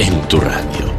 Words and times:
en 0.00 0.28
tu 0.28 0.40
radio. 0.40 0.90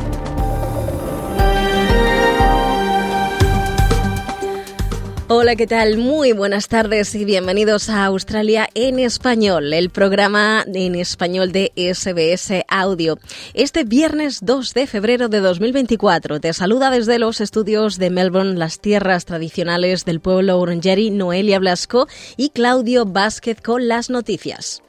Hola, 5.28 5.56
¿qué 5.56 5.66
tal? 5.66 5.98
Muy 5.98 6.34
buenas 6.34 6.68
tardes 6.68 7.16
y 7.16 7.26
bienvenidos 7.26 7.90
a 7.90 8.06
Australia 8.06 8.70
en 8.76 9.00
español, 9.00 9.74
el 9.74 9.90
programa 9.90 10.64
en 10.72 10.94
español 10.94 11.52
de 11.52 11.72
SBS 11.76 12.64
Audio. 12.68 13.18
Este 13.56 13.86
viernes 13.86 14.42
2 14.44 14.74
de 14.76 14.86
febrero 14.86 15.30
de 15.30 15.40
2024 15.40 16.40
te 16.40 16.54
saluda 16.54 16.92
desde 16.92 17.18
los 17.18 17.42
estudios 17.42 17.98
de 17.98 18.12
Melbourne, 18.12 18.60
las 18.60 18.80
tierras 18.80 19.26
tradicionales 19.26 20.06
del 20.06 20.20
pueblo 20.20 20.60
Urungeri, 20.60 21.10
Noelia 21.10 21.58
Blasco 21.58 22.08
y 22.38 22.50
Claudio 22.50 23.06
Vázquez 23.08 23.62
con 23.62 23.88
las 23.88 24.12
noticias. 24.12 24.84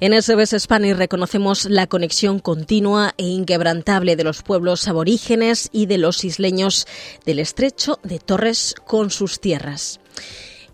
En 0.00 0.20
SBS 0.20 0.58
Spanish 0.58 0.96
reconocemos 0.96 1.64
la 1.66 1.86
conexión 1.86 2.38
continua 2.38 3.14
e 3.16 3.24
inquebrantable 3.24 4.16
de 4.16 4.24
los 4.24 4.42
pueblos 4.42 4.88
aborígenes 4.88 5.68
y 5.72 5.86
de 5.86 5.98
los 5.98 6.24
isleños 6.24 6.86
del 7.24 7.38
estrecho 7.38 7.98
de 8.02 8.18
Torres 8.18 8.74
con 8.86 9.10
sus 9.10 9.40
tierras. 9.40 10.00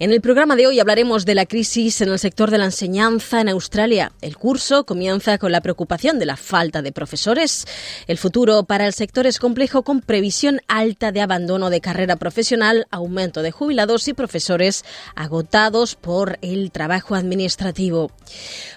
En 0.02 0.12
el 0.12 0.22
programa 0.22 0.56
de 0.56 0.66
hoy 0.66 0.80
hablaremos 0.80 1.26
de 1.26 1.34
la 1.34 1.44
crisis 1.44 2.00
en 2.00 2.08
el 2.08 2.18
sector 2.18 2.50
de 2.50 2.56
la 2.56 2.64
enseñanza 2.64 3.42
en 3.42 3.50
Australia. 3.50 4.12
El 4.22 4.38
curso 4.38 4.86
comienza 4.86 5.36
con 5.36 5.52
la 5.52 5.60
preocupación 5.60 6.18
de 6.18 6.24
la 6.24 6.38
falta 6.38 6.80
de 6.80 6.90
profesores. 6.90 7.66
El 8.06 8.16
futuro 8.16 8.62
para 8.62 8.86
el 8.86 8.94
sector 8.94 9.26
es 9.26 9.38
complejo 9.38 9.82
con 9.82 10.00
previsión 10.00 10.62
alta 10.68 11.12
de 11.12 11.20
abandono 11.20 11.68
de 11.68 11.82
carrera 11.82 12.16
profesional, 12.16 12.86
aumento 12.90 13.42
de 13.42 13.50
jubilados 13.50 14.08
y 14.08 14.14
profesores 14.14 14.86
agotados 15.16 15.96
por 15.96 16.38
el 16.40 16.70
trabajo 16.70 17.14
administrativo. 17.14 18.10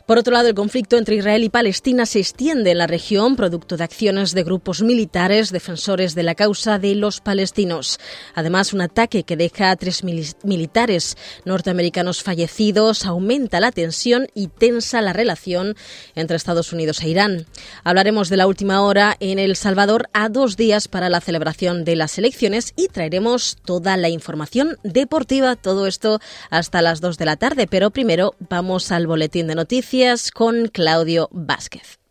Por 0.06 0.18
otro 0.18 0.34
lado, 0.34 0.50
el 0.50 0.56
conflicto 0.56 0.98
entre 0.98 1.16
Israel 1.16 1.46
y 1.46 1.50
Palestina 1.50 2.06
se 2.06 2.20
extiende 2.20 2.72
en 2.72 2.80
la 2.80 2.88
región 2.88 3.38
producto 3.38 3.78
de 3.78 3.86
acciones 3.86 4.34
de 4.34 4.44
grupos 4.44 4.82
militares 4.82 5.54
defensores 5.54 6.16
de 6.16 6.24
la 6.24 6.36
causa 6.36 6.80
de 6.80 6.96
los 6.96 7.22
palestinos. 7.22 7.98
Además, 8.36 8.74
un 8.74 8.82
ataque 8.82 9.24
que 9.24 9.38
deja 9.38 9.72
a 9.72 9.78
tres 9.78 10.04
militares 10.04 11.13
norteamericanos 11.46 12.24
fallecidos, 12.24 13.06
aumenta 13.06 13.60
la 13.60 13.72
tensión 13.72 14.28
y 14.34 14.48
tensa 14.48 15.02
la 15.02 15.14
relación 15.14 15.76
entre 16.16 16.38
Estados 16.38 16.74
Unidos 16.74 17.02
e 17.02 17.10
Irán. 17.10 17.46
Hablaremos 17.84 18.30
de 18.30 18.38
la 18.38 18.48
última 18.48 18.82
hora 18.82 19.16
en 19.20 19.40
El 19.40 19.56
Salvador 19.56 20.10
a 20.14 20.30
dos 20.30 20.58
días 20.58 20.88
para 20.88 21.10
la 21.10 21.22
celebración 21.22 21.86
de 21.86 21.96
las 21.96 22.18
elecciones 22.18 22.74
y 22.76 22.88
traeremos 22.88 23.58
toda 23.66 23.98
la 23.98 24.10
información 24.10 24.78
deportiva, 24.84 25.56
todo 25.56 25.88
esto 25.88 26.20
hasta 26.50 26.82
las 26.82 27.02
dos 27.02 27.18
de 27.18 27.26
la 27.26 27.38
tarde. 27.38 27.68
Pero 27.68 27.92
primero 27.92 28.36
vamos 28.50 28.92
al 28.92 29.08
boletín 29.08 29.48
de 29.48 29.56
noticias 29.56 30.32
con 30.32 30.68
Claudio 30.68 31.30
Vázquez. 31.32 32.03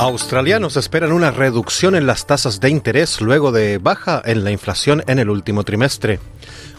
Australianos 0.00 0.78
esperan 0.78 1.12
una 1.12 1.30
reducción 1.30 1.94
en 1.94 2.06
las 2.06 2.24
tasas 2.26 2.58
de 2.58 2.70
interés 2.70 3.20
luego 3.20 3.52
de 3.52 3.76
baja 3.76 4.22
en 4.24 4.44
la 4.44 4.50
inflación 4.50 5.04
en 5.06 5.18
el 5.18 5.28
último 5.28 5.62
trimestre. 5.62 6.20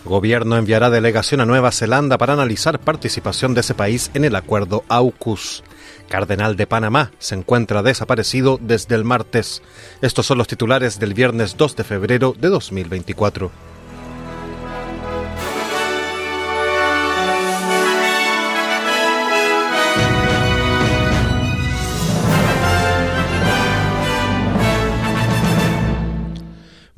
Gobierno 0.05 0.57
enviará 0.57 0.89
delegación 0.89 1.39
a 1.39 1.45
Nueva 1.45 1.71
Zelanda 1.71 2.17
para 2.17 2.33
analizar 2.33 2.79
participación 2.79 3.53
de 3.53 3.61
ese 3.61 3.75
país 3.75 4.09
en 4.15 4.25
el 4.25 4.35
acuerdo 4.35 4.83
AUKUS. 4.89 5.63
Cardenal 6.09 6.55
de 6.55 6.65
Panamá 6.65 7.11
se 7.19 7.35
encuentra 7.35 7.83
desaparecido 7.83 8.57
desde 8.59 8.95
el 8.95 9.03
martes. 9.03 9.61
Estos 10.01 10.25
son 10.25 10.39
los 10.39 10.47
titulares 10.47 10.99
del 10.99 11.13
viernes 11.13 11.57
2 11.57 11.75
de 11.75 11.83
febrero 11.83 12.33
de 12.35 12.49
2024. 12.49 13.70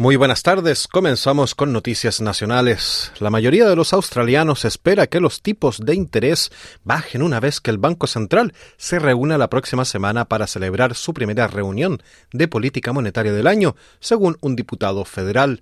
Muy 0.03 0.17
buenas 0.17 0.43
tardes. 0.43 0.89
Comenzamos 0.89 1.55
con 1.55 1.71
noticias 1.71 2.19
nacionales. 2.19 3.13
La 3.21 3.29
mayoría 3.29 3.69
de 3.69 3.77
los 3.77 3.93
australianos 3.93 4.65
espera 4.65 5.07
que 5.07 5.21
los 5.21 5.41
tipos 5.41 5.79
de 5.79 5.95
interés 5.95 6.51
bajen 6.83 7.21
una 7.21 7.39
vez 7.39 7.61
que 7.61 7.71
el 7.71 7.77
Banco 7.77 8.05
Central 8.05 8.53
se 8.75 8.99
reúna 8.99 9.37
la 9.37 9.49
próxima 9.49 9.85
semana 9.85 10.25
para 10.25 10.45
celebrar 10.45 10.93
su 10.95 11.13
primera 11.13 11.47
reunión 11.47 12.03
de 12.33 12.49
política 12.49 12.91
monetaria 12.91 13.31
del 13.31 13.47
año, 13.47 13.77
según 14.01 14.35
un 14.41 14.57
diputado 14.57 15.05
federal. 15.05 15.61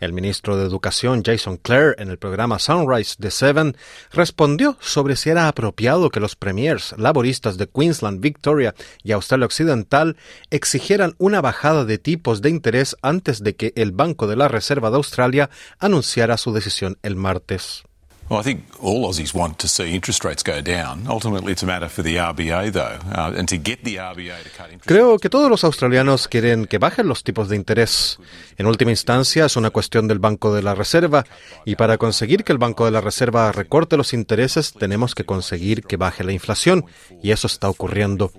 El 0.00 0.14
ministro 0.14 0.56
de 0.56 0.64
Educación 0.64 1.22
Jason 1.22 1.58
Clare 1.58 1.94
en 1.98 2.08
el 2.08 2.18
programa 2.18 2.58
Sunrise 2.58 3.16
de 3.18 3.30
Seven 3.30 3.76
respondió 4.10 4.78
sobre 4.80 5.14
si 5.14 5.28
era 5.28 5.46
apropiado 5.46 6.08
que 6.08 6.20
los 6.20 6.36
premiers 6.36 6.94
laboristas 6.96 7.58
de 7.58 7.68
Queensland, 7.68 8.20
Victoria 8.20 8.74
y 9.02 9.12
Australia 9.12 9.44
Occidental 9.44 10.16
exigieran 10.50 11.14
una 11.18 11.42
bajada 11.42 11.84
de 11.84 11.98
tipos 11.98 12.40
de 12.40 12.48
interés 12.48 12.96
antes 13.02 13.44
de 13.44 13.54
que 13.56 13.74
el 13.76 13.92
Banco 13.92 14.26
de 14.26 14.36
la 14.36 14.48
Reserva 14.48 14.90
de 14.90 14.96
Australia 14.96 15.50
anunciara 15.78 16.38
su 16.38 16.52
decisión 16.52 16.98
el 17.02 17.16
martes. 17.16 17.84
Well, 18.30 18.38
I 18.38 18.44
think 18.44 18.62
all 18.80 19.08
Aussies 19.08 19.34
want 19.34 19.58
to 19.58 19.66
see 19.66 19.92
interest 19.92 20.24
rates 20.24 20.44
go 20.44 20.60
down. 20.62 21.08
Ultimately, 21.08 21.50
it's 21.50 21.64
a 21.64 21.66
matter 21.66 21.88
for 21.88 22.04
the 22.04 22.14
RBA, 22.14 22.70
though, 22.70 23.00
and 23.12 23.48
to 23.48 23.56
get 23.56 23.82
the 23.82 23.96
RBA 23.96 24.44
to 24.44 24.50
cut 24.50 24.70
interest 24.70 24.86
Creo 24.86 25.18
que 25.18 25.28
todos 25.28 25.50
los 25.50 25.64
australianos 25.64 26.28
quieren 26.28 26.66
que 26.66 26.78
bajen 26.78 27.08
los 27.08 27.24
tipos 27.24 27.48
de 27.48 27.56
interés. 27.56 28.20
En 28.56 28.66
última 28.66 28.92
instancia, 28.92 29.46
es 29.46 29.56
una 29.56 29.70
cuestión 29.70 30.06
del 30.06 30.20
Banco 30.20 30.54
de 30.54 30.62
la 30.62 30.76
Reserva, 30.76 31.24
y 31.64 31.74
para 31.74 31.98
conseguir 31.98 32.44
que 32.44 32.52
el 32.52 32.58
Banco 32.58 32.84
de 32.84 32.92
la 32.92 33.00
Reserva 33.00 33.50
recorte 33.50 33.96
los 33.96 34.12
intereses, 34.12 34.74
tenemos 34.74 35.16
que 35.16 35.24
conseguir 35.24 35.82
que 35.82 35.96
baje 35.96 36.22
la 36.22 36.30
inflación, 36.30 36.84
y 37.20 37.32
eso 37.32 37.48
está 37.48 37.68
ocurriendo. 37.68 38.30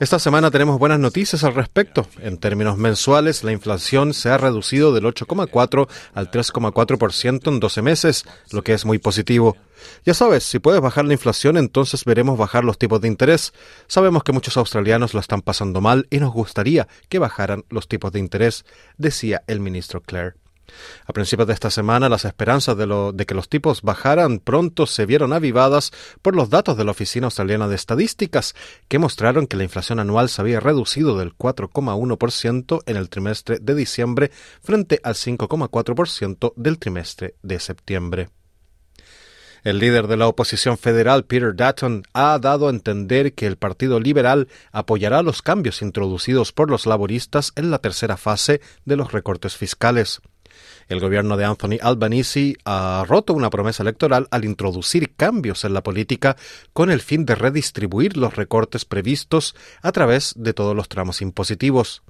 Esta 0.00 0.18
semana 0.18 0.50
tenemos 0.50 0.80
buenas 0.80 0.98
noticias 0.98 1.44
al 1.44 1.54
respecto. 1.54 2.08
En 2.20 2.38
términos 2.38 2.78
mensuales, 2.78 3.44
la 3.44 3.52
inflación 3.52 4.12
se 4.12 4.28
ha 4.28 4.38
reducido 4.38 4.92
del 4.92 5.04
8,4 5.04 5.88
al 6.14 6.32
3,4% 6.32 7.46
en 7.46 7.60
12 7.60 7.82
meses, 7.82 8.24
lo 8.50 8.64
que 8.64 8.72
es 8.72 8.84
muy 8.84 8.98
positivo. 8.98 9.35
Ya 10.04 10.14
sabes, 10.14 10.44
si 10.44 10.58
puedes 10.58 10.80
bajar 10.80 11.04
la 11.04 11.12
inflación, 11.12 11.56
entonces 11.56 12.04
veremos 12.04 12.38
bajar 12.38 12.64
los 12.64 12.78
tipos 12.78 13.00
de 13.00 13.08
interés. 13.08 13.52
Sabemos 13.86 14.22
que 14.22 14.32
muchos 14.32 14.56
australianos 14.56 15.14
lo 15.14 15.20
están 15.20 15.42
pasando 15.42 15.80
mal 15.80 16.06
y 16.10 16.18
nos 16.18 16.32
gustaría 16.32 16.88
que 17.08 17.18
bajaran 17.18 17.64
los 17.68 17.88
tipos 17.88 18.12
de 18.12 18.20
interés, 18.20 18.64
decía 18.96 19.42
el 19.46 19.60
ministro 19.60 20.00
Clare. 20.00 20.34
A 21.06 21.12
principios 21.12 21.46
de 21.46 21.54
esta 21.54 21.70
semana, 21.70 22.08
las 22.08 22.24
esperanzas 22.24 22.76
de, 22.76 23.12
de, 23.14 23.26
que 23.26 23.34
los 23.34 23.48
tipos 23.48 23.82
bajaran 23.82 24.40
pronto 24.40 24.86
se 24.86 25.06
vieron 25.06 25.32
avivadas 25.32 25.92
por 26.22 26.34
los 26.34 26.50
datos 26.50 26.76
de 26.76 26.84
la 26.84 26.90
Oficina 26.90 27.28
Australiana 27.28 27.68
de 27.68 27.76
Estadísticas, 27.76 28.54
que 28.88 28.98
mostraron 28.98 29.46
que 29.46 29.56
la 29.56 29.64
inflación 29.64 30.00
anual 30.00 30.28
se 30.28 30.40
había 30.40 30.58
reducido 30.58 31.16
del 31.16 31.36
4,1% 31.36 32.82
en 32.84 32.96
el 32.96 33.08
trimestre 33.08 33.58
de 33.60 33.74
diciembre 33.74 34.30
frente 34.60 35.00
al 35.04 35.14
5,4% 35.14 36.52
del 36.56 36.78
trimestre 36.78 37.36
de 37.42 37.60
septiembre. 37.60 38.28
El 39.66 39.80
líder 39.80 40.06
de 40.06 40.16
la 40.16 40.28
oposición 40.28 40.78
federal, 40.78 41.24
Peter 41.24 41.52
Dutton, 41.52 42.04
ha 42.12 42.38
dado 42.38 42.68
a 42.68 42.70
entender 42.70 43.34
que 43.34 43.48
el 43.48 43.56
Partido 43.56 43.98
Liberal 43.98 44.46
apoyará 44.70 45.22
los 45.22 45.42
cambios 45.42 45.82
introducidos 45.82 46.52
por 46.52 46.70
los 46.70 46.86
laboristas 46.86 47.50
en 47.56 47.72
la 47.72 47.80
tercera 47.80 48.16
fase 48.16 48.60
de 48.84 48.94
los 48.94 49.10
recortes 49.10 49.56
fiscales. 49.56 50.20
El 50.86 51.00
gobierno 51.00 51.36
de 51.36 51.46
Anthony 51.46 51.78
Albanese 51.82 52.54
ha 52.64 53.04
roto 53.08 53.32
una 53.34 53.50
promesa 53.50 53.82
electoral 53.82 54.28
al 54.30 54.44
introducir 54.44 55.16
cambios 55.16 55.64
en 55.64 55.74
la 55.74 55.82
política 55.82 56.36
con 56.72 56.88
el 56.88 57.00
fin 57.00 57.26
de 57.26 57.34
redistribuir 57.34 58.16
los 58.16 58.36
recortes 58.36 58.84
previstos 58.84 59.56
a 59.82 59.90
través 59.90 60.34
de 60.36 60.52
todos 60.52 60.76
los 60.76 60.88
tramos 60.88 61.20
impositivos. 61.22 62.04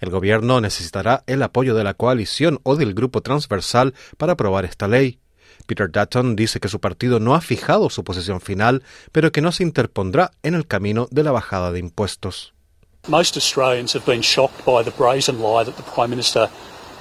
El 0.00 0.10
gobierno 0.10 0.60
necesitará 0.60 1.22
el 1.28 1.44
apoyo 1.44 1.76
de 1.76 1.84
la 1.84 1.94
coalición 1.94 2.58
o 2.64 2.74
del 2.74 2.94
grupo 2.94 3.20
transversal 3.20 3.94
para 4.18 4.32
aprobar 4.32 4.64
esta 4.64 4.88
ley. 4.88 5.20
Peter 5.66 5.90
Dutton 5.90 6.36
dice 6.36 6.60
que 6.60 6.68
su 6.68 6.80
partido 6.80 7.20
no 7.20 7.34
ha 7.34 7.40
fijado 7.40 7.90
su 7.90 8.04
posición 8.04 8.40
final, 8.40 8.82
pero 9.12 9.32
que 9.32 9.42
no 9.42 9.52
se 9.52 9.62
interpondrá 9.62 10.30
en 10.42 10.54
el 10.54 10.66
camino 10.66 11.08
de 11.10 11.22
la 11.22 11.32
bajada 11.32 11.72
de 11.72 11.80
impuestos. 11.80 12.54
Most 13.08 13.36
Australians 13.36 13.94
have 13.94 14.04
been 14.04 14.22
shocked 14.22 14.64
by 14.64 14.82
the 14.82 14.90
brazen 14.90 15.38
lie 15.38 15.64
that 15.64 15.76
the 15.76 15.82
Prime 15.94 16.10
Minister 16.10 16.48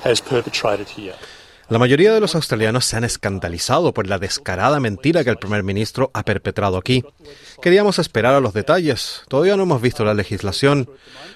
has 0.04 0.22
perpetrated 0.22 0.88
here. 0.88 1.16
La 1.68 1.80
mayoría 1.80 2.14
de 2.14 2.20
los 2.20 2.36
australianos 2.36 2.86
se 2.86 2.96
han 2.96 3.04
escandalizado 3.04 3.92
por 3.92 4.06
la 4.06 4.20
descarada 4.20 4.80
mentira 4.80 5.24
que 5.24 5.32
el 5.32 5.38
primer 5.38 5.64
ministro 5.64 6.12
ha 6.14 6.22
perpetrado 6.22 6.78
aquí. 6.78 7.04
Queríamos 7.60 7.98
esperar 7.98 8.36
a 8.36 8.40
los 8.40 8.54
detalles. 8.54 9.24
Todavía 9.30 9.58
no 9.58 9.64
hemos 9.64 9.82
visto 9.82 10.06
la 10.06 10.14
legislación. 10.14 10.88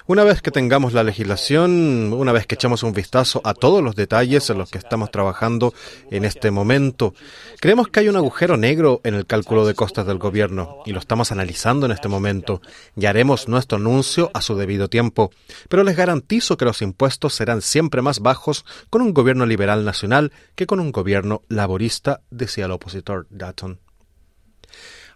Una 0.06 0.22
vez 0.22 0.40
que 0.40 0.52
tengamos 0.52 0.92
la 0.92 1.02
legislación, 1.02 2.12
una 2.12 2.30
vez 2.30 2.46
que 2.46 2.54
echemos 2.54 2.84
un 2.84 2.92
vistazo 2.92 3.40
a 3.42 3.54
todos 3.54 3.82
los 3.82 3.96
detalles 3.96 4.48
en 4.50 4.58
los 4.58 4.70
que 4.70 4.78
estamos 4.78 5.10
trabajando 5.10 5.74
en 6.12 6.24
este 6.24 6.52
momento, 6.52 7.12
creemos 7.58 7.88
que 7.88 8.00
hay 8.00 8.08
un 8.08 8.16
agujero 8.16 8.56
negro 8.56 9.00
en 9.02 9.14
el 9.14 9.26
cálculo 9.26 9.66
de 9.66 9.74
costas 9.74 10.06
del 10.06 10.18
gobierno 10.18 10.78
y 10.86 10.92
lo 10.92 11.00
estamos 11.00 11.32
analizando 11.32 11.86
en 11.86 11.92
este 11.92 12.08
momento 12.08 12.62
y 12.96 13.06
haremos 13.06 13.48
nuestro 13.48 13.78
anuncio 13.78 14.30
a 14.32 14.42
su 14.42 14.54
debido 14.54 14.88
tiempo. 14.88 15.32
Pero 15.68 15.82
les 15.82 15.96
garantizo 15.96 16.56
que 16.56 16.66
los 16.66 16.82
impuestos 16.82 17.34
serán 17.34 17.62
siempre 17.62 18.00
más 18.00 18.20
bajos 18.20 18.64
con 18.90 19.02
un 19.02 19.12
gobierno 19.12 19.44
liberal 19.44 19.84
nacional 19.84 20.19
que 20.54 20.66
con 20.66 20.80
un 20.80 20.92
gobierno 20.92 21.42
laborista, 21.48 22.22
decía 22.30 22.66
el 22.66 22.72
opositor 22.72 23.26
Dutton. 23.30 23.80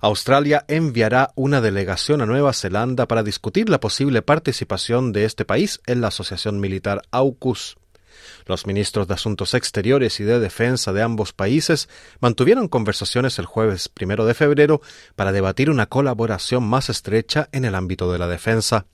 Australia 0.00 0.64
enviará 0.68 1.30
una 1.34 1.60
delegación 1.60 2.20
a 2.20 2.26
Nueva 2.26 2.52
Zelanda 2.52 3.08
para 3.08 3.22
discutir 3.22 3.68
la 3.70 3.80
posible 3.80 4.20
participación 4.20 5.12
de 5.12 5.24
este 5.24 5.44
país 5.44 5.80
en 5.86 6.00
la 6.00 6.08
Asociación 6.08 6.60
Militar 6.60 7.02
AUKUS. 7.10 7.76
Los 8.46 8.66
ministros 8.66 9.08
de 9.08 9.14
Asuntos 9.14 9.54
Exteriores 9.54 10.20
y 10.20 10.24
de 10.24 10.38
Defensa 10.38 10.92
de 10.92 11.02
ambos 11.02 11.32
países 11.32 11.88
mantuvieron 12.20 12.68
conversaciones 12.68 13.38
el 13.38 13.46
jueves 13.46 13.88
primero 13.88 14.26
de 14.26 14.34
febrero 14.34 14.82
para 15.16 15.32
debatir 15.32 15.70
una 15.70 15.86
colaboración 15.86 16.64
más 16.64 16.90
estrecha 16.90 17.48
en 17.52 17.64
el 17.64 17.74
ámbito 17.74 18.12
de 18.12 18.18
la 18.18 18.28
defensa. 18.28 18.86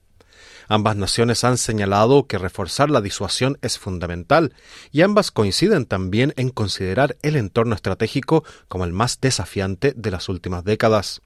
Ambas 0.72 0.94
naciones 0.94 1.42
han 1.42 1.58
señalado 1.58 2.28
que 2.28 2.38
reforzar 2.38 2.90
la 2.90 3.00
disuasión 3.00 3.58
es 3.60 3.76
fundamental 3.76 4.54
y 4.92 5.02
ambas 5.02 5.32
coinciden 5.32 5.84
también 5.84 6.32
en 6.36 6.50
considerar 6.50 7.16
el 7.22 7.34
entorno 7.34 7.74
estratégico 7.74 8.44
como 8.68 8.84
el 8.84 8.92
más 8.92 9.20
desafiante 9.20 9.92
de 9.96 10.12
las 10.12 10.28
últimas 10.28 10.62
décadas. 10.62 11.22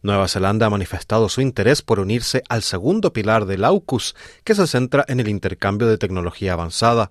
Nueva 0.00 0.28
Zelanda 0.28 0.66
ha 0.66 0.70
manifestado 0.70 1.28
su 1.28 1.40
interés 1.40 1.82
por 1.82 1.98
unirse 1.98 2.44
al 2.48 2.62
segundo 2.62 3.12
pilar 3.12 3.46
del 3.46 3.64
AUKUS, 3.64 4.14
que 4.44 4.54
se 4.54 4.68
centra 4.68 5.04
en 5.08 5.18
el 5.18 5.26
intercambio 5.26 5.88
de 5.88 5.98
tecnología 5.98 6.52
avanzada. 6.52 7.10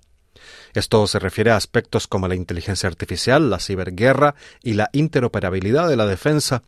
Esto 0.74 1.06
se 1.06 1.20
refiere 1.20 1.52
a 1.52 1.58
aspectos 1.58 2.08
como 2.08 2.30
la 2.30 2.36
inteligencia 2.36 2.88
artificial, 2.88 3.50
la 3.50 3.60
ciberguerra 3.60 4.36
y 4.64 4.76
la 4.76 4.90
interoperabilidad 4.94 5.90
de 5.90 5.98
la 5.98 6.06
defensa. 6.06 6.64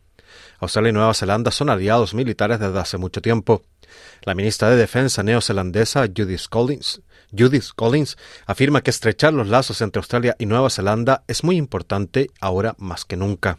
Australia 0.58 0.90
y 0.90 0.92
Nueva 0.92 1.14
Zelanda 1.14 1.50
son 1.50 1.70
aliados 1.70 2.12
militares 2.12 2.60
desde 2.60 2.78
hace 2.78 2.98
mucho 2.98 3.22
tiempo. 3.22 3.62
La 4.22 4.34
ministra 4.34 4.70
de 4.70 4.76
Defensa 4.76 5.22
neozelandesa 5.22 6.06
Judith 6.06 6.48
Collins, 6.48 7.00
Judith 7.36 7.70
Collins 7.76 8.16
afirma 8.46 8.82
que 8.82 8.90
estrechar 8.90 9.32
los 9.32 9.48
lazos 9.48 9.80
entre 9.80 10.00
Australia 10.00 10.36
y 10.38 10.46
Nueva 10.46 10.70
Zelanda 10.70 11.22
es 11.28 11.44
muy 11.44 11.56
importante 11.56 12.30
ahora 12.40 12.74
más 12.78 13.04
que 13.04 13.16
nunca. 13.16 13.58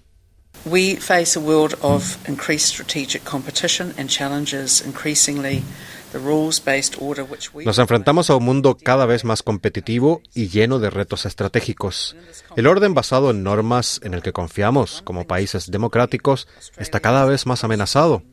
We 0.66 0.98
face 0.98 1.40
a 1.40 1.42
world 1.42 1.76
of 1.82 2.18
increased 2.28 2.74
strategic 2.74 3.24
competition 3.24 3.94
and 3.98 4.10
challenges 4.10 4.82
increasingly 4.86 5.64
nos 7.64 7.80
enfrentamos 7.80 8.30
a 8.30 8.36
un 8.36 8.44
mundo 8.44 8.78
cada 8.82 9.06
vez 9.06 9.24
más 9.24 9.44
competitivo 9.44 10.22
y 10.34 10.50
lleno 10.50 10.80
de 10.80 10.90
retos 10.90 11.26
estratégicos. 11.26 12.18
El 12.58 12.68
orden 12.68 12.94
basado 12.94 13.32
en 13.32 13.44
normas 13.44 14.02
en 14.04 14.14
el 14.14 14.22
que 14.22 14.34
confiamos 14.34 15.02
como 15.04 15.26
países 15.26 15.72
democráticos 15.72 16.48
está 16.78 17.00
cada 17.00 17.26
vez 17.26 17.46
más 17.46 17.64
amenazado. 17.64 18.24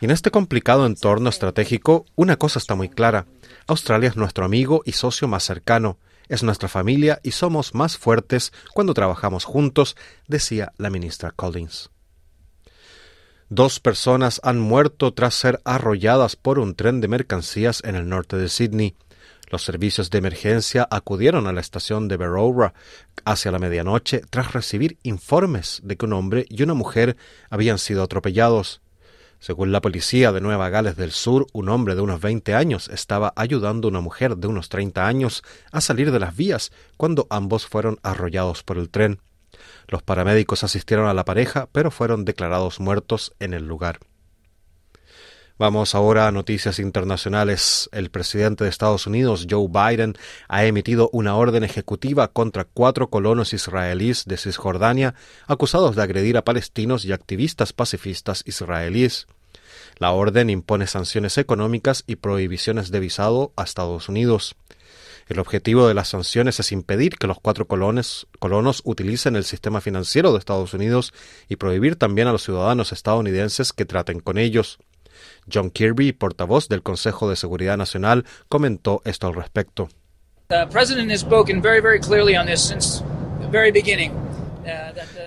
En 0.00 0.12
este 0.12 0.30
complicado 0.30 0.86
entorno 0.86 1.28
estratégico, 1.28 2.06
una 2.14 2.36
cosa 2.36 2.60
está 2.60 2.76
muy 2.76 2.88
clara. 2.88 3.26
Australia 3.66 4.08
es 4.08 4.16
nuestro 4.16 4.44
amigo 4.44 4.82
y 4.84 4.92
socio 4.92 5.26
más 5.26 5.42
cercano, 5.42 5.98
es 6.28 6.44
nuestra 6.44 6.68
familia 6.68 7.18
y 7.24 7.32
somos 7.32 7.74
más 7.74 7.98
fuertes 7.98 8.52
cuando 8.72 8.94
trabajamos 8.94 9.44
juntos, 9.44 9.96
decía 10.28 10.72
la 10.78 10.90
ministra 10.90 11.32
Collins. 11.32 11.90
Dos 13.48 13.80
personas 13.80 14.40
han 14.44 14.60
muerto 14.60 15.14
tras 15.14 15.34
ser 15.34 15.60
arrolladas 15.64 16.36
por 16.36 16.60
un 16.60 16.76
tren 16.76 17.00
de 17.00 17.08
mercancías 17.08 17.82
en 17.84 17.96
el 17.96 18.08
norte 18.08 18.36
de 18.36 18.48
Sydney. 18.48 18.94
Los 19.50 19.64
servicios 19.64 20.10
de 20.10 20.18
emergencia 20.18 20.86
acudieron 20.88 21.48
a 21.48 21.52
la 21.52 21.60
estación 21.60 22.06
de 22.06 22.18
Berowra 22.18 22.72
hacia 23.24 23.50
la 23.50 23.58
medianoche 23.58 24.20
tras 24.30 24.52
recibir 24.52 24.98
informes 25.02 25.80
de 25.82 25.96
que 25.96 26.06
un 26.06 26.12
hombre 26.12 26.46
y 26.48 26.62
una 26.62 26.74
mujer 26.74 27.16
habían 27.50 27.78
sido 27.78 28.04
atropellados. 28.04 28.80
Según 29.40 29.70
la 29.70 29.80
policía 29.80 30.32
de 30.32 30.40
Nueva 30.40 30.68
Gales 30.68 30.96
del 30.96 31.12
Sur, 31.12 31.46
un 31.52 31.68
hombre 31.68 31.94
de 31.94 32.00
unos 32.00 32.20
20 32.20 32.54
años 32.54 32.88
estaba 32.88 33.32
ayudando 33.36 33.86
a 33.86 33.90
una 33.90 34.00
mujer 34.00 34.36
de 34.36 34.48
unos 34.48 34.68
30 34.68 35.06
años 35.06 35.44
a 35.70 35.80
salir 35.80 36.10
de 36.10 36.18
las 36.18 36.36
vías 36.36 36.72
cuando 36.96 37.28
ambos 37.30 37.66
fueron 37.66 37.98
arrollados 38.02 38.64
por 38.64 38.78
el 38.78 38.90
tren. 38.90 39.20
Los 39.86 40.02
paramédicos 40.02 40.64
asistieron 40.64 41.06
a 41.06 41.14
la 41.14 41.24
pareja, 41.24 41.68
pero 41.70 41.90
fueron 41.90 42.24
declarados 42.24 42.80
muertos 42.80 43.32
en 43.38 43.54
el 43.54 43.66
lugar. 43.66 44.00
Vamos 45.58 45.96
ahora 45.96 46.28
a 46.28 46.30
noticias 46.30 46.78
internacionales. 46.78 47.90
El 47.90 48.10
presidente 48.10 48.62
de 48.62 48.70
Estados 48.70 49.08
Unidos, 49.08 49.48
Joe 49.50 49.66
Biden, 49.66 50.14
ha 50.46 50.64
emitido 50.64 51.10
una 51.12 51.34
orden 51.34 51.64
ejecutiva 51.64 52.28
contra 52.28 52.62
cuatro 52.62 53.10
colonos 53.10 53.52
israelíes 53.52 54.24
de 54.26 54.36
Cisjordania 54.36 55.16
acusados 55.48 55.96
de 55.96 56.02
agredir 56.02 56.36
a 56.36 56.44
palestinos 56.44 57.04
y 57.04 57.10
activistas 57.10 57.72
pacifistas 57.72 58.44
israelíes. 58.46 59.26
La 59.96 60.12
orden 60.12 60.48
impone 60.48 60.86
sanciones 60.86 61.36
económicas 61.38 62.04
y 62.06 62.14
prohibiciones 62.14 62.92
de 62.92 63.00
visado 63.00 63.52
a 63.56 63.64
Estados 63.64 64.08
Unidos. 64.08 64.54
El 65.26 65.40
objetivo 65.40 65.88
de 65.88 65.94
las 65.94 66.06
sanciones 66.06 66.60
es 66.60 66.70
impedir 66.70 67.16
que 67.18 67.26
los 67.26 67.40
cuatro 67.40 67.66
colonos 67.66 68.82
utilicen 68.84 69.34
el 69.34 69.42
sistema 69.42 69.80
financiero 69.80 70.30
de 70.30 70.38
Estados 70.38 70.72
Unidos 70.72 71.12
y 71.48 71.56
prohibir 71.56 71.96
también 71.96 72.28
a 72.28 72.32
los 72.32 72.44
ciudadanos 72.44 72.92
estadounidenses 72.92 73.72
que 73.72 73.84
traten 73.84 74.20
con 74.20 74.38
ellos. 74.38 74.78
John 75.52 75.70
Kirby, 75.70 76.12
portavoz 76.12 76.68
del 76.68 76.82
Consejo 76.82 77.28
de 77.28 77.36
Seguridad 77.36 77.76
Nacional, 77.76 78.24
comentó 78.48 79.02
esto 79.04 79.26
al 79.26 79.34
respecto. 79.34 79.88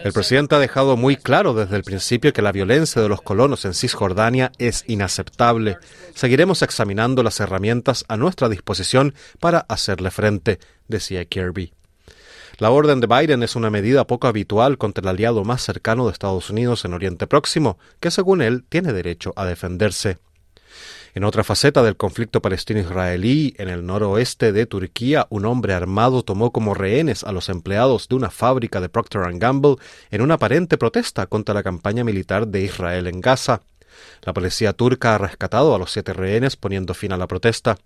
El 0.03 0.13
presidente 0.13 0.56
ha 0.56 0.59
dejado 0.59 0.97
muy 0.97 1.15
claro 1.15 1.53
desde 1.53 1.75
el 1.75 1.83
principio 1.83 2.33
que 2.33 2.41
la 2.41 2.51
violencia 2.51 3.01
de 3.01 3.09
los 3.09 3.21
colonos 3.21 3.65
en 3.65 3.73
Cisjordania 3.73 4.51
es 4.57 4.83
inaceptable. 4.88 5.77
Seguiremos 6.13 6.62
examinando 6.62 7.23
las 7.23 7.39
herramientas 7.39 8.06
a 8.07 8.18
nuestra 8.18 8.50
disposición 8.50 9.13
para 9.40 9.59
hacerle 9.59 10.11
frente, 10.11 10.59
decía 10.87 11.25
Kirby. 11.25 11.73
La 12.61 12.69
orden 12.69 12.99
de 12.99 13.07
Biden 13.07 13.41
es 13.41 13.56
una 13.56 13.71
medida 13.71 14.06
poco 14.06 14.27
habitual 14.27 14.77
contra 14.77 15.01
el 15.01 15.07
aliado 15.07 15.44
más 15.44 15.63
cercano 15.63 16.06
de 16.06 16.11
Estados 16.11 16.51
Unidos 16.51 16.85
en 16.85 16.94
Oriente 16.94 17.25
Próximo, 17.25 17.80
que 17.99 18.11
según 18.11 18.44
él 18.44 18.65
tiene 18.69 18.94
derecho 18.94 19.33
a 19.35 19.45
defenderse. 19.45 20.19
En 21.15 21.23
otra 21.23 21.44
faceta 21.44 21.81
del 21.81 21.97
conflicto 21.97 22.39
palestino-israelí, 22.39 23.56
en 23.57 23.68
el 23.68 23.83
noroeste 23.83 24.51
de 24.51 24.68
Turquía, 24.68 25.25
un 25.31 25.47
hombre 25.47 25.73
armado 25.73 26.21
tomó 26.21 26.51
como 26.51 26.75
rehenes 26.75 27.23
a 27.23 27.31
los 27.31 27.49
empleados 27.49 28.07
de 28.07 28.13
una 28.13 28.30
fábrica 28.30 28.80
de 28.80 28.89
Procter 28.89 29.23
Gamble 29.39 29.77
en 30.11 30.21
una 30.21 30.35
aparente 30.35 30.77
protesta 30.77 31.25
contra 31.25 31.56
la 31.56 31.63
campaña 31.63 32.03
militar 32.03 32.47
de 32.47 32.61
Israel 32.61 33.07
en 33.07 33.21
Gaza. 33.21 33.63
La 34.21 34.33
policía 34.33 34.73
turca 34.73 35.15
ha 35.15 35.18
rescatado 35.18 35.73
a 35.73 35.80
los 35.80 35.91
siete 35.91 36.13
rehenes 36.13 36.57
poniendo 36.57 36.94
fin 36.94 37.11
a 37.11 37.18
la 37.18 37.25
protesta. 37.25 37.80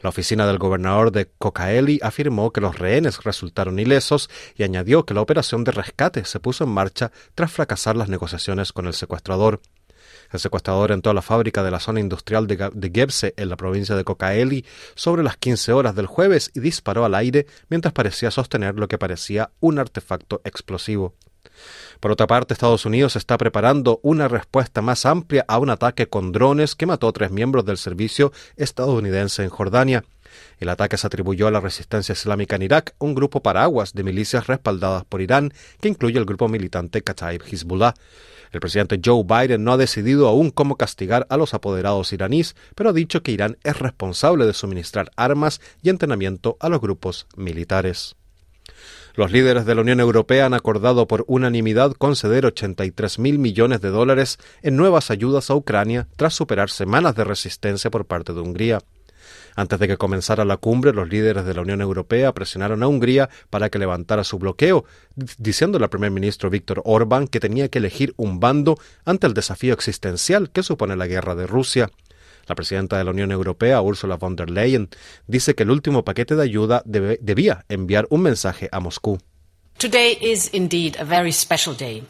La 0.00 0.10
oficina 0.10 0.46
del 0.46 0.58
gobernador 0.58 1.10
de 1.10 1.26
Kocaeli 1.26 1.98
afirmó 2.02 2.52
que 2.52 2.60
los 2.60 2.78
rehenes 2.78 3.24
resultaron 3.24 3.78
ilesos 3.78 4.30
y 4.56 4.62
añadió 4.62 5.04
que 5.04 5.14
la 5.14 5.20
operación 5.20 5.64
de 5.64 5.72
rescate 5.72 6.24
se 6.24 6.40
puso 6.40 6.64
en 6.64 6.70
marcha 6.70 7.10
tras 7.34 7.52
fracasar 7.52 7.96
las 7.96 8.08
negociaciones 8.08 8.72
con 8.72 8.86
el 8.86 8.94
secuestrador. 8.94 9.60
El 10.30 10.40
secuestrador 10.40 10.92
entró 10.92 11.10
a 11.10 11.14
la 11.14 11.22
fábrica 11.22 11.62
de 11.62 11.70
la 11.70 11.80
zona 11.80 12.00
industrial 12.00 12.46
de, 12.46 12.90
Gebse, 12.94 13.34
en 13.36 13.48
la 13.48 13.56
provincia 13.56 13.96
de 13.96 14.04
Kocaeli, 14.04 14.64
sobre 14.94 15.22
las 15.22 15.36
15 15.36 15.72
horas 15.72 15.94
del 15.94 16.06
jueves 16.06 16.50
y 16.54 16.60
disparó 16.60 17.04
al 17.04 17.14
aire 17.14 17.46
mientras 17.68 17.94
parecía 17.94 18.30
sostener 18.30 18.74
lo 18.74 18.88
que 18.88 18.98
parecía 18.98 19.50
un 19.60 19.78
artefacto 19.78 20.40
explosivo. 20.44 21.14
Por 22.00 22.12
otra 22.12 22.28
parte, 22.28 22.54
Estados 22.54 22.86
Unidos 22.86 23.16
está 23.16 23.36
preparando 23.36 23.98
una 24.02 24.28
respuesta 24.28 24.82
más 24.82 25.04
amplia 25.04 25.44
a 25.48 25.58
un 25.58 25.70
ataque 25.70 26.06
con 26.06 26.30
drones 26.30 26.76
que 26.76 26.86
mató 26.86 27.08
a 27.08 27.12
tres 27.12 27.32
miembros 27.32 27.64
del 27.64 27.76
servicio 27.76 28.32
estadounidense 28.56 29.42
en 29.42 29.50
Jordania. 29.50 30.04
El 30.60 30.68
ataque 30.68 30.96
se 30.96 31.06
atribuyó 31.06 31.48
a 31.48 31.50
la 31.50 31.60
resistencia 31.60 32.12
islámica 32.12 32.54
en 32.54 32.62
Irak, 32.62 32.94
un 32.98 33.14
grupo 33.14 33.42
paraguas 33.42 33.94
de 33.94 34.04
milicias 34.04 34.46
respaldadas 34.46 35.04
por 35.04 35.20
Irán, 35.20 35.52
que 35.80 35.88
incluye 35.88 36.18
el 36.18 36.24
grupo 36.24 36.48
militante 36.48 37.02
Kataib 37.02 37.42
Hezbollah. 37.42 37.94
El 38.52 38.60
presidente 38.60 39.00
Joe 39.04 39.24
Biden 39.24 39.64
no 39.64 39.72
ha 39.72 39.76
decidido 39.76 40.28
aún 40.28 40.50
cómo 40.50 40.76
castigar 40.76 41.26
a 41.30 41.36
los 41.36 41.52
apoderados 41.52 42.12
iraníes, 42.12 42.54
pero 42.74 42.90
ha 42.90 42.92
dicho 42.92 43.22
que 43.22 43.32
Irán 43.32 43.58
es 43.64 43.78
responsable 43.78 44.46
de 44.46 44.54
suministrar 44.54 45.10
armas 45.16 45.60
y 45.82 45.90
entrenamiento 45.90 46.56
a 46.60 46.68
los 46.68 46.80
grupos 46.80 47.26
militares. 47.36 48.17
Los 49.18 49.32
líderes 49.32 49.66
de 49.66 49.74
la 49.74 49.80
Unión 49.80 49.98
Europea 49.98 50.46
han 50.46 50.54
acordado 50.54 51.08
por 51.08 51.24
unanimidad 51.26 51.90
conceder 51.90 52.46
83 52.46 53.18
mil 53.18 53.40
millones 53.40 53.80
de 53.80 53.88
dólares 53.88 54.38
en 54.62 54.76
nuevas 54.76 55.10
ayudas 55.10 55.50
a 55.50 55.56
Ucrania 55.56 56.06
tras 56.14 56.34
superar 56.34 56.70
semanas 56.70 57.16
de 57.16 57.24
resistencia 57.24 57.90
por 57.90 58.04
parte 58.04 58.32
de 58.32 58.38
Hungría. 58.38 58.78
Antes 59.56 59.80
de 59.80 59.88
que 59.88 59.96
comenzara 59.96 60.44
la 60.44 60.56
cumbre, 60.56 60.92
los 60.92 61.08
líderes 61.08 61.44
de 61.44 61.52
la 61.52 61.62
Unión 61.62 61.80
Europea 61.80 62.32
presionaron 62.32 62.84
a 62.84 62.86
Hungría 62.86 63.28
para 63.50 63.70
que 63.70 63.80
levantara 63.80 64.22
su 64.22 64.38
bloqueo, 64.38 64.84
diciendo 65.36 65.78
al 65.78 65.90
primer 65.90 66.12
ministro 66.12 66.48
Víctor 66.48 66.80
Orbán 66.84 67.26
que 67.26 67.40
tenía 67.40 67.66
que 67.66 67.78
elegir 67.78 68.14
un 68.18 68.38
bando 68.38 68.78
ante 69.04 69.26
el 69.26 69.34
desafío 69.34 69.74
existencial 69.74 70.50
que 70.50 70.62
supone 70.62 70.94
la 70.94 71.08
guerra 71.08 71.34
de 71.34 71.48
Rusia. 71.48 71.90
La 72.48 72.54
presidenta 72.54 72.98
de 72.98 73.04
la 73.04 73.10
Unión 73.10 73.30
Europea, 73.30 73.80
Ursula 73.82 74.16
von 74.16 74.34
der 74.34 74.50
Leyen, 74.50 74.88
dice 75.26 75.54
que 75.54 75.64
el 75.64 75.70
último 75.70 76.04
paquete 76.04 76.34
de 76.34 76.42
ayuda 76.42 76.82
debe, 76.84 77.18
debía 77.20 77.64
enviar 77.68 78.06
un 78.10 78.22
mensaje 78.22 78.68
a 78.72 78.80
Moscú. 78.80 79.18
Today 79.78 80.18
is 80.20 80.48
indeed 80.52 80.96
a 80.98 81.04
very 81.04 81.32
special 81.32 81.76
day. 81.76 82.04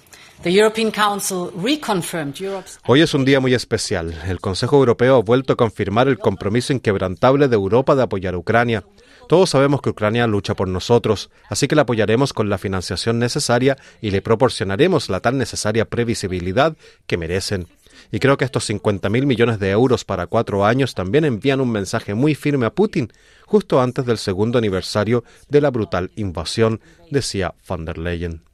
Hoy 2.86 3.00
es 3.00 3.14
un 3.14 3.24
día 3.24 3.40
muy 3.40 3.54
especial. 3.54 4.14
El 4.24 4.40
Consejo 4.40 4.76
Europeo 4.76 5.16
ha 5.16 5.22
vuelto 5.22 5.52
a 5.52 5.56
confirmar 5.56 6.06
el 6.06 6.18
compromiso 6.18 6.72
inquebrantable 6.72 7.48
de 7.48 7.56
Europa 7.56 7.96
de 7.96 8.04
apoyar 8.04 8.34
a 8.34 8.38
Ucrania. 8.38 8.84
Todos 9.28 9.50
sabemos 9.50 9.82
que 9.82 9.90
Ucrania 9.90 10.28
lucha 10.28 10.54
por 10.54 10.68
nosotros, 10.68 11.30
así 11.48 11.66
que 11.66 11.74
la 11.74 11.82
apoyaremos 11.82 12.32
con 12.32 12.48
la 12.48 12.56
financiación 12.56 13.18
necesaria 13.18 13.76
y 14.00 14.10
le 14.10 14.22
proporcionaremos 14.22 15.10
la 15.10 15.20
tan 15.20 15.38
necesaria 15.38 15.86
previsibilidad 15.86 16.76
que 17.06 17.16
merecen. 17.16 17.66
Y 18.10 18.20
creo 18.20 18.36
que 18.36 18.44
estos 18.44 18.68
50.000 18.68 19.26
millones 19.26 19.58
de 19.58 19.70
euros 19.70 20.04
para 20.04 20.26
cuatro 20.26 20.64
años 20.64 20.94
también 20.94 21.24
envían 21.24 21.60
un 21.60 21.70
mensaje 21.70 22.14
muy 22.14 22.34
firme 22.34 22.66
a 22.66 22.74
Putin, 22.74 23.12
justo 23.46 23.80
antes 23.80 24.06
del 24.06 24.18
segundo 24.18 24.58
aniversario 24.58 25.24
de 25.48 25.60
la 25.60 25.70
brutal 25.70 26.10
invasión, 26.16 26.80
decía 27.10 27.54
van 27.66 27.84
der 27.84 27.98
Leyen. 27.98 28.48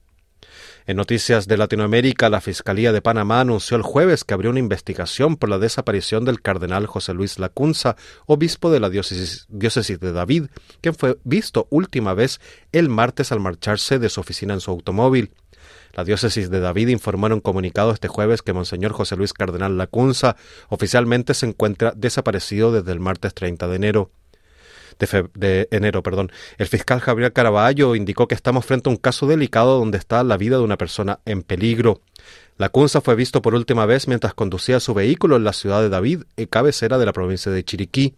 En 0.87 0.99
noticias 0.99 1.47
de 1.47 1.57
Latinoamérica, 1.57 2.29
la 2.29 2.43
Fiscalía 2.43 2.93
de 2.93 3.01
Panamá 3.01 3.41
anunció 3.41 3.79
el 3.79 3.83
jueves 3.83 4.23
que 4.23 4.35
abrió 4.35 4.51
una 4.51 4.59
investigación 4.59 5.37
por 5.37 5.49
la 5.49 5.59
desaparición 5.59 6.27
del 6.27 6.43
cardenal 6.43 6.87
José 6.87 7.15
Luis 7.15 7.39
Lacunza, 7.39 7.97
obispo 8.27 8.71
de 8.71 8.81
la 8.81 8.91
diócesis, 8.91 9.47
diócesis 9.49 9.99
de 9.99 10.13
David, 10.13 10.49
quien 10.83 10.95
fue 10.95 11.17
visto 11.25 11.69
última 11.71 12.13
vez 12.13 12.39
el 12.71 12.91
martes 12.91 13.33
al 13.33 13.41
marcharse 13.41 13.99
de 13.99 14.11
su 14.11 14.21
oficina 14.21 14.53
en 14.53 14.61
su 14.61 14.71
automóvil. 14.71 15.31
La 15.95 16.05
diócesis 16.05 16.51
de 16.51 16.61
David 16.61 16.89
informó 16.89 17.29
en 17.29 17.35
un 17.35 17.41
comunicado 17.41 17.93
este 17.93 18.09
jueves 18.09 18.43
que 18.43 18.53
Monseñor 18.53 18.93
José 18.93 19.17
Luis 19.17 19.33
Cardenal 19.33 19.79
Lacunza 19.79 20.37
oficialmente 20.69 21.35
se 21.35 21.47
encuentra 21.47 21.93
desaparecido 21.97 22.73
desde 22.73 22.93
el 22.93 23.01
martes 23.01 23.33
30 23.33 23.69
de 23.69 23.77
enero 23.77 24.11
de. 24.99 25.69
El 26.59 26.67
fiscal 26.67 27.01
Javier 27.01 27.33
Caraballo 27.33 27.95
indicó 27.95 28.29
que 28.29 28.35
estamos 28.35 28.65
frente 28.65 28.89
a 28.89 28.93
un 28.93 28.97
caso 28.97 29.27
delicado 29.27 29.79
donde 29.79 29.99
está 29.99 30.23
la 30.25 30.37
vida 30.37 30.57
de 30.57 30.65
una 30.65 30.77
persona 30.77 31.21
en 31.25 31.43
peligro. 31.43 32.01
La 32.57 32.69
Cunza 32.69 33.01
fue 33.01 33.15
visto 33.15 33.43
por 33.43 33.55
última 33.55 33.87
vez 33.87 34.07
mientras 34.07 34.35
conducía 34.35 34.81
su 34.81 34.95
vehículo 34.95 35.37
en 35.37 35.45
la 35.45 35.53
ciudad 35.53 35.81
de 35.81 35.89
David, 35.89 36.23
cabecera 36.49 36.99
de 36.99 37.07
la 37.07 37.13
provincia 37.13 37.51
de 37.51 37.65
Chiriquí. 37.65 38.15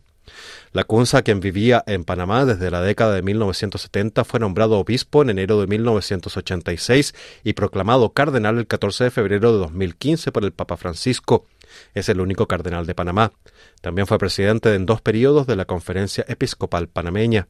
La 0.76 0.84
Cunza, 0.84 1.22
quien 1.22 1.40
vivía 1.40 1.82
en 1.86 2.04
Panamá 2.04 2.44
desde 2.44 2.70
la 2.70 2.82
década 2.82 3.14
de 3.14 3.22
1970, 3.22 4.24
fue 4.24 4.40
nombrado 4.40 4.78
obispo 4.78 5.22
en 5.22 5.30
enero 5.30 5.58
de 5.58 5.66
1986 5.66 7.14
y 7.44 7.54
proclamado 7.54 8.12
cardenal 8.12 8.58
el 8.58 8.66
14 8.66 9.04
de 9.04 9.10
febrero 9.10 9.52
de 9.54 9.58
2015 9.60 10.32
por 10.32 10.44
el 10.44 10.52
Papa 10.52 10.76
Francisco. 10.76 11.46
Es 11.94 12.10
el 12.10 12.20
único 12.20 12.46
cardenal 12.46 12.84
de 12.84 12.94
Panamá. 12.94 13.32
También 13.80 14.06
fue 14.06 14.18
presidente 14.18 14.74
en 14.74 14.84
dos 14.84 15.00
periodos 15.00 15.46
de 15.46 15.56
la 15.56 15.64
Conferencia 15.64 16.26
Episcopal 16.28 16.88
Panameña. 16.88 17.48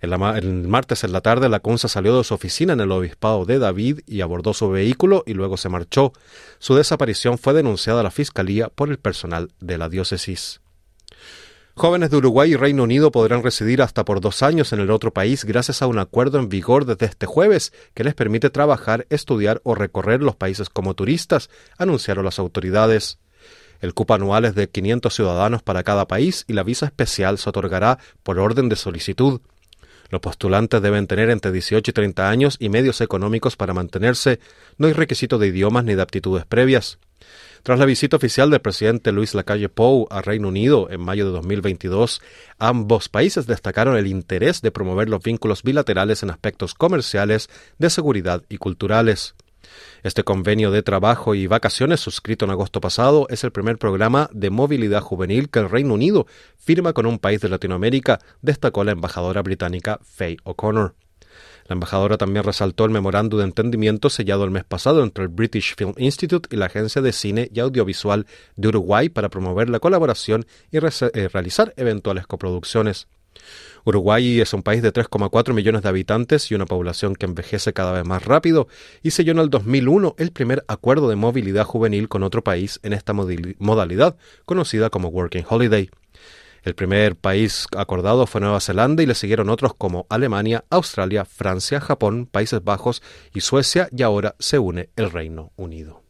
El, 0.00 0.16
martes 0.66 1.04
en 1.04 1.12
la 1.12 1.20
tarde, 1.20 1.50
la 1.50 1.60
Cunza 1.60 1.88
salió 1.88 2.16
de 2.16 2.24
su 2.24 2.32
oficina 2.32 2.72
en 2.72 2.80
el 2.80 2.92
Obispado 2.92 3.44
de 3.44 3.58
David 3.58 4.00
y 4.06 4.22
abordó 4.22 4.54
su 4.54 4.70
vehículo 4.70 5.22
y 5.26 5.34
luego 5.34 5.58
se 5.58 5.68
marchó. 5.68 6.14
Su 6.60 6.74
desaparición 6.74 7.36
fue 7.36 7.52
denunciada 7.52 8.00
a 8.00 8.04
la 8.04 8.10
Fiscalía 8.10 8.70
por 8.70 8.88
el 8.88 8.96
personal 8.96 9.50
de 9.60 9.76
la 9.76 9.90
diócesis. 9.90 10.62
Jóvenes 11.76 12.10
de 12.10 12.18
Uruguay 12.18 12.52
y 12.52 12.56
Reino 12.56 12.84
Unido 12.84 13.10
podrán 13.10 13.42
residir 13.42 13.82
hasta 13.82 14.04
por 14.04 14.20
dos 14.20 14.44
años 14.44 14.72
en 14.72 14.78
el 14.78 14.92
otro 14.92 15.12
país 15.12 15.44
gracias 15.44 15.82
a 15.82 15.88
un 15.88 15.98
acuerdo 15.98 16.38
en 16.38 16.48
vigor 16.48 16.84
desde 16.84 17.06
este 17.06 17.26
jueves 17.26 17.72
que 17.94 18.04
les 18.04 18.14
permite 18.14 18.48
trabajar, 18.48 19.08
estudiar 19.10 19.60
o 19.64 19.74
recorrer 19.74 20.22
los 20.22 20.36
países 20.36 20.68
como 20.68 20.94
turistas, 20.94 21.50
anunciaron 21.76 22.24
las 22.24 22.38
autoridades. 22.38 23.18
El 23.80 23.92
cupo 23.92 24.14
anual 24.14 24.44
es 24.44 24.54
de 24.54 24.68
500 24.68 25.12
ciudadanos 25.12 25.62
para 25.64 25.82
cada 25.82 26.06
país 26.06 26.44
y 26.46 26.52
la 26.52 26.62
visa 26.62 26.86
especial 26.86 27.38
se 27.38 27.48
otorgará 27.50 27.98
por 28.22 28.38
orden 28.38 28.68
de 28.68 28.76
solicitud. 28.76 29.40
Los 30.10 30.20
postulantes 30.20 30.80
deben 30.80 31.08
tener 31.08 31.28
entre 31.28 31.50
18 31.50 31.90
y 31.90 31.92
30 31.92 32.30
años 32.30 32.56
y 32.60 32.68
medios 32.68 33.00
económicos 33.00 33.56
para 33.56 33.74
mantenerse. 33.74 34.38
No 34.78 34.86
hay 34.86 34.92
requisito 34.92 35.38
de 35.38 35.48
idiomas 35.48 35.84
ni 35.84 35.96
de 35.96 36.02
aptitudes 36.02 36.46
previas. 36.46 37.00
Tras 37.64 37.78
la 37.78 37.86
visita 37.86 38.18
oficial 38.18 38.50
del 38.50 38.60
presidente 38.60 39.10
Luis 39.10 39.32
Lacalle 39.32 39.70
Pou 39.70 40.06
a 40.10 40.20
Reino 40.20 40.48
Unido 40.48 40.90
en 40.90 41.00
mayo 41.00 41.24
de 41.24 41.32
2022, 41.32 42.20
ambos 42.58 43.08
países 43.08 43.46
destacaron 43.46 43.96
el 43.96 44.06
interés 44.06 44.60
de 44.60 44.70
promover 44.70 45.08
los 45.08 45.22
vínculos 45.22 45.62
bilaterales 45.62 46.22
en 46.22 46.28
aspectos 46.28 46.74
comerciales, 46.74 47.48
de 47.78 47.88
seguridad 47.88 48.42
y 48.50 48.58
culturales. 48.58 49.34
Este 50.02 50.24
convenio 50.24 50.72
de 50.72 50.82
trabajo 50.82 51.34
y 51.34 51.46
vacaciones 51.46 52.00
suscrito 52.00 52.44
en 52.44 52.50
agosto 52.50 52.82
pasado 52.82 53.26
es 53.30 53.44
el 53.44 53.50
primer 53.50 53.78
programa 53.78 54.28
de 54.34 54.50
movilidad 54.50 55.00
juvenil 55.00 55.48
que 55.48 55.60
el 55.60 55.70
Reino 55.70 55.94
Unido 55.94 56.26
firma 56.58 56.92
con 56.92 57.06
un 57.06 57.18
país 57.18 57.40
de 57.40 57.48
Latinoamérica, 57.48 58.18
destacó 58.42 58.84
la 58.84 58.92
embajadora 58.92 59.40
británica 59.40 60.00
Faye 60.02 60.36
O'Connor. 60.44 60.96
La 61.66 61.74
embajadora 61.74 62.18
también 62.18 62.44
resaltó 62.44 62.84
el 62.84 62.90
memorando 62.90 63.38
de 63.38 63.44
entendimiento 63.44 64.10
sellado 64.10 64.44
el 64.44 64.50
mes 64.50 64.64
pasado 64.64 65.02
entre 65.02 65.24
el 65.24 65.28
British 65.28 65.74
Film 65.76 65.94
Institute 65.96 66.48
y 66.54 66.58
la 66.58 66.66
Agencia 66.66 67.00
de 67.00 67.12
Cine 67.12 67.50
y 67.52 67.60
Audiovisual 67.60 68.26
de 68.56 68.68
Uruguay 68.68 69.08
para 69.08 69.30
promover 69.30 69.70
la 69.70 69.80
colaboración 69.80 70.46
y 70.70 70.78
eh, 70.78 71.28
realizar 71.28 71.72
eventuales 71.76 72.26
coproducciones. 72.26 73.06
Uruguay 73.84 74.40
es 74.40 74.52
un 74.54 74.62
país 74.62 74.82
de 74.82 74.92
3,4 74.92 75.52
millones 75.52 75.82
de 75.82 75.88
habitantes 75.88 76.50
y 76.50 76.54
una 76.54 76.66
población 76.66 77.14
que 77.14 77.26
envejece 77.26 77.72
cada 77.72 77.92
vez 77.92 78.04
más 78.04 78.24
rápido 78.24 78.68
y 79.02 79.10
selló 79.10 79.32
en 79.32 79.38
el 79.38 79.50
2001 79.50 80.14
el 80.18 80.32
primer 80.32 80.64
acuerdo 80.68 81.08
de 81.08 81.16
movilidad 81.16 81.64
juvenil 81.64 82.08
con 82.08 82.22
otro 82.22 82.42
país 82.42 82.80
en 82.82 82.92
esta 82.92 83.12
modalidad, 83.12 84.16
conocida 84.46 84.90
como 84.90 85.08
Working 85.08 85.44
Holiday. 85.48 85.90
El 86.64 86.74
primer 86.74 87.14
país 87.14 87.66
acordado 87.76 88.26
fue 88.26 88.40
Nueva 88.40 88.58
Zelanda 88.58 89.02
y 89.02 89.06
le 89.06 89.14
siguieron 89.14 89.50
otros 89.50 89.74
como 89.74 90.06
Alemania, 90.08 90.64
Australia, 90.70 91.26
Francia, 91.26 91.78
Japón, 91.78 92.26
Países 92.26 92.64
Bajos 92.64 93.02
y 93.34 93.42
Suecia 93.42 93.88
y 93.94 94.02
ahora 94.02 94.34
se 94.38 94.58
une 94.58 94.88
el 94.96 95.10
Reino 95.10 95.52
Unido. 95.56 96.02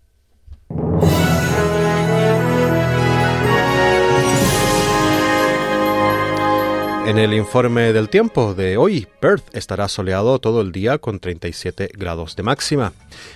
En 7.06 7.18
el 7.18 7.34
informe 7.34 7.92
del 7.92 8.08
tiempo 8.08 8.54
de 8.54 8.76
hoy, 8.76 9.08
Perth 9.20 9.54
estará 9.54 9.88
soleado 9.88 10.38
todo 10.38 10.60
el 10.60 10.70
día 10.70 10.98
con 10.98 11.18
37 11.18 11.90
grados 11.92 12.36
de 12.36 12.44
máxima. 12.44 12.92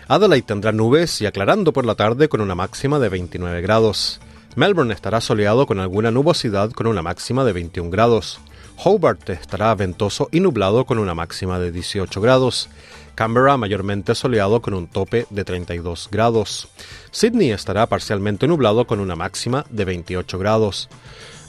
Adelaide 0.07 0.47
tendrá 0.47 0.71
nubes 0.73 1.21
y 1.21 1.27
aclarando 1.27 1.73
por 1.73 1.85
la 1.85 1.97
tarde 1.97 2.29
con 2.29 2.41
una 2.41 2.55
máxima 2.55 2.99
de 3.01 3.09
29 3.09 3.61
grados. 3.61 4.21
Melbourne 4.57 4.93
estará 4.93 5.21
soleado 5.21 5.67
con 5.67 5.79
alguna 5.79 6.11
nubosidad 6.11 6.71
con 6.73 6.87
una 6.87 7.03
máxima 7.03 7.45
de 7.45 7.53
21 7.53 7.91
grados. 7.91 8.41
Hobart 8.85 9.29
estará 9.31 9.75
ventoso 9.75 10.29
y 10.31 10.41
nublado 10.41 10.85
con 10.85 10.99
una 10.99 11.15
máxima 11.15 11.59
de 11.59 11.73
18 11.73 12.21
grados. 12.21 12.69
Canberra 13.15 13.57
mayormente 13.57 14.15
soleado 14.15 14.63
con 14.63 14.75
un 14.75 14.87
tope 14.87 15.27
de 15.31 15.45
32 15.45 16.09
grados. 16.11 16.69
Sydney 17.11 17.51
estará 17.51 17.87
parcialmente 17.87 18.47
nublado 18.47 18.87
con 18.87 19.01
una 19.01 19.17
máxima 19.17 19.67
de 19.71 19.85
28 19.85 20.39
grados. 20.39 20.89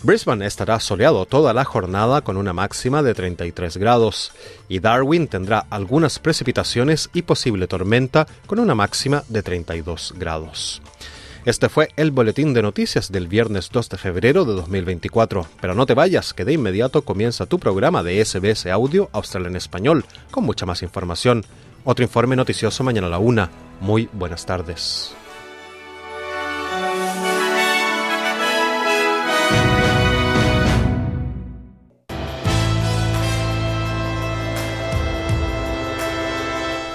Brisbane 0.02 0.46
estará 0.46 0.80
soleado 0.80 1.26
toda 1.26 1.54
la 1.54 1.66
jornada 1.66 2.22
con 2.22 2.38
una 2.38 2.54
máxima 2.54 3.04
de 3.04 3.14
33 3.14 3.78
grados 3.78 4.32
y 4.70 4.80
Darwin 4.80 5.28
tendrá 5.28 5.66
algunas 5.70 6.20
precipitaciones 6.20 7.10
y 7.14 7.24
posible 7.24 7.68
tormenta 7.68 8.26
con 8.48 8.60
una 8.60 8.76
máxima 8.76 9.24
de 9.28 9.44
32 9.44 10.14
grados. 10.18 10.82
Este 11.46 11.70
fue 11.70 11.90
el 11.96 12.12
boletín 12.12 12.54
de 12.54 12.62
noticias 12.62 13.12
del 13.12 13.28
viernes 13.28 13.70
2 13.72 13.90
de 13.90 13.98
febrero 13.98 14.44
de 14.44 14.54
2024. 14.54 15.48
Pero 15.62 15.74
no 15.74 15.86
te 15.86 15.94
vayas, 15.94 16.34
que 16.34 16.44
de 16.44 16.54
inmediato 16.54 17.04
comienza 17.04 17.46
tu 17.46 17.60
programa 17.60 18.04
de 18.04 18.24
SBS 18.24 18.68
Audio 18.68 19.10
Australia 19.14 19.48
en 19.48 19.56
Español, 19.56 20.06
con 20.32 20.44
mucha 20.44 20.66
más 20.66 20.84
información. 20.84 21.46
Otro 21.86 22.04
informe 22.04 22.36
noticioso 22.36 22.84
mañana 22.84 23.08
a 23.08 23.12
la 23.12 23.20
una. 23.20 23.50
Muy 23.80 24.10
buenas 24.12 24.46
tardes. 24.46 25.16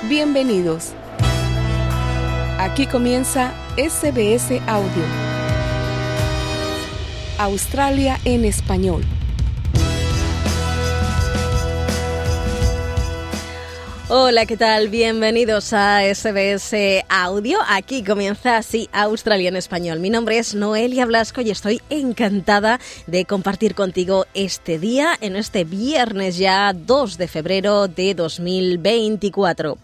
Bienvenidos. 0.07 0.93
Aquí 2.59 2.87
comienza 2.87 3.53
SBS 3.77 4.61
Audio. 4.69 5.05
Australia 7.37 8.21
en 8.25 8.45
español. 8.45 9.03
Hola, 14.11 14.45
¿qué 14.45 14.59
tal? 14.59 14.91
Bienvenidos 14.91 15.73
a 15.73 16.03
SBS 16.03 16.75
Audio. 17.09 17.59
Aquí 17.67 18.05
comienza 18.05 18.59
así 18.59 18.91
Australia 18.93 19.49
en 19.49 19.57
español. 19.57 19.99
Mi 19.99 20.11
nombre 20.11 20.37
es 20.37 20.55
Noelia 20.55 21.07
Blasco 21.07 21.41
y 21.41 21.51
estoy 21.51 21.81
encantada 21.89 22.81
de 23.07 23.25
compartir 23.25 23.75
contigo 23.75 24.27
este 24.35 24.79
día, 24.79 25.17
en 25.23 25.37
este 25.37 25.65
viernes 25.65 26.37
ya 26.37 26.75
2 26.75 27.17
de 27.17 27.29
febrero 27.29 27.89
de 27.89 28.15
2024. 28.15 29.79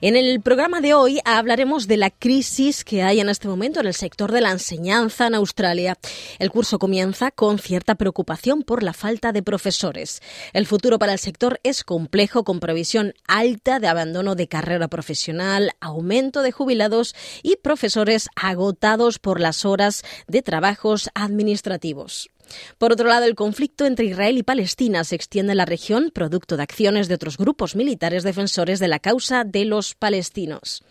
En 0.00 0.16
el 0.16 0.40
programa 0.40 0.80
de 0.80 0.94
hoy 0.94 1.20
hablaremos 1.26 1.86
de 1.86 1.98
la 1.98 2.08
crisis 2.08 2.84
que 2.84 3.02
hay 3.02 3.20
en 3.20 3.28
este 3.28 3.48
momento 3.48 3.80
en 3.80 3.86
el 3.86 3.94
sector 3.94 4.32
de 4.32 4.40
la 4.40 4.50
enseñanza 4.50 5.26
en 5.26 5.34
Australia. 5.34 5.98
El 6.38 6.50
curso 6.50 6.78
comienza 6.78 7.30
con 7.32 7.58
cierta 7.58 7.96
preocupación 7.96 8.62
por 8.62 8.82
la 8.82 8.94
falta 8.94 9.32
de 9.32 9.42
profesores. 9.42 10.22
El 10.54 10.64
futuro 10.64 10.98
para 10.98 11.12
el 11.12 11.18
sector 11.18 11.60
es 11.64 11.84
complejo 11.84 12.44
con 12.44 12.60
previsión 12.60 13.12
alta 13.26 13.58
de 13.68 13.86
abandono 13.86 14.34
de 14.34 14.48
carrera 14.48 14.88
profesional, 14.88 15.72
aumento 15.80 16.40
de 16.40 16.52
jubilados 16.52 17.14
y 17.42 17.56
profesores 17.56 18.30
agotados 18.34 19.18
por 19.18 19.40
las 19.40 19.66
horas 19.66 20.02
de 20.26 20.40
trabajos 20.40 21.10
administrativos. 21.14 22.30
Por 22.78 22.92
otro 22.92 23.08
lado, 23.08 23.24
el 23.24 23.34
conflicto 23.34 23.86
entre 23.86 24.06
Israel 24.06 24.38
y 24.38 24.42
Palestina 24.42 25.04
se 25.04 25.14
extiende 25.14 25.52
en 25.52 25.58
la 25.58 25.64
región 25.64 26.10
producto 26.12 26.56
de 26.56 26.62
acciones 26.62 27.08
de 27.08 27.14
otros 27.14 27.36
grupos 27.36 27.76
militares 27.76 28.22
defensores 28.22 28.78
de 28.78 28.88
la 28.88 28.98
causa 28.98 29.44
de 29.44 29.64
los 29.64 29.94
palestinos. 29.94 30.82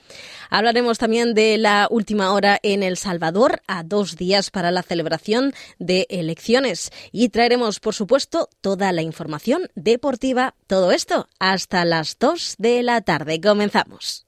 Hablaremos 0.49 0.97
también 0.97 1.33
de 1.33 1.57
la 1.57 1.87
última 1.89 2.33
hora 2.33 2.59
en 2.63 2.83
El 2.83 2.97
Salvador, 2.97 3.61
a 3.67 3.83
dos 3.83 4.15
días 4.15 4.51
para 4.51 4.71
la 4.71 4.83
celebración 4.83 5.53
de 5.79 6.07
elecciones. 6.09 6.91
Y 7.11 7.29
traeremos, 7.29 7.79
por 7.79 7.93
supuesto, 7.93 8.49
toda 8.61 8.91
la 8.91 9.01
información 9.01 9.69
deportiva. 9.75 10.55
Todo 10.67 10.91
esto 10.91 11.27
hasta 11.39 11.85
las 11.85 12.17
dos 12.19 12.55
de 12.57 12.83
la 12.83 13.01
tarde. 13.01 13.41
Comenzamos. 13.41 14.26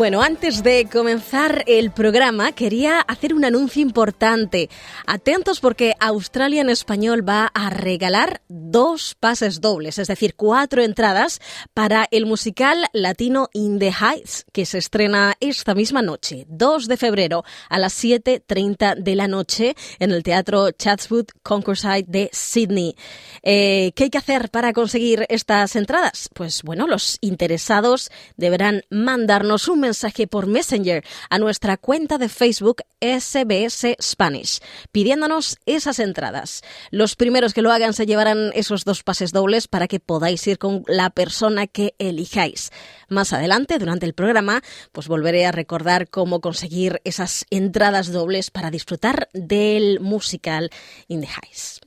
Bueno, 0.00 0.22
antes 0.22 0.62
de 0.62 0.88
comenzar 0.90 1.62
el 1.66 1.90
programa, 1.90 2.52
quería 2.52 3.00
hacer 3.00 3.34
un 3.34 3.44
anuncio 3.44 3.82
importante. 3.82 4.70
Atentos 5.04 5.60
porque 5.60 5.92
Australia 6.00 6.62
en 6.62 6.70
Español 6.70 7.28
va 7.28 7.50
a 7.52 7.68
regalar 7.68 8.40
dos 8.48 9.14
pases 9.20 9.60
dobles, 9.60 9.98
es 9.98 10.08
decir, 10.08 10.36
cuatro 10.36 10.82
entradas 10.82 11.38
para 11.74 12.08
el 12.12 12.24
musical 12.24 12.86
latino 12.94 13.50
In 13.52 13.78
the 13.78 13.92
Heights, 13.92 14.46
que 14.54 14.64
se 14.64 14.78
estrena 14.78 15.34
esta 15.38 15.74
misma 15.74 16.00
noche, 16.00 16.46
2 16.48 16.88
de 16.88 16.96
febrero, 16.96 17.44
a 17.68 17.78
las 17.78 18.02
7.30 18.02 18.94
de 18.94 19.14
la 19.14 19.28
noche, 19.28 19.76
en 19.98 20.12
el 20.12 20.22
Teatro 20.22 20.70
Chatswood 20.70 21.26
Concourse 21.42 22.06
de 22.08 22.30
Sydney. 22.32 22.96
Eh, 23.42 23.92
¿Qué 23.94 24.04
hay 24.04 24.10
que 24.10 24.16
hacer 24.16 24.48
para 24.48 24.72
conseguir 24.72 25.26
estas 25.28 25.76
entradas? 25.76 26.30
Pues 26.32 26.62
bueno, 26.62 26.86
los 26.86 27.18
interesados 27.20 28.10
deberán 28.38 28.84
mandarnos 28.88 29.68
un 29.68 29.80
mensaje 29.80 29.89
mensaje 29.90 30.28
por 30.28 30.46
Messenger 30.46 31.04
a 31.30 31.38
nuestra 31.40 31.76
cuenta 31.76 32.16
de 32.16 32.28
Facebook 32.28 32.82
SBS 33.00 33.96
Spanish, 34.00 34.60
pidiéndonos 34.92 35.58
esas 35.66 35.98
entradas. 35.98 36.62
Los 36.92 37.16
primeros 37.16 37.54
que 37.54 37.60
lo 37.60 37.72
hagan 37.72 37.92
se 37.92 38.06
llevarán 38.06 38.52
esos 38.54 38.84
dos 38.84 39.02
pases 39.02 39.32
dobles 39.32 39.66
para 39.66 39.88
que 39.88 39.98
podáis 39.98 40.46
ir 40.46 40.58
con 40.58 40.84
la 40.86 41.10
persona 41.10 41.66
que 41.66 41.96
elijáis. 41.98 42.70
Más 43.08 43.32
adelante, 43.32 43.80
durante 43.80 44.06
el 44.06 44.14
programa, 44.14 44.62
pues 44.92 45.08
volveré 45.08 45.44
a 45.44 45.50
recordar 45.50 46.08
cómo 46.08 46.40
conseguir 46.40 47.00
esas 47.02 47.44
entradas 47.50 48.12
dobles 48.12 48.52
para 48.52 48.70
disfrutar 48.70 49.28
del 49.32 49.98
musical 49.98 50.70
In 51.08 51.22
the 51.22 51.26
Heights. 51.26 51.80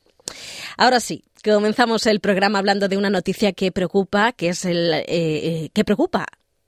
Ahora 0.75 0.99
sí, 0.99 1.23
comenzamos 1.41 2.05
el 2.05 2.19
programa 2.19 2.59
hablando 2.59 2.89
de 2.89 2.97
una 2.97 3.09
noticia 3.09 3.53
que 3.53 3.71
preocupa, 3.71 4.33
que 4.33 4.49
es 4.49 4.65
el 4.65 4.93
eh, 4.93 5.05
eh, 5.07 5.69
que 5.73 5.85
preocupa 5.85 6.25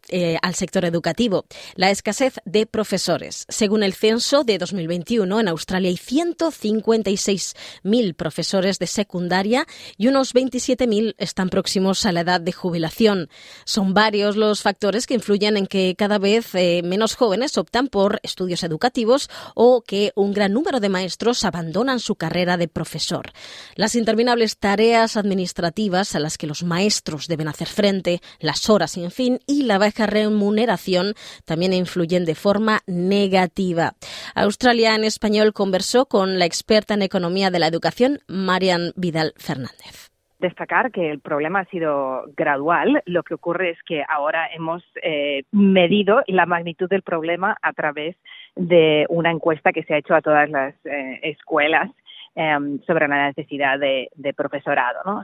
eh, 0.09 0.37
al 0.41 0.53
sector 0.53 0.85
educativo, 0.85 1.45
la 1.75 1.89
escasez 1.89 2.35
de 2.45 2.67
profesores. 2.67 3.45
Según 3.49 3.81
el 3.81 3.93
censo 3.93 4.43
de 4.43 4.59
2021, 4.59 5.39
en 5.39 5.47
Australia 5.47 5.89
hay 5.89 5.97
156.000 5.97 8.15
profesores 8.15 8.77
de 8.77 8.85
secundaria 8.85 9.65
y 9.97 10.07
unos 10.07 10.35
27.000 10.35 11.15
están 11.17 11.49
próximos 11.49 12.05
a 12.05 12.11
la 12.11 12.21
edad 12.21 12.39
de 12.39 12.51
jubilación. 12.51 13.29
Son 13.65 13.95
varios 13.95 14.35
los 14.35 14.61
factores 14.61 15.07
que 15.07 15.15
influyen 15.15 15.57
en 15.57 15.65
que 15.65 15.95
cada 15.97 16.19
vez 16.19 16.53
eh, 16.53 16.81
menos 16.83 17.15
jóvenes 17.15 17.57
optan 17.57 17.87
por 17.87 18.19
estudios 18.21 18.63
educativos 18.63 19.29
o 19.55 19.81
que 19.81 20.11
un 20.15 20.33
gran 20.33 20.53
número 20.53 20.79
de 20.79 20.89
maestros 20.89 21.43
abandonan 21.45 21.99
su 21.99 22.15
carrera 22.15 22.57
de 22.57 22.67
profesor. 22.67 23.31
Las 23.75 23.95
interminables 23.95 24.57
tareas 24.57 25.17
administrativas 25.17 26.13
a 26.13 26.19
las 26.19 26.37
que 26.37 26.45
los 26.45 26.63
maestros 26.63 27.27
deben 27.27 27.47
hacer 27.47 27.67
frente, 27.67 28.21
las 28.39 28.69
horas 28.69 28.91
sin 28.91 29.09
fin 29.09 29.39
y 29.47 29.63
la 29.63 29.79
baja 29.79 29.94
remuneración 29.97 31.13
también 31.45 31.73
influyen 31.73 32.25
de 32.25 32.35
forma 32.35 32.81
negativa. 32.87 33.93
Australia 34.35 34.95
en 34.95 35.03
español 35.03 35.53
conversó 35.53 36.05
con 36.05 36.39
la 36.39 36.45
experta 36.45 36.93
en 36.93 37.01
economía 37.01 37.51
de 37.51 37.59
la 37.59 37.67
educación, 37.67 38.19
Marian 38.27 38.91
Vidal 38.95 39.33
Fernández 39.37 40.11
destacar 40.39 40.91
que 40.91 41.09
el 41.09 41.19
problema 41.19 41.61
ha 41.61 41.65
sido 41.65 42.25
gradual. 42.35 43.01
Lo 43.05 43.23
que 43.23 43.33
ocurre 43.33 43.71
es 43.71 43.81
que 43.83 44.03
ahora 44.07 44.47
hemos 44.53 44.83
eh, 45.01 45.43
medido 45.51 46.21
la 46.27 46.45
magnitud 46.45 46.87
del 46.89 47.01
problema 47.01 47.57
a 47.61 47.73
través 47.73 48.15
de 48.55 49.05
una 49.09 49.31
encuesta 49.31 49.73
que 49.73 49.83
se 49.83 49.93
ha 49.93 49.97
hecho 49.97 50.15
a 50.15 50.21
todas 50.21 50.49
las 50.49 50.73
eh, 50.85 51.19
escuelas 51.23 51.89
em, 52.35 52.79
sobre 52.83 53.07
la 53.07 53.27
necesidad 53.27 53.79
de, 53.79 54.09
profesorado. 54.35 54.99
¿no? 55.05 55.23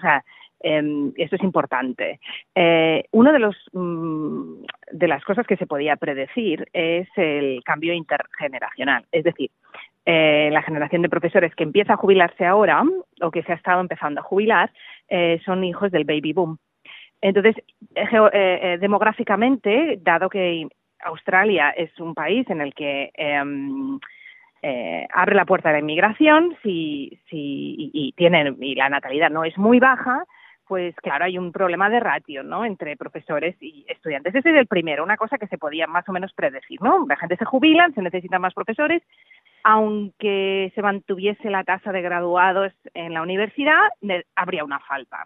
Eh, 0.63 1.11
esto 1.15 1.35
es 1.35 1.43
importante. 1.43 2.19
Eh, 2.55 3.05
una 3.11 3.31
de, 3.31 3.39
los, 3.39 3.55
mm, 3.73 4.63
de 4.91 5.07
las 5.07 5.23
cosas 5.23 5.45
que 5.47 5.57
se 5.57 5.67
podía 5.67 5.95
predecir 5.95 6.67
es 6.73 7.07
el 7.15 7.63
cambio 7.63 7.93
intergeneracional. 7.93 9.05
Es 9.11 9.23
decir, 9.23 9.49
eh, 10.05 10.49
la 10.51 10.61
generación 10.61 11.01
de 11.01 11.09
profesores 11.09 11.53
que 11.55 11.63
empieza 11.63 11.93
a 11.93 11.97
jubilarse 11.97 12.45
ahora 12.45 12.83
o 13.21 13.31
que 13.31 13.43
se 13.43 13.51
ha 13.51 13.55
estado 13.55 13.81
empezando 13.81 14.21
a 14.21 14.23
jubilar 14.23 14.71
eh, 15.09 15.39
son 15.45 15.63
hijos 15.63 15.91
del 15.91 16.05
baby 16.05 16.33
boom. 16.33 16.57
Entonces, 17.23 17.55
demográficamente, 18.79 19.99
dado 20.01 20.27
que 20.27 20.67
Australia 21.03 21.69
es 21.69 21.99
un 21.99 22.15
país 22.15 22.49
en 22.49 22.61
el 22.61 22.73
que 22.73 23.11
em, 23.13 23.99
abre 25.13 25.35
la 25.35 25.45
puerta 25.45 25.69
de 25.69 25.73
la 25.73 25.79
inmigración 25.81 26.57
si, 26.63 27.19
si, 27.29 27.91
y, 27.93 28.13
tienen, 28.13 28.57
y 28.59 28.73
la 28.73 28.89
natalidad 28.89 29.29
no 29.29 29.43
es 29.43 29.55
muy 29.55 29.79
baja, 29.79 30.23
pues 30.71 30.95
claro, 31.03 31.25
hay 31.25 31.37
un 31.37 31.51
problema 31.51 31.89
de 31.89 31.99
ratio, 31.99 32.43
¿no? 32.43 32.63
Entre 32.63 32.95
profesores 32.95 33.57
y 33.59 33.83
estudiantes. 33.89 34.33
Ese 34.33 34.51
es 34.51 34.55
el 34.55 34.67
primero, 34.67 35.03
una 35.03 35.17
cosa 35.17 35.37
que 35.37 35.47
se 35.47 35.57
podía 35.57 35.85
más 35.85 36.07
o 36.07 36.13
menos 36.13 36.31
predecir, 36.31 36.81
¿no? 36.81 37.05
La 37.09 37.17
gente 37.17 37.35
se 37.35 37.43
jubila, 37.43 37.89
se 37.93 38.01
necesitan 38.01 38.39
más 38.39 38.53
profesores, 38.53 39.03
aunque 39.65 40.71
se 40.73 40.81
mantuviese 40.81 41.49
la 41.49 41.65
tasa 41.65 41.91
de 41.91 42.01
graduados 42.01 42.71
en 42.93 43.13
la 43.13 43.21
universidad, 43.21 43.81
habría 44.33 44.63
una 44.63 44.79
falta. 44.79 45.25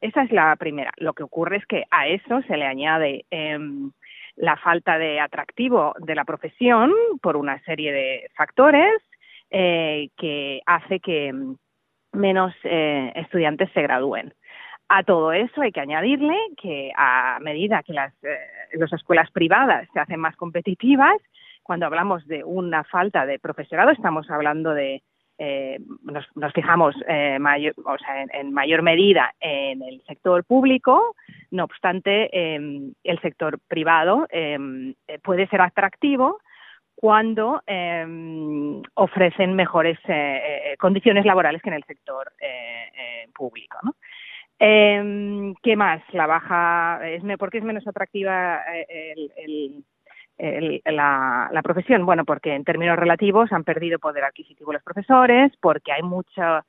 Esa 0.00 0.24
es 0.24 0.32
la 0.32 0.56
primera. 0.56 0.90
Lo 0.96 1.12
que 1.12 1.22
ocurre 1.22 1.58
es 1.58 1.66
que 1.66 1.84
a 1.92 2.08
eso 2.08 2.42
se 2.42 2.56
le 2.56 2.66
añade 2.66 3.26
em, 3.30 3.92
la 4.34 4.56
falta 4.56 4.98
de 4.98 5.20
atractivo 5.20 5.94
de 6.00 6.16
la 6.16 6.24
profesión 6.24 6.92
por 7.22 7.36
una 7.36 7.62
serie 7.62 7.92
de 7.92 8.28
factores 8.34 9.00
eh, 9.52 10.08
que 10.16 10.62
hace 10.66 10.98
que 10.98 11.32
menos 12.14 12.52
eh, 12.64 13.12
estudiantes 13.14 13.70
se 13.72 13.82
gradúen. 13.82 14.34
A 14.88 15.02
todo 15.02 15.32
eso 15.32 15.62
hay 15.62 15.72
que 15.72 15.80
añadirle 15.80 16.36
que 16.60 16.92
a 16.96 17.38
medida 17.40 17.82
que 17.82 17.94
las, 17.94 18.12
eh, 18.22 18.38
las 18.74 18.92
escuelas 18.92 19.30
privadas 19.30 19.88
se 19.92 20.00
hacen 20.00 20.20
más 20.20 20.36
competitivas, 20.36 21.16
cuando 21.62 21.86
hablamos 21.86 22.26
de 22.26 22.44
una 22.44 22.84
falta 22.84 23.24
de 23.24 23.38
profesorado, 23.38 23.90
estamos 23.90 24.30
hablando 24.30 24.74
de, 24.74 25.02
eh, 25.38 25.80
nos, 26.02 26.52
fijamos 26.52 26.94
eh, 27.08 27.38
o 27.84 27.98
sea, 27.98 28.26
en, 28.30 28.52
mayor 28.52 28.82
medida 28.82 29.34
en 29.40 29.82
el 29.82 30.02
sector 30.06 30.44
público, 30.44 31.16
no 31.50 31.64
obstante, 31.64 32.28
em, 32.54 32.92
el 33.04 33.18
sector 33.20 33.58
privado 33.66 34.26
em, 34.28 34.94
puede 35.22 35.46
ser 35.46 35.62
atractivo 35.62 36.40
cuando 36.94 37.62
em, 37.66 38.82
ofrecen 38.94 39.54
mejores 39.54 39.98
condiciones 40.78 41.24
laborales 41.24 41.62
que 41.62 41.70
en 41.70 41.76
el 41.76 41.84
sector 41.84 42.30
público. 43.34 43.78
¿no? 43.82 43.94
Eh, 44.58 45.54
¿Qué 45.62 45.76
más? 45.76 46.02
La 46.12 46.26
baja, 46.26 47.00
es, 47.08 47.22
¿por 47.38 47.50
qué 47.50 47.58
es 47.58 47.64
menos 47.64 47.86
atractiva 47.86 48.60
eh, 48.72 49.14
el, 50.38 50.82
la, 50.84 51.48
la, 51.52 51.62
profesión? 51.62 52.06
Bueno, 52.06 52.24
porque 52.24 52.54
en 52.54 52.64
términos 52.64 52.98
relativos 52.98 53.52
han 53.52 53.64
perdido 53.64 53.98
poder 53.98 54.24
adquisitivo 54.24 54.72
los 54.72 54.82
profesores, 54.82 55.52
porque 55.60 55.92
hay 55.92 56.02
mucha 56.02 56.64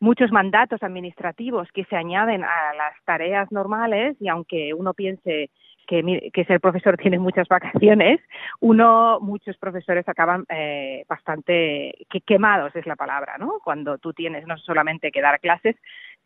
muchos 0.00 0.30
mandatos 0.30 0.82
administrativos 0.82 1.68
que 1.72 1.84
se 1.84 1.96
añaden 1.96 2.44
a 2.44 2.74
las 2.76 2.94
tareas 3.04 3.50
normales 3.50 4.16
y 4.20 4.28
aunque 4.28 4.72
uno 4.74 4.94
piense 4.94 5.50
que, 5.86 6.30
que 6.32 6.44
ser 6.44 6.60
profesor 6.60 6.96
tiene 7.02 7.18
muchas 7.18 7.48
vacaciones, 7.48 8.20
uno, 8.60 9.18
muchos 9.20 9.56
profesores 9.56 10.08
acaban 10.08 10.44
eh, 10.48 11.04
bastante 11.08 11.94
que 12.10 12.20
quemados 12.20 12.76
es 12.76 12.86
la 12.86 12.96
palabra, 12.96 13.38
¿no? 13.38 13.58
Cuando 13.64 13.98
tú 13.98 14.12
tienes 14.12 14.46
no 14.46 14.56
solamente 14.58 15.10
que 15.10 15.22
dar 15.22 15.40
clases, 15.40 15.76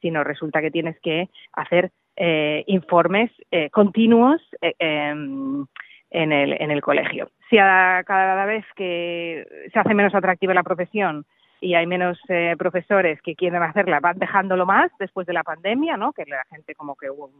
sino 0.02 0.22
resulta 0.24 0.60
que 0.60 0.70
tienes 0.70 1.00
que 1.00 1.30
hacer 1.54 1.90
eh, 2.16 2.64
informes 2.66 3.30
eh, 3.50 3.70
continuos 3.70 4.42
eh, 4.60 4.74
em, 4.78 5.64
en, 6.10 6.32
el, 6.32 6.52
en 6.60 6.70
el 6.70 6.82
colegio. 6.82 7.30
Si 7.48 7.56
a, 7.56 8.02
cada 8.06 8.44
vez 8.44 8.66
que 8.76 9.46
se 9.72 9.78
hace 9.78 9.94
menos 9.94 10.14
atractiva 10.14 10.52
la 10.52 10.62
profesión 10.62 11.24
y 11.60 11.74
hay 11.74 11.86
menos 11.86 12.18
eh, 12.28 12.54
profesores 12.58 13.22
que 13.22 13.36
quieren 13.36 13.62
hacerla, 13.62 14.00
van 14.00 14.18
dejándolo 14.18 14.66
más 14.66 14.90
después 14.98 15.26
de 15.26 15.32
la 15.32 15.44
pandemia, 15.44 15.96
¿no? 15.96 16.12
Que 16.12 16.24
la 16.26 16.44
gente 16.50 16.74
como 16.74 16.96
que 16.96 17.08
hubo 17.08 17.30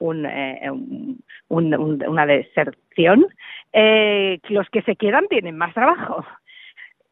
un, 0.00 0.26
eh, 0.26 0.70
un, 0.70 1.22
un, 1.48 2.04
una 2.06 2.26
deserción. 2.26 3.26
Eh, 3.72 4.40
los 4.48 4.68
que 4.70 4.82
se 4.82 4.96
quedan 4.96 5.28
tienen 5.28 5.56
más 5.56 5.72
trabajo. 5.72 6.24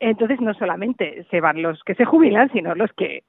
Entonces 0.00 0.40
no 0.40 0.52
solamente 0.54 1.26
se 1.30 1.40
van 1.40 1.62
los 1.62 1.82
que 1.84 1.94
se 1.94 2.04
jubilan, 2.04 2.50
sino 2.52 2.74
los 2.74 2.92
que 2.92 3.22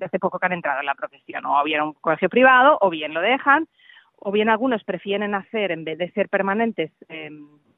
hace 0.00 0.18
poco 0.18 0.38
que 0.38 0.46
han 0.46 0.52
entrado 0.52 0.80
en 0.80 0.86
la 0.86 0.94
profesión, 0.94 1.44
o 1.46 1.62
bien 1.64 1.82
un 1.82 1.92
colegio 1.94 2.28
privado, 2.28 2.78
o 2.80 2.90
bien 2.90 3.14
lo 3.14 3.20
dejan, 3.20 3.68
o 4.16 4.30
bien 4.30 4.48
algunos 4.48 4.84
prefieren 4.84 5.34
hacer, 5.34 5.72
en 5.72 5.84
vez 5.84 5.98
de 5.98 6.10
ser 6.12 6.28
permanentes, 6.28 6.90
eh, 7.08 7.30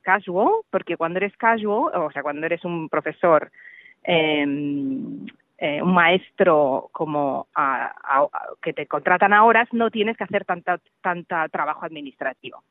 casual, 0.02 0.50
porque 0.70 0.96
cuando 0.96 1.18
eres 1.18 1.36
casual, 1.36 1.92
o 1.94 2.10
sea, 2.10 2.22
cuando 2.22 2.46
eres 2.46 2.64
un 2.64 2.88
profesor 2.88 3.50
eh, 4.04 4.44
eh, 5.56 5.80
un 5.80 5.94
maestro 5.94 6.90
como 6.92 7.46
a, 7.54 7.94
que 8.60 8.72
te 8.72 8.86
contratan 8.86 9.32
a 9.32 9.44
horas, 9.44 9.68
no 9.72 9.90
tienes 9.90 10.16
que 10.16 10.24
hacer 10.24 10.44
tanta, 10.44 10.80
tanta 11.00 11.48
trabajo 11.48 11.86
administrativo. 11.86 12.62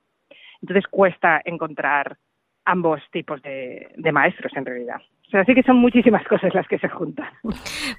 Entonces 0.62 0.86
cuesta 0.88 1.42
encontrar 1.44 2.18
ambos 2.66 3.02
tipos 3.12 3.42
de, 3.42 3.90
de 3.96 4.12
maestros 4.12 4.52
en 4.56 4.66
realidad. 4.66 5.02
O 5.28 5.30
sea, 5.30 5.42
así 5.42 5.54
que 5.54 5.64
son 5.64 5.78
muchísimas 5.78 6.24
cosas 6.28 6.54
las 6.54 6.68
que 6.68 6.80
se 6.80 6.90
juntan. 6.90 7.28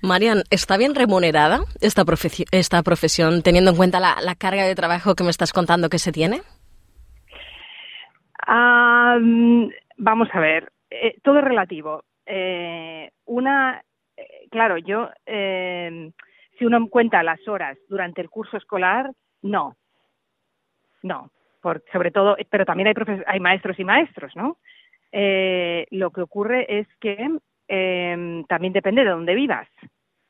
Marian, 0.03 0.43
¿está 0.51 0.77
bien 0.77 0.95
remunerada 0.95 1.61
esta, 1.81 2.05
profesión, 2.05 2.47
esta 2.53 2.83
profesión 2.83 3.43
teniendo 3.43 3.71
en 3.71 3.77
cuenta 3.77 4.01
la, 4.01 4.17
la, 4.23 4.35
carga 4.35 4.65
de 4.65 4.75
trabajo 4.75 5.15
que 5.15 5.25
me 5.25 5.31
estás 5.31 5.53
contando 5.53 5.89
que 5.89 5.99
se 5.99 6.13
tiene? 6.13 6.43
Um, 8.47 9.71
vamos 9.97 10.29
a 10.33 10.41
ver, 10.41 10.71
eh, 10.91 11.17
todo 11.23 11.39
es 11.39 11.45
relativo. 11.45 12.05
Eh, 12.27 13.11
una, 13.27 13.83
eh, 14.17 14.49
claro, 14.51 14.79
yo, 14.79 15.11
eh, 15.27 16.11
si 16.59 16.65
uno 16.65 16.89
cuenta 16.89 17.23
las 17.23 17.47
horas 17.49 17.77
durante 17.89 18.21
el 18.21 18.31
curso 18.31 18.57
escolar, 18.57 19.11
no, 19.43 19.77
no, 21.03 21.31
por, 21.65 21.83
sobre 21.91 22.11
todo, 22.11 22.37
pero 22.51 22.67
también 22.67 22.89
hay, 22.89 22.95
hay 23.27 23.41
maestros 23.41 23.79
y 23.79 23.85
maestros, 23.85 24.37
¿no? 24.37 24.59
Eh, 25.13 25.87
lo 25.93 26.11
que 26.11 26.21
ocurre 26.21 26.67
es 26.69 26.87
que 27.01 27.39
eh, 27.69 28.45
también 28.49 28.75
depende 28.75 29.03
de 29.03 29.11
dónde 29.11 29.35
vivas. 29.35 29.67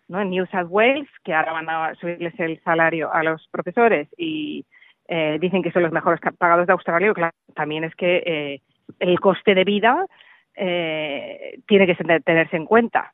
¿no? 0.06 0.20
En 0.20 0.30
New 0.30 0.46
South 0.46 0.68
Wales, 0.68 1.08
que 1.24 1.34
ahora 1.34 1.52
van 1.52 1.68
a 1.68 1.94
subirles 1.96 2.38
el 2.38 2.62
salario 2.62 3.12
a 3.12 3.24
los 3.24 3.48
profesores 3.50 4.06
y 4.16 4.64
eh, 5.08 5.38
dicen 5.40 5.62
que 5.62 5.72
son 5.72 5.82
los 5.82 5.90
mejores 5.90 6.20
pagados 6.38 6.68
de 6.68 6.72
Australia, 6.72 7.12
también 7.56 7.82
es 7.82 7.94
que 7.96 8.22
eh, 8.24 8.60
el 9.00 9.18
coste 9.18 9.56
de 9.56 9.64
vida 9.64 10.06
eh, 10.54 11.58
tiene 11.66 11.86
que 11.86 11.96
tenerse 12.20 12.56
en 12.56 12.66
cuenta. 12.66 13.12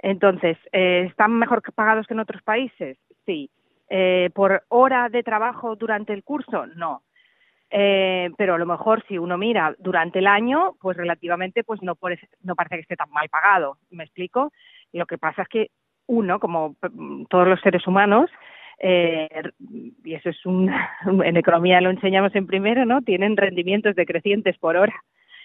Entonces, 0.00 0.58
eh, 0.72 1.06
¿están 1.08 1.38
mejor 1.38 1.62
pagados 1.74 2.06
que 2.06 2.12
en 2.12 2.20
otros 2.20 2.42
países? 2.42 2.98
Sí. 3.24 3.48
Eh, 3.88 4.30
¿Por 4.34 4.64
hora 4.68 5.08
de 5.08 5.22
trabajo 5.22 5.76
durante 5.76 6.12
el 6.12 6.24
curso? 6.24 6.66
No. 6.66 7.02
Eh, 7.76 8.30
pero 8.38 8.54
a 8.54 8.58
lo 8.58 8.66
mejor 8.66 9.04
si 9.08 9.18
uno 9.18 9.36
mira 9.36 9.74
durante 9.80 10.20
el 10.20 10.28
año, 10.28 10.76
pues 10.80 10.96
relativamente 10.96 11.64
pues 11.64 11.82
no, 11.82 11.96
puede, 11.96 12.20
no 12.44 12.54
parece 12.54 12.76
que 12.76 12.82
esté 12.82 12.94
tan 12.94 13.10
mal 13.10 13.28
pagado. 13.28 13.78
¿Me 13.90 14.04
explico? 14.04 14.52
Lo 14.92 15.06
que 15.06 15.18
pasa 15.18 15.42
es 15.42 15.48
que 15.48 15.70
uno, 16.06 16.38
como 16.38 16.76
todos 17.28 17.48
los 17.48 17.60
seres 17.62 17.84
humanos, 17.88 18.30
eh, 18.78 19.28
y 20.04 20.14
eso 20.14 20.28
es 20.30 20.46
un, 20.46 20.72
en 21.24 21.36
economía 21.36 21.80
lo 21.80 21.90
enseñamos 21.90 22.32
en 22.36 22.46
primero, 22.46 22.84
¿no? 22.84 23.02
Tienen 23.02 23.36
rendimientos 23.36 23.96
decrecientes 23.96 24.56
por 24.58 24.76
hora. 24.76 24.94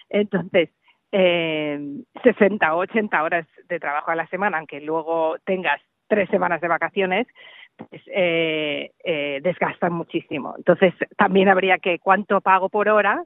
Entonces, 0.08 0.70
eh, 1.10 1.80
60 2.22 2.74
o 2.76 2.78
80 2.78 3.24
horas 3.24 3.46
de 3.68 3.80
trabajo 3.80 4.12
a 4.12 4.14
la 4.14 4.28
semana, 4.28 4.58
aunque 4.58 4.80
luego 4.80 5.34
tengas 5.44 5.80
tres 6.06 6.28
semanas 6.28 6.60
de 6.60 6.68
vacaciones, 6.68 7.26
pues 7.88 8.02
eh, 8.06 8.92
eh, 9.04 9.40
desgastan 9.42 9.92
muchísimo. 9.92 10.54
Entonces, 10.56 10.94
también 11.16 11.48
habría 11.48 11.78
que 11.78 11.98
cuánto 11.98 12.40
pago 12.40 12.68
por 12.68 12.88
hora, 12.88 13.24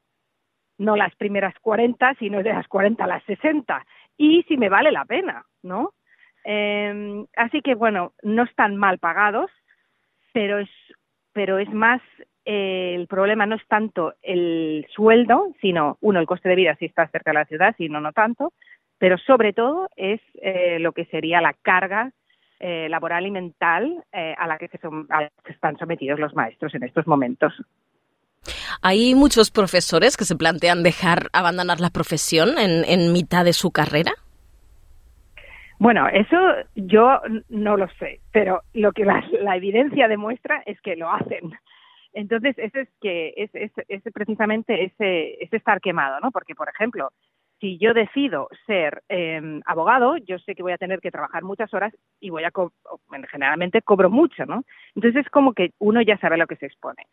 no 0.79 0.97
las 0.97 1.15
primeras 1.17 1.55
40, 1.61 2.15
sino 2.19 2.43
de 2.43 2.53
las 2.53 2.67
40 2.69 3.05
a 3.05 3.07
las 3.07 3.25
60, 3.25 3.85
y 4.17 4.43
si 4.45 4.57
me 4.57 4.69
vale 4.69 4.93
la 4.93 5.05
pena, 5.05 5.45
¿no? 5.63 5.93
Eh, 6.45 7.25
así 7.37 7.63
que, 7.63 7.75
bueno, 7.75 8.13
no 8.23 8.43
están 8.45 8.77
mal 8.77 8.99
pagados, 8.99 9.51
pero 10.33 10.59
es, 10.59 10.71
pero 11.33 11.59
es 11.59 11.73
más 11.73 12.03
eh, 12.45 12.95
el 12.95 13.07
problema 13.07 13.47
no 13.47 13.57
es 13.57 13.67
tanto 13.67 14.15
el 14.23 14.87
sueldo, 14.91 15.55
sino, 15.61 15.97
uno, 16.01 16.21
el 16.21 16.27
coste 16.27 16.49
de 16.49 16.57
vida 16.57 16.77
si 16.77 16.85
estás 16.85 17.11
cerca 17.11 17.31
de 17.31 17.39
la 17.39 17.47
ciudad, 17.47 17.75
si 17.77 17.89
no, 17.89 18.01
no 18.01 18.13
tanto, 18.13 18.53
pero 18.99 19.17
sobre 19.19 19.53
todo 19.53 19.89
es 19.97 20.21
eh, 20.43 20.79
lo 20.79 20.93
que 20.93 21.07
sería 21.07 21.41
la 21.41 21.55
carga 21.55 22.13
eh, 22.61 22.89
laboral 22.89 23.27
y 23.27 23.31
mental 23.31 24.05
eh, 24.13 24.35
a, 24.39 24.47
la 24.47 24.59
que 24.59 24.69
se 24.69 24.79
son, 24.79 25.07
a 25.11 25.23
la 25.23 25.31
que 25.45 25.53
están 25.53 25.77
sometidos 25.77 26.19
los 26.19 26.35
maestros 26.35 26.75
en 26.75 26.85
estos 26.85 27.07
momentos. 27.07 27.53
¿Hay 28.83 29.15
muchos 29.15 29.51
profesores 29.51 30.17
que 30.17 30.25
se 30.25 30.37
plantean 30.37 30.83
dejar, 30.83 31.29
abandonar 31.33 31.81
la 31.81 31.91
profesión 31.91 32.59
en, 32.59 32.85
en 32.85 33.13
mitad 33.13 33.45
de 33.45 33.53
su 33.53 33.71
carrera? 33.71 34.13
Bueno, 35.79 36.07
eso 36.09 36.37
yo 36.75 37.21
no 37.49 37.77
lo 37.77 37.89
sé, 37.99 38.21
pero 38.33 38.63
lo 38.73 38.93
que 38.93 39.05
la, 39.05 39.23
la 39.41 39.57
evidencia 39.57 40.09
demuestra 40.09 40.63
es 40.67 40.81
que 40.81 40.97
lo 40.97 41.11
hacen. 41.11 41.53
Entonces, 42.13 42.57
ese 42.59 42.83
es 42.83 42.89
que 43.01 43.35
es, 43.37 43.51
es, 43.55 43.73
es 43.89 44.03
precisamente 44.13 44.85
ese, 44.85 45.43
ese 45.43 45.57
estar 45.57 45.81
quemado, 45.81 46.21
¿no? 46.21 46.31
Porque, 46.31 46.55
por 46.55 46.69
ejemplo, 46.69 47.11
si 47.65 47.79
yo 47.79 47.95
decido 47.95 48.51
ser 48.67 49.03
eh, 49.09 49.41
abogado, 49.65 50.19
yo 50.19 50.39
sé 50.39 50.55
que 50.55 50.63
voy 50.63 50.73
a 50.73 50.77
tener 50.77 51.01
que 51.01 51.11
trabajar 51.11 51.43
muchas 51.45 51.73
horas 51.73 51.95
y 52.21 52.29
voy 52.29 52.45
a 52.45 52.51
co 52.51 52.73
generalmente 53.31 53.81
cobro 53.81 54.11
mucho, 54.11 54.45
¿no? 54.45 54.65
Entonces 54.95 55.25
es 55.25 55.31
como 55.31 55.55
que 55.55 55.71
uno 55.79 56.03
ya 56.03 56.19
sabe 56.19 56.37
lo 56.37 56.47
que 56.47 56.57
se 56.57 56.67
expone. 56.67 57.07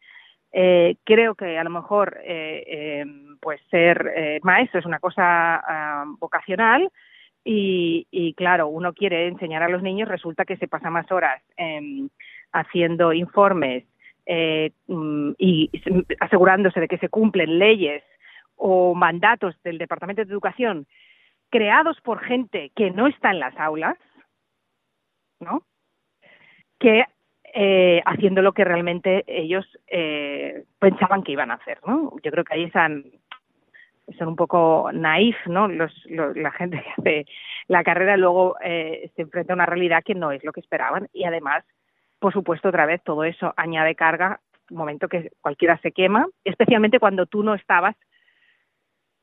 Eh, 0.51 0.97
creo 1.05 1.35
que 1.35 1.57
a 1.57 1.63
lo 1.63 1.69
mejor 1.69 2.17
eh, 2.25 2.65
eh, 2.67 3.05
pues 3.39 3.61
ser 3.69 4.11
eh, 4.13 4.39
maestro 4.43 4.81
es 4.81 4.85
una 4.85 4.99
cosa 4.99 6.03
vocacional 6.19 6.89
y, 7.45 8.05
y 8.11 8.33
claro, 8.33 8.67
uno 8.67 8.91
quiere 8.91 9.27
enseñar 9.27 9.63
a 9.63 9.69
los 9.69 9.81
niños, 9.81 10.09
resulta 10.09 10.43
que 10.43 10.57
se 10.57 10.67
pasa 10.67 10.89
más 10.89 11.09
horas 11.13 11.41
eh, 11.55 12.09
haciendo 12.51 13.13
informes 13.13 13.85
eh, 14.25 14.71
y 15.37 15.69
asegurándose 16.19 16.81
de 16.81 16.89
que 16.89 16.97
se 16.97 17.07
cumplen 17.07 17.57
leyes 17.57 18.03
o 18.63 18.93
mandatos 18.93 19.55
del 19.63 19.77
Departamento 19.77 20.23
de 20.23 20.31
Educación 20.31 20.85
creados 21.49 21.99
por 22.01 22.19
gente 22.19 22.71
que 22.75 22.91
no 22.91 23.07
está 23.07 23.31
en 23.31 23.39
las 23.39 23.57
aulas, 23.57 23.97
¿no? 25.39 25.63
Que 26.79 27.05
eh, 27.53 28.01
haciendo 28.05 28.41
lo 28.41 28.53
que 28.53 28.63
realmente 28.63 29.23
ellos 29.27 29.65
eh, 29.87 30.63
pensaban 30.79 31.23
que 31.23 31.33
iban 31.33 31.51
a 31.51 31.55
hacer, 31.55 31.79
¿no? 31.85 32.13
Yo 32.23 32.31
creo 32.31 32.43
que 32.43 32.53
ahí 32.53 32.63
están, 32.63 33.03
son 34.17 34.29
un 34.29 34.35
poco 34.35 34.91
naif, 34.93 35.35
¿no? 35.47 35.67
Los, 35.67 35.91
los, 36.05 36.37
la 36.37 36.51
gente 36.51 36.81
que 36.81 37.01
hace 37.01 37.25
la 37.67 37.83
carrera 37.83 38.15
luego 38.15 38.55
eh, 38.63 39.11
se 39.15 39.23
enfrenta 39.23 39.53
a 39.53 39.55
una 39.55 39.65
realidad 39.65 40.03
que 40.05 40.15
no 40.15 40.31
es 40.31 40.43
lo 40.43 40.53
que 40.53 40.61
esperaban 40.61 41.09
y 41.11 41.25
además 41.25 41.65
por 42.21 42.33
supuesto, 42.33 42.69
otra 42.69 42.85
vez 42.85 43.01
todo 43.03 43.23
eso 43.23 43.51
añade 43.57 43.95
carga, 43.95 44.41
momento 44.69 45.07
que 45.07 45.31
cualquiera 45.41 45.79
se 45.79 45.91
quema, 45.91 46.27
especialmente 46.43 46.99
cuando 46.99 47.25
tú 47.25 47.41
no 47.41 47.55
estabas 47.55 47.95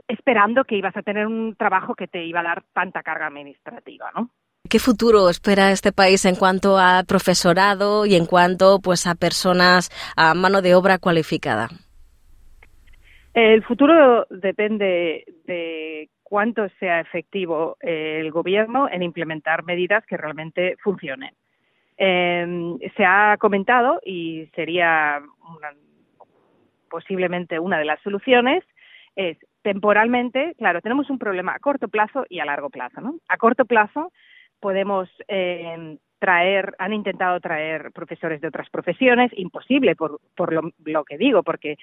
esperando 0.08 0.64
que 0.64 0.76
ibas 0.76 0.96
a 0.96 1.02
tener 1.02 1.26
un 1.26 1.54
trabajo 1.54 1.94
que 1.94 2.08
te 2.08 2.24
iba 2.24 2.40
a 2.40 2.44
dar 2.44 2.64
tanta 2.72 3.02
carga 3.02 3.26
administrativa, 3.26 4.10
¿no? 4.14 4.30
¿Qué 4.68 4.78
futuro 4.78 5.30
espera 5.30 5.70
este 5.70 5.92
país 5.92 6.24
en 6.24 6.34
cuanto 6.34 6.78
a 6.78 7.02
profesorado 7.06 8.04
y 8.04 8.16
en 8.16 8.26
cuanto 8.26 8.80
pues 8.80 9.06
a 9.06 9.14
personas 9.14 9.90
a 10.16 10.34
mano 10.34 10.60
de 10.60 10.74
obra 10.74 10.98
cualificada? 10.98 11.68
El 13.32 13.62
futuro 13.62 14.26
depende 14.30 15.24
de 15.46 16.10
cuánto 16.22 16.68
sea 16.80 17.00
efectivo 17.00 17.76
el 17.80 18.30
gobierno 18.30 18.88
en 18.90 19.02
implementar 19.02 19.64
medidas 19.64 20.04
que 20.06 20.16
realmente 20.16 20.76
funcionen. 20.82 21.34
Eh, 21.96 22.76
se 22.96 23.04
ha 23.04 23.36
comentado 23.38 24.00
y 24.04 24.46
sería 24.54 25.20
una, 25.48 25.72
posiblemente 26.90 27.58
una 27.58 27.78
de 27.78 27.84
las 27.84 28.00
soluciones 28.02 28.64
es 29.16 29.36
temporalmente, 29.62 30.54
claro, 30.56 30.80
tenemos 30.80 31.10
un 31.10 31.18
problema 31.18 31.54
a 31.54 31.58
corto 31.58 31.88
plazo 31.88 32.24
y 32.28 32.40
a 32.40 32.44
largo 32.44 32.70
plazo, 32.70 33.00
¿no? 33.00 33.16
A 33.28 33.36
corto 33.36 33.64
plazo 33.64 34.12
podemos 34.60 35.08
eh, 35.28 35.98
traer, 36.18 36.74
han 36.78 36.92
intentado 36.92 37.40
traer 37.40 37.92
profesores 37.92 38.40
de 38.40 38.48
otras 38.48 38.68
profesiones, 38.70 39.30
imposible 39.36 39.94
por, 39.96 40.20
por 40.36 40.52
lo, 40.52 41.04
que 41.04 41.18
digo, 41.18 41.42
porque 41.42 41.76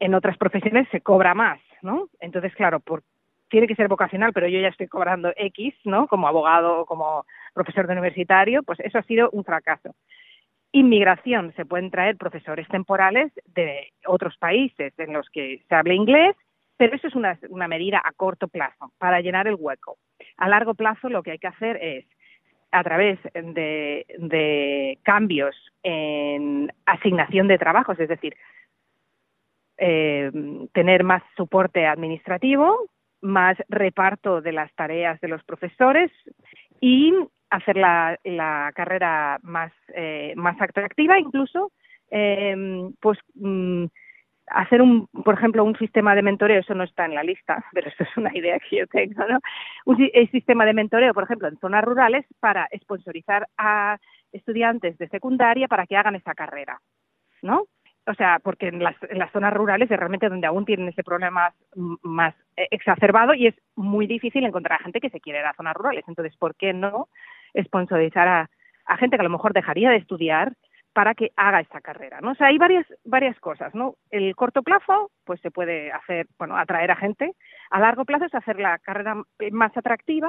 en 0.00 0.14
otras 0.14 0.36
profesiones 0.36 0.88
se 0.90 1.00
cobra 1.00 1.34
más, 1.34 1.60
¿no? 1.82 2.08
Entonces, 2.20 2.54
claro, 2.54 2.80
por, 2.80 3.02
tiene 3.48 3.66
que 3.66 3.76
ser 3.76 3.88
vocacional, 3.88 4.32
pero 4.32 4.48
yo 4.48 4.60
ya 4.60 4.68
estoy 4.68 4.88
cobrando 4.88 5.32
X, 5.36 5.74
¿no? 5.84 6.06
Como 6.06 6.28
abogado 6.28 6.80
o 6.80 6.86
como 6.86 7.24
profesor 7.54 7.86
de 7.86 7.92
universitario, 7.92 8.62
pues 8.62 8.80
eso 8.80 8.98
ha 8.98 9.02
sido 9.02 9.30
un 9.30 9.44
fracaso. 9.44 9.94
Inmigración, 10.72 11.52
se 11.54 11.64
pueden 11.64 11.90
traer 11.90 12.16
profesores 12.16 12.68
temporales 12.68 13.32
de 13.46 13.92
otros 14.06 14.36
países 14.36 14.92
en 14.98 15.12
los 15.14 15.28
que 15.30 15.62
se 15.68 15.74
habla 15.74 15.94
inglés, 15.94 16.36
pero 16.78 16.96
eso 16.96 17.08
es 17.08 17.14
una, 17.14 17.38
una 17.50 17.68
medida 17.68 18.00
a 18.02 18.12
corto 18.12 18.48
plazo 18.48 18.92
para 18.98 19.20
llenar 19.20 19.46
el 19.46 19.56
hueco. 19.58 19.98
A 20.38 20.48
largo 20.48 20.74
plazo 20.74 21.10
lo 21.10 21.22
que 21.22 21.32
hay 21.32 21.38
que 21.38 21.48
hacer 21.48 21.76
es 21.82 22.06
a 22.70 22.82
través 22.84 23.18
de, 23.34 24.06
de, 24.18 24.98
cambios 25.02 25.56
en 25.82 26.72
asignación 26.86 27.48
de 27.48 27.58
trabajos, 27.58 27.98
es 27.98 28.08
decir, 28.08 28.36
eh, 29.78 30.30
tener 30.72 31.04
más 31.04 31.22
soporte 31.36 31.86
administrativo, 31.86 32.88
más 33.20 33.56
reparto 33.68 34.40
de 34.40 34.52
las 34.52 34.72
tareas 34.74 35.20
de 35.20 35.28
los 35.28 35.42
profesores 35.44 36.10
y 36.80 37.14
hacer 37.50 37.76
la, 37.76 38.18
carrera 38.74 39.38
más, 39.42 39.72
eh, 39.94 40.34
más 40.36 40.60
atractiva, 40.60 41.18
incluso, 41.18 41.72
eh, 42.10 42.90
pues 43.00 43.18
mm, 43.34 43.86
hacer 44.50 44.82
un, 44.82 45.06
por 45.06 45.34
ejemplo, 45.34 45.64
un 45.64 45.76
sistema 45.76 46.14
de 46.14 46.22
mentoreo, 46.22 46.60
eso 46.60 46.74
no 46.74 46.84
está 46.84 47.04
en 47.04 47.14
la 47.14 47.22
lista, 47.22 47.64
pero 47.72 47.88
eso 47.88 48.02
es 48.02 48.16
una 48.16 48.36
idea 48.36 48.58
que 48.58 48.78
yo 48.78 48.86
tengo, 48.86 49.24
¿no? 49.26 49.38
Un 49.84 50.10
sistema 50.30 50.64
de 50.64 50.74
mentoreo, 50.74 51.14
por 51.14 51.24
ejemplo, 51.24 51.48
en 51.48 51.58
zonas 51.58 51.84
rurales 51.84 52.26
para 52.40 52.68
sponsorizar 52.80 53.48
a 53.56 53.98
estudiantes 54.32 54.98
de 54.98 55.08
secundaria 55.08 55.68
para 55.68 55.86
que 55.86 55.96
hagan 55.96 56.16
esa 56.16 56.34
carrera, 56.34 56.80
¿no? 57.42 57.64
o 58.08 58.14
sea, 58.14 58.38
porque 58.42 58.68
en 58.68 58.82
las, 58.82 58.96
en 59.10 59.18
las, 59.18 59.30
zonas 59.32 59.52
rurales 59.52 59.90
es 59.90 59.96
realmente 59.98 60.30
donde 60.30 60.46
aún 60.46 60.64
tienen 60.64 60.88
ese 60.88 61.04
problema 61.04 61.52
más, 61.74 61.94
más, 62.02 62.34
exacerbado 62.56 63.34
y 63.34 63.48
es 63.48 63.54
muy 63.76 64.06
difícil 64.06 64.44
encontrar 64.44 64.80
a 64.80 64.82
gente 64.82 65.00
que 65.00 65.10
se 65.10 65.20
quiere 65.20 65.40
ir 65.40 65.44
a 65.44 65.52
zonas 65.52 65.74
rurales. 65.74 66.04
Entonces, 66.08 66.34
¿por 66.38 66.54
qué 66.54 66.72
no 66.72 67.08
sponsorizar 67.54 68.26
a, 68.26 68.50
a 68.86 68.96
gente 68.96 69.16
que 69.16 69.20
a 69.20 69.24
lo 69.24 69.30
mejor 69.30 69.52
dejaría 69.52 69.90
de 69.90 69.98
estudiar 69.98 70.54
para 70.98 71.14
que 71.14 71.30
haga 71.36 71.60
esa 71.60 71.80
carrera, 71.80 72.20
¿no? 72.20 72.32
O 72.32 72.34
sea, 72.34 72.48
hay 72.48 72.58
varias 72.58 72.84
varias 73.04 73.38
cosas, 73.38 73.72
¿no? 73.72 73.94
El 74.10 74.34
corto 74.34 74.64
plazo, 74.64 75.12
pues 75.24 75.40
se 75.42 75.52
puede 75.52 75.92
hacer, 75.92 76.26
bueno, 76.40 76.56
atraer 76.56 76.90
a 76.90 76.96
gente. 76.96 77.36
A 77.70 77.78
largo 77.78 78.04
plazo 78.04 78.24
es 78.24 78.34
hacer 78.34 78.58
la 78.58 78.78
carrera 78.78 79.14
más 79.52 79.76
atractiva 79.76 80.28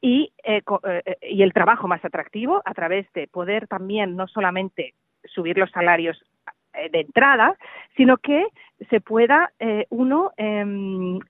y, 0.00 0.32
eh, 0.42 0.60
eh, 0.88 1.16
y 1.22 1.40
el 1.44 1.52
trabajo 1.52 1.86
más 1.86 2.04
atractivo 2.04 2.62
a 2.64 2.74
través 2.74 3.06
de 3.12 3.28
poder 3.28 3.68
también 3.68 4.16
no 4.16 4.26
solamente 4.26 4.94
subir 5.22 5.56
los 5.56 5.70
salarios 5.70 6.20
eh, 6.74 6.90
de 6.90 7.02
entrada, 7.02 7.56
sino 7.96 8.16
que 8.16 8.44
se 8.90 9.00
pueda 9.00 9.52
eh, 9.60 9.86
uno 9.90 10.32
eh, 10.36 10.64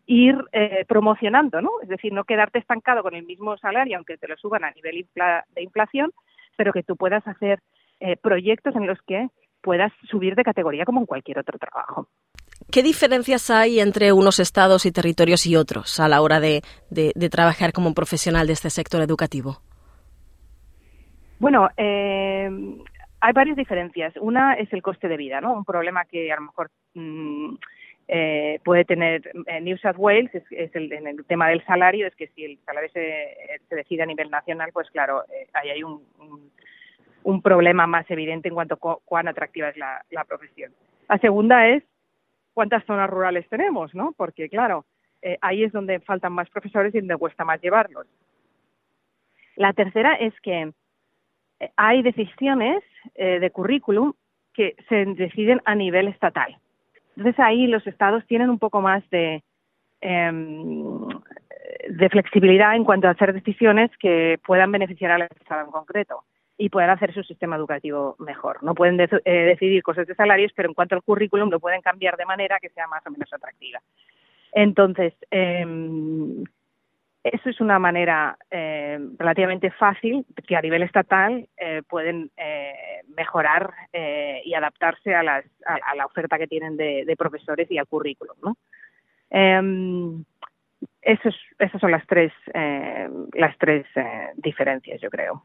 ir 0.07 0.43
eh, 0.53 0.87
promocionando, 0.89 1.61
¿no? 1.61 1.73
Es 1.83 1.91
decir, 1.91 2.11
no 2.15 2.25
quedarte 2.25 2.59
estancado 2.59 3.03
con 3.03 3.15
el 3.15 3.27
mismo 3.27 3.59
salario, 3.59 3.99
aunque 3.99 4.17
te 4.17 4.29
lo 4.29 4.37
suban 4.39 4.65
a 4.65 4.71
nivel 4.71 5.07
de 5.15 5.63
inflación, 5.63 6.11
pero 6.57 6.73
que 6.73 6.83
tú 6.83 6.97
puedas 6.97 7.27
hacer 7.29 7.61
eh, 8.01 8.17
proyectos 8.17 8.75
en 8.77 8.87
los 8.87 8.99
que 9.03 9.29
puedas 9.63 9.93
subir 10.11 10.35
de 10.35 10.45
categoría 10.45 10.85
como 10.85 11.01
en 11.01 11.07
cualquier 11.07 11.39
otro 11.39 11.59
trabajo. 11.59 12.09
¿Qué 12.71 12.83
diferencias 12.83 13.51
hay 13.51 13.81
entre 13.81 14.13
unos 14.13 14.39
estados 14.39 14.87
y 14.87 14.93
territorios 14.93 15.47
y 15.47 15.57
otros 15.57 16.01
a 16.01 16.09
la 16.09 16.23
hora 16.23 16.41
de, 16.41 16.63
de, 16.91 17.13
de 17.15 17.29
trabajar 17.29 17.73
como 17.73 17.93
profesional 17.95 18.47
de 18.47 18.53
este 18.55 18.71
sector 18.71 19.03
educativo? 19.03 19.59
Bueno, 21.39 21.69
eh, 21.77 22.49
hay 23.21 23.33
varias 23.33 23.57
diferencias. 23.57 24.15
Una 24.21 24.55
es 24.55 24.73
el 24.73 24.83
coste 24.83 25.09
de 25.09 25.17
vida, 25.17 25.41
¿no? 25.41 25.53
Un 25.53 25.65
problema 25.65 26.05
que 26.05 26.33
a 26.33 26.37
lo 26.37 26.43
mejor 26.43 26.71
mmm, 26.95 27.57
eh, 28.09 28.61
puede 28.65 28.85
tener 28.85 29.31
en 29.47 29.65
New 29.65 29.77
South 29.79 29.97
Wales 29.99 30.35
es, 30.35 30.45
es 30.51 30.75
el, 30.75 30.93
en 30.93 31.07
el 31.09 31.25
tema 31.27 31.49
del 31.49 31.65
salario, 31.67 32.07
es 32.07 32.15
que 32.15 32.29
si 32.29 32.45
el 32.45 32.59
salario 32.65 32.89
se, 32.91 33.37
se 33.69 33.75
decide 33.75 34.05
a 34.05 34.07
nivel 34.07 34.31
nacional, 34.31 34.71
pues 34.73 34.89
claro, 34.91 35.25
eh, 35.25 35.49
ahí 35.53 35.71
hay 35.71 35.83
un, 35.83 36.03
un, 36.19 36.51
un, 37.27 37.43
problema 37.43 37.87
más 37.87 38.11
evidente 38.11 38.49
en 38.49 38.55
cuanto 38.55 38.75
a 38.75 38.79
cu 38.79 39.01
cuán 39.05 39.29
atractiva 39.29 39.69
es 39.69 39.77
la, 39.77 40.25
profesión. 40.25 40.73
La 41.09 41.19
segunda 41.19 41.69
es 41.69 41.83
cuántas 42.55 42.85
zonas 42.85 43.11
rurales 43.11 43.49
tenemos, 43.49 43.95
¿no? 43.95 44.13
Porque 44.17 44.49
claro, 44.49 44.85
eh, 45.23 45.37
ahí 45.41 45.65
es 45.65 45.73
donde 45.73 46.01
faltan 46.01 46.33
más 46.33 46.49
profesores 46.51 46.95
y 46.95 47.01
donde 47.01 47.17
cuesta 47.17 47.45
más 47.45 47.61
llevarlos. 47.61 48.07
La 49.57 49.73
tercera 49.73 50.15
es 50.15 50.35
que 50.41 50.73
hay 51.77 52.03
decisiones 52.03 52.83
eh, 53.15 53.41
de 53.41 53.51
currículum 53.51 54.13
que 54.53 54.77
se 54.89 55.05
deciden 55.05 55.61
a 55.65 55.75
nivel 55.75 56.09
estatal. 56.09 56.59
Entonces 57.17 57.39
ahí 57.41 57.67
los 57.67 57.87
estados 57.87 58.25
tienen 58.27 58.51
un 58.51 58.59
poco 58.59 58.81
más 58.81 59.09
de, 59.11 59.43
eh, 60.01 60.33
de 61.89 62.09
flexibilidad 62.09 62.77
en 62.77 62.85
cuanto 62.85 63.09
a 63.09 63.13
hacer 63.13 63.33
decisiones 63.33 63.91
que 63.99 64.39
puedan 64.47 64.71
beneficiar 64.71 65.11
al 65.11 65.23
estado 65.23 65.65
en 65.65 65.71
concreto 65.71 66.25
y 66.59 66.69
puedan 66.69 66.91
hacer 66.91 67.13
su 67.13 67.23
sistema 67.23 67.57
educativo 67.57 68.17
mejor. 68.19 68.63
No 68.63 68.75
pueden 68.75 68.97
de 68.97 69.09
eh, 69.25 69.33
decidir 69.33 69.83
cosas 69.83 70.07
de 70.07 70.15
salarios, 70.15 70.53
pero 70.55 70.69
en 70.69 70.75
cuanto 70.75 70.95
al 70.95 71.03
currículum 71.03 71.51
lo 71.51 71.61
pueden 71.61 71.83
cambiar 71.83 72.17
de 72.17 72.27
manera 72.27 72.59
que 72.61 72.71
sea 72.71 72.87
más 72.87 73.07
o 73.07 73.11
menos 73.11 73.33
atractiva. 73.33 73.81
Entonces, 74.53 75.13
eh, 75.31 75.65
eso 77.33 77.51
es 77.51 77.61
una 77.61 77.81
manera 77.81 78.39
eh, 78.53 79.01
relativamente 79.19 79.73
fácil 79.73 80.25
que 80.47 80.55
a 80.55 80.61
nivel 80.61 80.83
estatal 80.85 81.49
eh, 81.57 81.83
pueden 81.89 82.31
eh, 82.37 83.03
mejorar 83.17 83.73
y 84.45 84.55
adaptarse 84.55 85.13
a, 85.15 85.25
las, 85.25 85.45
a, 85.65 85.95
la 85.97 86.07
oferta 86.07 86.39
que 86.39 86.47
tienen 86.47 86.77
de, 86.77 87.05
de 87.05 87.17
profesores 87.17 87.69
y 87.71 87.79
al 87.79 87.89
currículum. 87.89 88.37
¿no? 88.43 88.57
Eh, 89.31 90.23
esos, 91.03 91.35
esas 91.59 91.81
son 91.81 91.91
las 91.91 92.07
tres, 92.07 92.33
las 93.33 93.57
tres 93.59 93.87
diferencias, 94.37 95.01
yo 95.01 95.11
creo. 95.11 95.45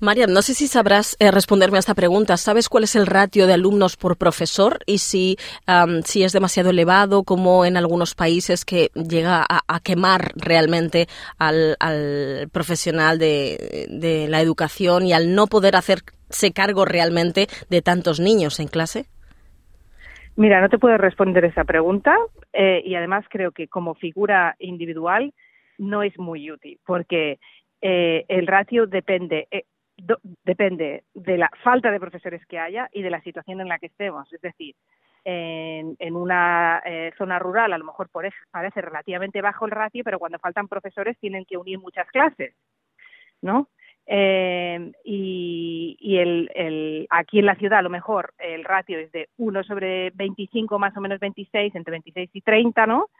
María, 0.00 0.26
no 0.26 0.42
sé 0.42 0.54
si 0.54 0.66
sabrás 0.66 1.16
eh, 1.20 1.30
responderme 1.30 1.78
a 1.78 1.80
esta 1.80 1.94
pregunta. 1.94 2.36
¿Sabes 2.36 2.68
cuál 2.68 2.84
es 2.84 2.96
el 2.96 3.06
ratio 3.06 3.46
de 3.46 3.54
alumnos 3.54 3.96
por 3.96 4.16
profesor 4.16 4.78
y 4.86 4.98
si, 4.98 5.36
si 6.04 6.22
es 6.24 6.32
demasiado 6.32 6.70
elevado, 6.70 7.24
como 7.24 7.64
en 7.64 7.76
algunos 7.76 8.14
países 8.14 8.64
que 8.64 8.90
llega 8.94 9.44
a, 9.48 9.80
quemar 9.80 10.32
realmente 10.36 11.06
al, 11.38 11.76
al 11.78 12.48
profesional 12.52 13.18
de, 13.18 13.86
de, 13.90 14.28
la 14.28 14.40
educación 14.40 15.06
y 15.06 15.12
al 15.12 15.34
no 15.34 15.46
poder 15.46 15.76
hacerse 15.76 16.52
cargo 16.54 16.84
realmente 16.84 17.46
de 17.68 17.82
tantos 17.82 18.20
niños 18.20 18.60
en 18.60 18.68
clase? 18.68 19.06
Mira, 20.36 20.60
no 20.60 20.68
te 20.68 20.78
puedo 20.78 20.96
responder 20.96 21.44
esa 21.44 21.64
pregunta 21.64 22.16
eh, 22.52 22.82
y 22.84 22.94
además 22.96 23.24
creo 23.30 23.52
que 23.52 23.68
como 23.68 23.94
figura 23.94 24.56
individual 24.58 25.32
no 25.78 26.02
es 26.02 26.18
muy 26.18 26.50
útil 26.50 26.78
porque 26.84 27.38
eh, 27.86 28.24
el 28.28 28.46
ratio 28.46 28.86
depende, 28.86 29.46
eh, 29.50 29.64
depende 30.42 31.04
de 31.12 31.36
la 31.36 31.50
falta 31.62 31.90
de 31.90 32.00
profesores 32.00 32.44
que 32.46 32.58
haya 32.58 32.88
y 32.92 33.02
de 33.02 33.10
la 33.10 33.20
situación 33.20 33.60
en 33.60 33.68
la 33.68 33.78
que 33.78 33.88
estemos. 33.88 34.32
Es 34.32 34.40
decir, 34.40 34.74
en, 35.22 35.94
en 35.98 36.16
una 36.16 36.82
eh, 36.86 37.12
zona 37.18 37.38
rural 37.38 37.74
a 37.74 37.78
lo 37.78 37.84
mejor 37.84 38.08
parece 38.08 38.80
relativamente 38.80 39.42
bajo 39.42 39.66
el 39.66 39.72
ratio, 39.72 40.02
pero 40.02 40.18
cuando 40.18 40.38
faltan 40.38 40.66
profesores 40.66 41.18
tienen 41.18 41.44
que 41.44 41.58
unir 41.58 41.78
muchas 41.78 42.08
clases, 42.08 42.54
¿no? 43.42 43.68
Eh, 44.06 44.92
y, 45.04 45.98
y 46.00 46.16
el, 46.16 47.06
aquí 47.10 47.40
en 47.40 47.46
la 47.46 47.56
ciudad 47.56 47.80
a 47.80 47.82
lo 47.82 47.90
mejor 47.90 48.32
el 48.38 48.64
ratio 48.64 48.98
es 48.98 49.12
de 49.12 49.28
1 49.36 49.62
sobre 49.62 50.08
25 50.14 50.78
más 50.78 50.96
o 50.96 51.02
menos 51.02 51.20
26, 51.20 51.74
entre 51.74 51.90
26 51.90 52.30
y 52.32 52.40
30, 52.40 52.86
¿no? 52.86 53.10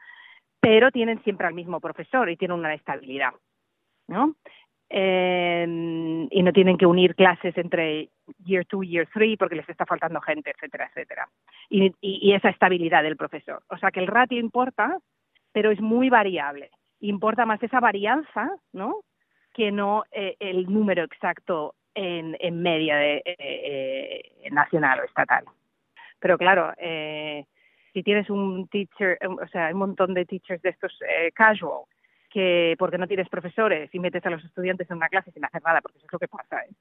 Pero 0.59 0.89
tienen 0.89 1.21
siempre 1.23 1.45
al 1.45 1.53
mismo 1.53 1.79
profesor 1.79 2.31
y 2.31 2.37
tienen 2.37 2.57
una 2.57 2.73
estabilidad. 2.73 3.33
¿No? 4.07 4.35
Eh, 4.89 5.65
y 6.29 6.43
no 6.43 6.53
tienen 6.53 6.77
que 6.77 6.85
unir 6.85 7.15
clases 7.15 7.57
entre 7.57 8.09
year 8.43 8.65
2 8.69 8.85
y 8.85 8.89
year 8.89 9.07
3 9.11 9.37
porque 9.37 9.55
les 9.55 9.67
está 9.67 9.85
faltando 9.85 10.21
gente, 10.21 10.51
etcétera, 10.51 10.87
etcétera. 10.87 11.27
Y, 11.69 11.87
y, 12.01 12.29
y, 12.29 12.33
esa 12.33 12.49
estabilidad 12.49 13.03
del 13.03 13.17
profesor. 13.17 13.63
O 13.69 13.77
sea 13.77 13.91
que 13.91 13.99
el 13.99 14.07
ratio 14.07 14.39
importa, 14.39 14.97
pero 15.51 15.71
es 15.71 15.81
muy 15.81 16.09
variable. 16.09 16.69
Importa 16.99 17.45
más 17.45 17.61
esa 17.63 17.79
varianza, 17.79 18.49
¿no? 18.73 19.01
Que 19.53 19.71
no 19.71 20.03
eh, 20.11 20.35
el 20.39 20.71
número 20.71 21.03
exacto 21.03 21.75
en, 21.95 22.37
en 22.39 22.61
media 22.61 22.97
de, 22.97 23.23
eh, 23.25 24.21
eh, 24.43 24.49
nacional 24.51 24.99
o 24.99 25.03
estatal. 25.03 25.45
Pero 26.19 26.37
claro, 26.37 26.73
eh, 26.77 27.45
si 27.93 28.03
tienes 28.03 28.29
un 28.29 28.67
teacher, 28.67 29.17
o 29.27 29.47
sea, 29.47 29.69
un 29.71 29.79
montón 29.79 30.13
de 30.13 30.25
teachers 30.25 30.61
de 30.61 30.69
estos 30.69 30.93
eh, 31.07 31.31
casual, 31.33 31.83
que 32.35 32.75
porque 32.77 32.97
no 32.97 33.07
tienes 33.07 33.29
profesores 33.29 33.89
y 33.95 33.99
metes 33.99 34.25
a 34.25 34.29
los 34.29 34.43
estudiantes 34.43 34.91
en 34.91 34.97
una 34.97 35.07
clase 35.07 35.31
sin 35.31 35.45
hacer 35.45 35.63
nada, 35.63 35.79
porque 35.79 35.99
eso 35.99 36.05
es 36.05 36.11
lo 36.11 36.19
que 36.19 36.27
pasa, 36.27 36.59
¿eh? 36.63 36.73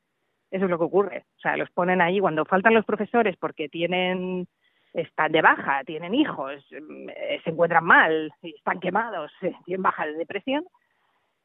eso 0.51 0.65
es 0.65 0.71
lo 0.71 0.79
que 0.79 0.85
ocurre. 0.85 1.27
O 1.37 1.41
sea, 1.41 1.57
los 1.57 1.71
ponen 1.71 2.01
ahí 2.01 2.19
cuando 2.19 2.45
faltan 2.45 2.75
los 2.75 2.85
profesores 2.85 3.37
porque 3.37 3.69
tienen 3.69 4.49
están 4.93 5.31
de 5.31 5.43
baja, 5.43 5.85
tienen 5.85 6.13
hijos, 6.13 6.61
eh, 6.73 7.41
se 7.45 7.51
encuentran 7.51 7.85
mal, 7.85 8.33
están 8.43 8.81
quemados, 8.81 9.31
eh, 9.43 9.53
tienen 9.65 9.83
baja 9.83 10.07
de 10.07 10.15
depresión, 10.15 10.65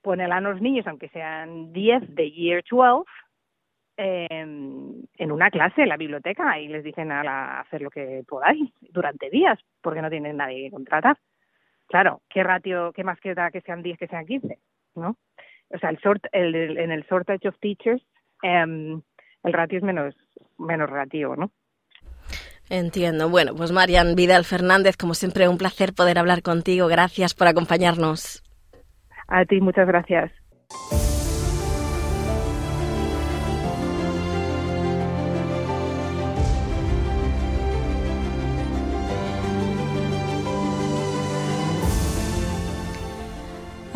ponen 0.02 0.34
a 0.34 0.42
los 0.42 0.60
niños, 0.60 0.88
aunque 0.88 1.10
sean 1.10 1.72
10 1.72 2.16
de 2.16 2.32
Year 2.32 2.64
12, 2.68 3.06
em, 3.98 5.04
en 5.18 5.32
una 5.32 5.52
clase 5.52 5.84
en 5.84 5.90
la 5.90 5.98
biblioteca 5.98 6.60
y 6.60 6.68
les 6.68 6.84
dicen 6.84 7.12
a 7.12 7.60
hacer 7.60 7.84
lo 7.84 7.92
que 7.92 8.24
podáis 8.28 8.72
durante 8.82 9.30
días 9.30 9.60
porque 9.82 10.02
no 10.02 10.10
tienen 10.10 10.38
nadie 10.38 10.64
que 10.64 10.72
contratar. 10.72 11.16
Claro, 11.90 12.22
¿qué 12.30 12.44
ratio, 12.44 12.94
qué 12.94 13.04
más 13.04 13.20
queda 13.20 13.52
que 13.52 13.62
sean 13.62 13.84
10 13.84 13.98
que 13.98 14.08
sean 14.08 14.26
15? 14.26 14.60
¿No? 14.96 15.18
O 15.70 15.78
sea, 15.80 15.90
el 15.90 16.00
sort, 16.00 16.24
el, 16.32 16.56
en 16.78 16.92
el 16.92 17.04
shortage 17.04 17.48
of 17.48 17.60
teachers 17.60 18.02
em, 18.42 19.02
el 19.44 19.54
ratio 19.54 19.80
es 19.80 19.84
menos, 19.84 20.16
menos 20.58 20.90
relativo, 20.90 21.36
¿no? 21.36 21.52
Entiendo. 22.70 23.30
Bueno, 23.30 23.56
pues 23.56 23.72
Marian 23.72 24.16
Vidal 24.16 24.46
Fernández, 24.46 24.96
como 24.96 25.16
siempre, 25.16 25.48
un 25.48 25.58
placer 25.58 25.94
poder 25.94 26.20
hablar 26.20 26.44
contigo. 26.44 26.88
Gracias 26.88 27.34
por 27.34 27.48
acompañarnos. 27.48 28.44
A 29.28 29.46
ti, 29.46 29.60
muchas 29.60 29.88
gracias. 29.88 30.32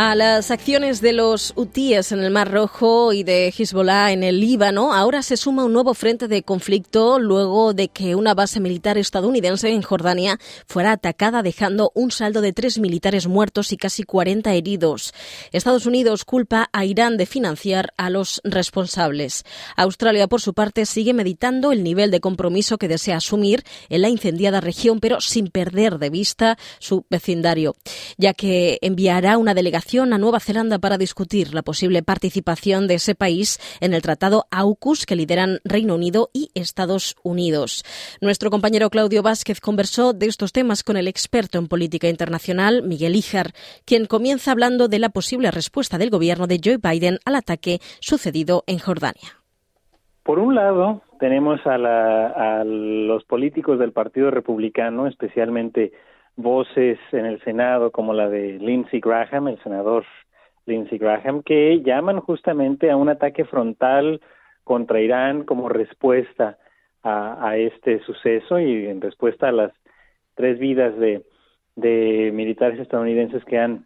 A 0.06 0.16
las 0.16 0.52
acciones 0.52 1.00
de 1.00 1.14
los 1.14 1.54
hutíes 1.56 2.12
en 2.12 2.20
el 2.20 2.30
Mar 2.30 2.52
Rojo 2.52 3.14
y 3.14 3.24
de 3.24 3.54
Hezbollah 3.58 4.12
en 4.12 4.24
el 4.24 4.42
Líbano, 4.42 4.94
ahora 4.94 5.24
se 5.24 5.38
suma 5.38 5.64
un 5.64 5.72
nuevo 5.72 5.94
frente 5.94 6.28
de 6.28 6.44
conflicto 6.44 7.20
luego 7.20 7.74
de 7.74 7.88
que 7.88 8.14
una 8.14 8.34
base 8.34 8.60
militar 8.60 8.98
estadounidense 8.98 9.70
en 9.70 9.82
Jordania 9.82 10.38
fuera 10.68 10.92
atacada, 10.92 11.42
dejando 11.42 11.94
un 11.96 12.12
saldo 12.12 12.42
de 12.42 12.52
tres 12.52 12.80
militares 12.80 13.28
muertos 13.28 13.72
y 13.72 13.78
casi 13.78 14.04
40 14.04 14.54
heridos. 14.54 15.14
Estados 15.54 15.86
Unidos 15.86 16.26
culpa 16.26 16.70
a 16.74 16.84
Irán 16.84 17.16
de 17.16 17.26
financiar 17.26 17.94
a 17.96 18.10
los 18.10 18.42
responsables. 18.44 19.46
Australia, 19.78 20.28
por 20.28 20.42
su 20.42 20.54
parte, 20.54 20.86
sigue 20.86 21.14
meditando 21.14 21.72
el 21.72 21.82
nivel 21.82 22.12
de 22.12 22.20
compromiso 22.20 22.78
que 22.78 22.90
desea 22.90 23.18
asumir 23.18 23.64
en 23.88 24.02
la 24.02 24.10
incendiada 24.10 24.60
región, 24.60 25.00
pero 25.00 25.22
sin 25.22 25.48
perder 25.48 25.98
de 25.98 26.10
vista 26.10 26.58
su 26.80 27.06
vecindario, 27.10 27.78
ya 28.18 28.34
que 28.34 28.80
enviará 28.82 29.38
una 29.38 29.54
delegación 29.54 29.93
a 30.02 30.18
Nueva 30.18 30.40
Zelanda 30.40 30.80
para 30.80 30.98
discutir 30.98 31.54
la 31.54 31.62
posible 31.62 32.02
participación 32.02 32.88
de 32.88 32.96
ese 32.96 33.14
país 33.14 33.60
en 33.80 33.94
el 33.94 34.02
Tratado 34.02 34.46
AUKUS 34.50 35.06
que 35.06 35.16
lideran 35.16 35.60
Reino 35.64 35.94
Unido 35.94 36.32
y 36.34 36.50
Estados 36.56 37.16
Unidos. 37.22 37.84
Nuestro 38.20 38.50
compañero 38.50 38.90
Claudio 38.90 39.22
Vázquez 39.22 39.62
conversó 39.62 40.14
de 40.14 40.26
estos 40.26 40.52
temas 40.52 40.84
con 40.84 40.98
el 40.98 41.08
experto 41.08 41.60
en 41.60 41.68
política 41.68 42.10
internacional, 42.10 42.82
Miguel 42.82 43.16
Ijar, 43.16 43.52
quien 43.86 44.08
comienza 44.08 44.52
hablando 44.52 44.88
de 44.88 44.98
la 44.98 45.10
posible 45.10 45.52
respuesta 45.52 46.00
del 46.00 46.10
gobierno 46.10 46.48
de 46.48 46.60
Joe 46.64 46.78
Biden 46.78 47.20
al 47.24 47.36
ataque 47.36 47.78
sucedido 48.00 48.64
en 48.66 48.80
Jordania. 48.80 49.44
Por 50.24 50.40
un 50.40 50.56
lado, 50.56 51.04
tenemos 51.20 51.60
a, 51.68 51.76
a 51.76 52.64
los 52.64 53.24
políticos 53.26 53.78
del 53.78 53.92
Partido 53.92 54.32
Republicano, 54.32 55.06
especialmente 55.06 55.92
voces 56.36 57.00
en 57.12 57.26
el 57.26 57.42
Senado 57.44 57.92
como 57.92 58.14
la 58.14 58.30
de 58.30 58.60
Lindsey 58.60 59.00
Graham, 59.00 59.48
el 59.48 59.62
senador 59.64 60.06
Lindsey 60.66 60.98
Graham, 60.98 61.44
que 61.44 61.82
llaman 61.82 62.20
justamente 62.20 62.90
a 62.90 62.98
un 62.98 63.10
ataque 63.10 63.46
frontal 63.46 64.22
contra 64.64 65.02
Irán 65.02 65.44
como 65.44 65.70
respuesta 65.70 66.58
a, 67.04 67.58
este 67.58 68.00
suceso 68.06 68.60
y 68.60 68.88
en 68.88 69.02
respuesta 69.02 69.50
a 69.50 69.52
las 69.52 69.74
tres 70.36 70.58
vidas 70.58 70.98
de, 70.98 71.24
de 71.76 72.32
militares 72.34 72.80
estadounidenses 72.80 73.44
que 73.44 73.60
han 73.60 73.86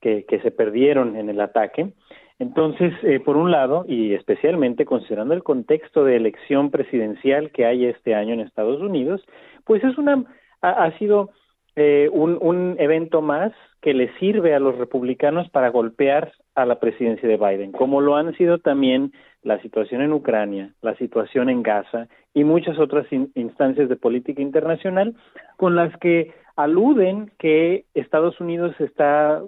que, 0.00 0.40
se 0.42 0.50
perdieron 0.50 1.16
en 1.16 1.30
el 1.30 1.40
ataque. 1.40 1.94
Entonces, 2.38 2.92
eh, 3.02 3.20
por 3.20 3.38
un 3.38 3.50
lado, 3.50 3.86
y 3.88 4.12
especialmente 4.12 4.84
considerando 4.84 5.32
el 5.32 5.42
contexto 5.42 6.04
de 6.04 6.16
elección 6.16 6.70
presidencial 6.70 7.50
que 7.52 7.64
hay 7.64 7.86
este 7.86 8.14
año 8.14 8.34
en 8.34 8.40
Estados 8.40 8.82
Unidos, 8.82 9.24
pues 9.64 9.82
es 9.82 9.96
una 9.96 10.24
ha 10.60 10.90
sido 10.98 11.30
eh, 11.76 12.08
un, 12.12 12.76
evento 12.78 13.20
más 13.20 13.52
que 13.80 13.94
le 13.94 14.12
sirve 14.18 14.54
a 14.54 14.60
los 14.60 14.78
republicanos 14.78 15.48
para 15.50 15.70
golpear 15.70 16.32
a 16.54 16.66
la 16.66 16.78
presidencia 16.78 17.28
de 17.28 17.36
Biden, 17.36 17.72
como 17.72 18.00
lo 18.00 18.16
han 18.16 18.34
sido 18.36 18.58
también 18.58 19.12
la 19.42 19.60
situación 19.60 20.00
en 20.00 20.12
Ucrania, 20.12 20.72
la 20.82 20.94
situación 20.96 21.50
en 21.50 21.62
Gaza 21.62 22.08
y 22.32 22.44
muchas 22.44 22.78
otras 22.78 23.06
instancias 23.10 23.88
de 23.88 23.96
política 23.96 24.40
internacional 24.40 25.14
con 25.56 25.74
las 25.74 25.96
que 25.98 26.32
aluden 26.56 27.32
que 27.38 27.84
Estados 27.94 28.40
Unidos 28.40 28.74
está 28.78 29.42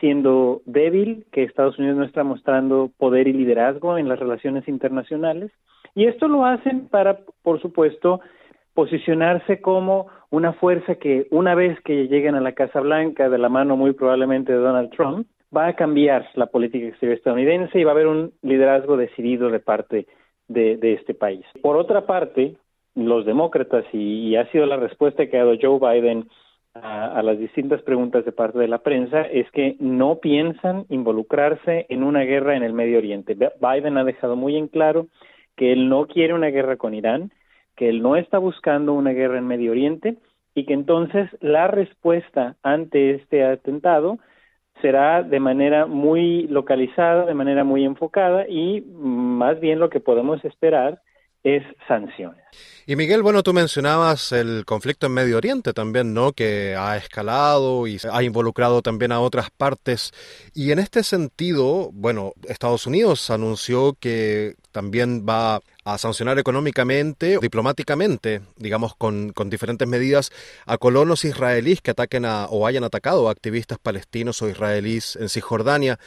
siendo 0.00 0.62
débil, 0.64 1.26
que 1.32 1.42
Estados 1.42 1.78
Unidos 1.78 1.98
no 1.98 2.04
está 2.04 2.24
mostrando 2.24 2.90
poder 2.96 3.28
y 3.28 3.32
liderazgo 3.32 3.98
en 3.98 4.08
las 4.08 4.18
relaciones 4.18 4.66
internacionales. 4.68 5.50
Y 5.94 6.06
esto 6.06 6.28
lo 6.28 6.46
hacen 6.46 6.88
para, 6.88 7.20
por 7.42 7.60
supuesto, 7.60 8.20
posicionarse 8.78 9.60
como 9.60 10.06
una 10.30 10.52
fuerza 10.52 10.94
que 10.94 11.26
una 11.32 11.56
vez 11.56 11.80
que 11.80 12.06
lleguen 12.06 12.36
a 12.36 12.40
la 12.40 12.52
Casa 12.52 12.78
Blanca 12.78 13.28
de 13.28 13.36
la 13.36 13.48
mano 13.48 13.76
muy 13.76 13.92
probablemente 13.92 14.52
de 14.52 14.60
Donald 14.60 14.90
Trump, 14.90 15.26
va 15.54 15.66
a 15.66 15.72
cambiar 15.74 16.28
la 16.34 16.46
política 16.46 16.86
exterior 16.86 17.18
estadounidense 17.18 17.76
y 17.76 17.82
va 17.82 17.90
a 17.90 17.94
haber 17.94 18.06
un 18.06 18.34
liderazgo 18.40 18.96
decidido 18.96 19.50
de 19.50 19.58
parte 19.58 20.06
de, 20.46 20.78
este 20.94 21.12
país. 21.12 21.44
Por 21.60 21.76
otra 21.76 22.06
parte, 22.06 22.54
los 22.94 23.26
demócratas, 23.26 23.84
y, 23.92 24.36
ha 24.36 24.48
sido 24.52 24.64
la 24.64 24.76
respuesta 24.76 25.26
que 25.26 25.36
ha 25.36 25.44
dado 25.44 25.58
Joe 25.60 25.80
Biden 25.80 26.28
a, 26.74 27.18
a, 27.18 27.22
las 27.24 27.36
distintas 27.36 27.82
preguntas 27.82 28.24
de 28.24 28.30
parte 28.30 28.60
de 28.60 28.68
la 28.68 28.78
prensa, 28.78 29.22
es 29.22 29.50
que 29.50 29.74
no 29.80 30.20
piensan 30.20 30.86
involucrarse 30.88 31.86
en 31.88 32.04
una 32.04 32.20
guerra 32.20 32.56
en 32.56 32.62
el 32.62 32.74
Medio 32.74 32.98
Oriente. 32.98 33.34
Biden 33.34 33.98
ha 33.98 34.04
dejado 34.04 34.36
muy 34.36 34.56
en 34.56 34.68
claro 34.68 35.08
que 35.56 35.72
él 35.72 35.88
no 35.88 36.06
quiere 36.06 36.32
una 36.32 36.50
guerra 36.50 36.76
con 36.76 36.94
Irán, 36.94 37.32
que 37.78 37.88
él 37.88 38.02
no 38.02 38.16
está 38.16 38.38
buscando 38.38 38.92
una 38.92 39.12
guerra 39.12 39.38
en 39.38 39.46
Medio 39.46 39.70
Oriente 39.70 40.16
y 40.52 40.66
que 40.66 40.74
entonces 40.74 41.30
la 41.40 41.68
respuesta 41.68 42.56
ante 42.64 43.14
este 43.14 43.44
atentado 43.44 44.18
será 44.82 45.22
de 45.22 45.38
manera 45.38 45.86
muy 45.86 46.48
localizada, 46.48 47.24
de 47.24 47.34
manera 47.34 47.62
muy 47.62 47.84
enfocada 47.84 48.48
y 48.48 48.80
más 48.80 49.60
bien 49.60 49.78
lo 49.78 49.90
que 49.90 50.00
podemos 50.00 50.44
esperar 50.44 51.00
es 51.44 51.62
sanciones. 51.86 52.47
Y 52.86 52.96
Miguel, 52.96 53.22
bueno, 53.22 53.42
tú 53.42 53.52
mencionabas 53.52 54.32
el 54.32 54.64
conflicto 54.64 55.06
en 55.06 55.12
Medio 55.12 55.36
Oriente 55.36 55.74
también, 55.74 56.14
¿no? 56.14 56.32
Que 56.32 56.74
ha 56.74 56.96
escalado 56.96 57.86
y 57.86 58.00
ha 58.10 58.22
involucrado 58.22 58.80
también 58.80 59.12
a 59.12 59.20
otras 59.20 59.50
partes. 59.50 60.12
Y 60.54 60.72
en 60.72 60.78
este 60.78 61.02
sentido, 61.02 61.90
bueno, 61.92 62.32
Estados 62.48 62.86
Unidos 62.86 63.28
anunció 63.30 63.94
que 64.00 64.56
también 64.72 65.26
va 65.28 65.60
a 65.84 65.98
sancionar 65.98 66.38
económicamente, 66.38 67.38
diplomáticamente, 67.40 68.42
digamos, 68.56 68.94
con, 68.94 69.32
diferentes 69.46 69.88
medidas 69.88 70.30
a 70.66 70.76
colonos 70.76 71.24
israelíes 71.24 71.80
que 71.80 71.92
ataquen 71.92 72.26
o 72.26 72.66
hayan 72.66 72.84
atacado 72.84 73.28
a 73.28 73.32
activistas 73.32 73.78
palestinos 73.78 74.40
o 74.42 74.48
israelíes 74.48 75.16
en 75.16 75.28
Cisjordania. 75.28 75.98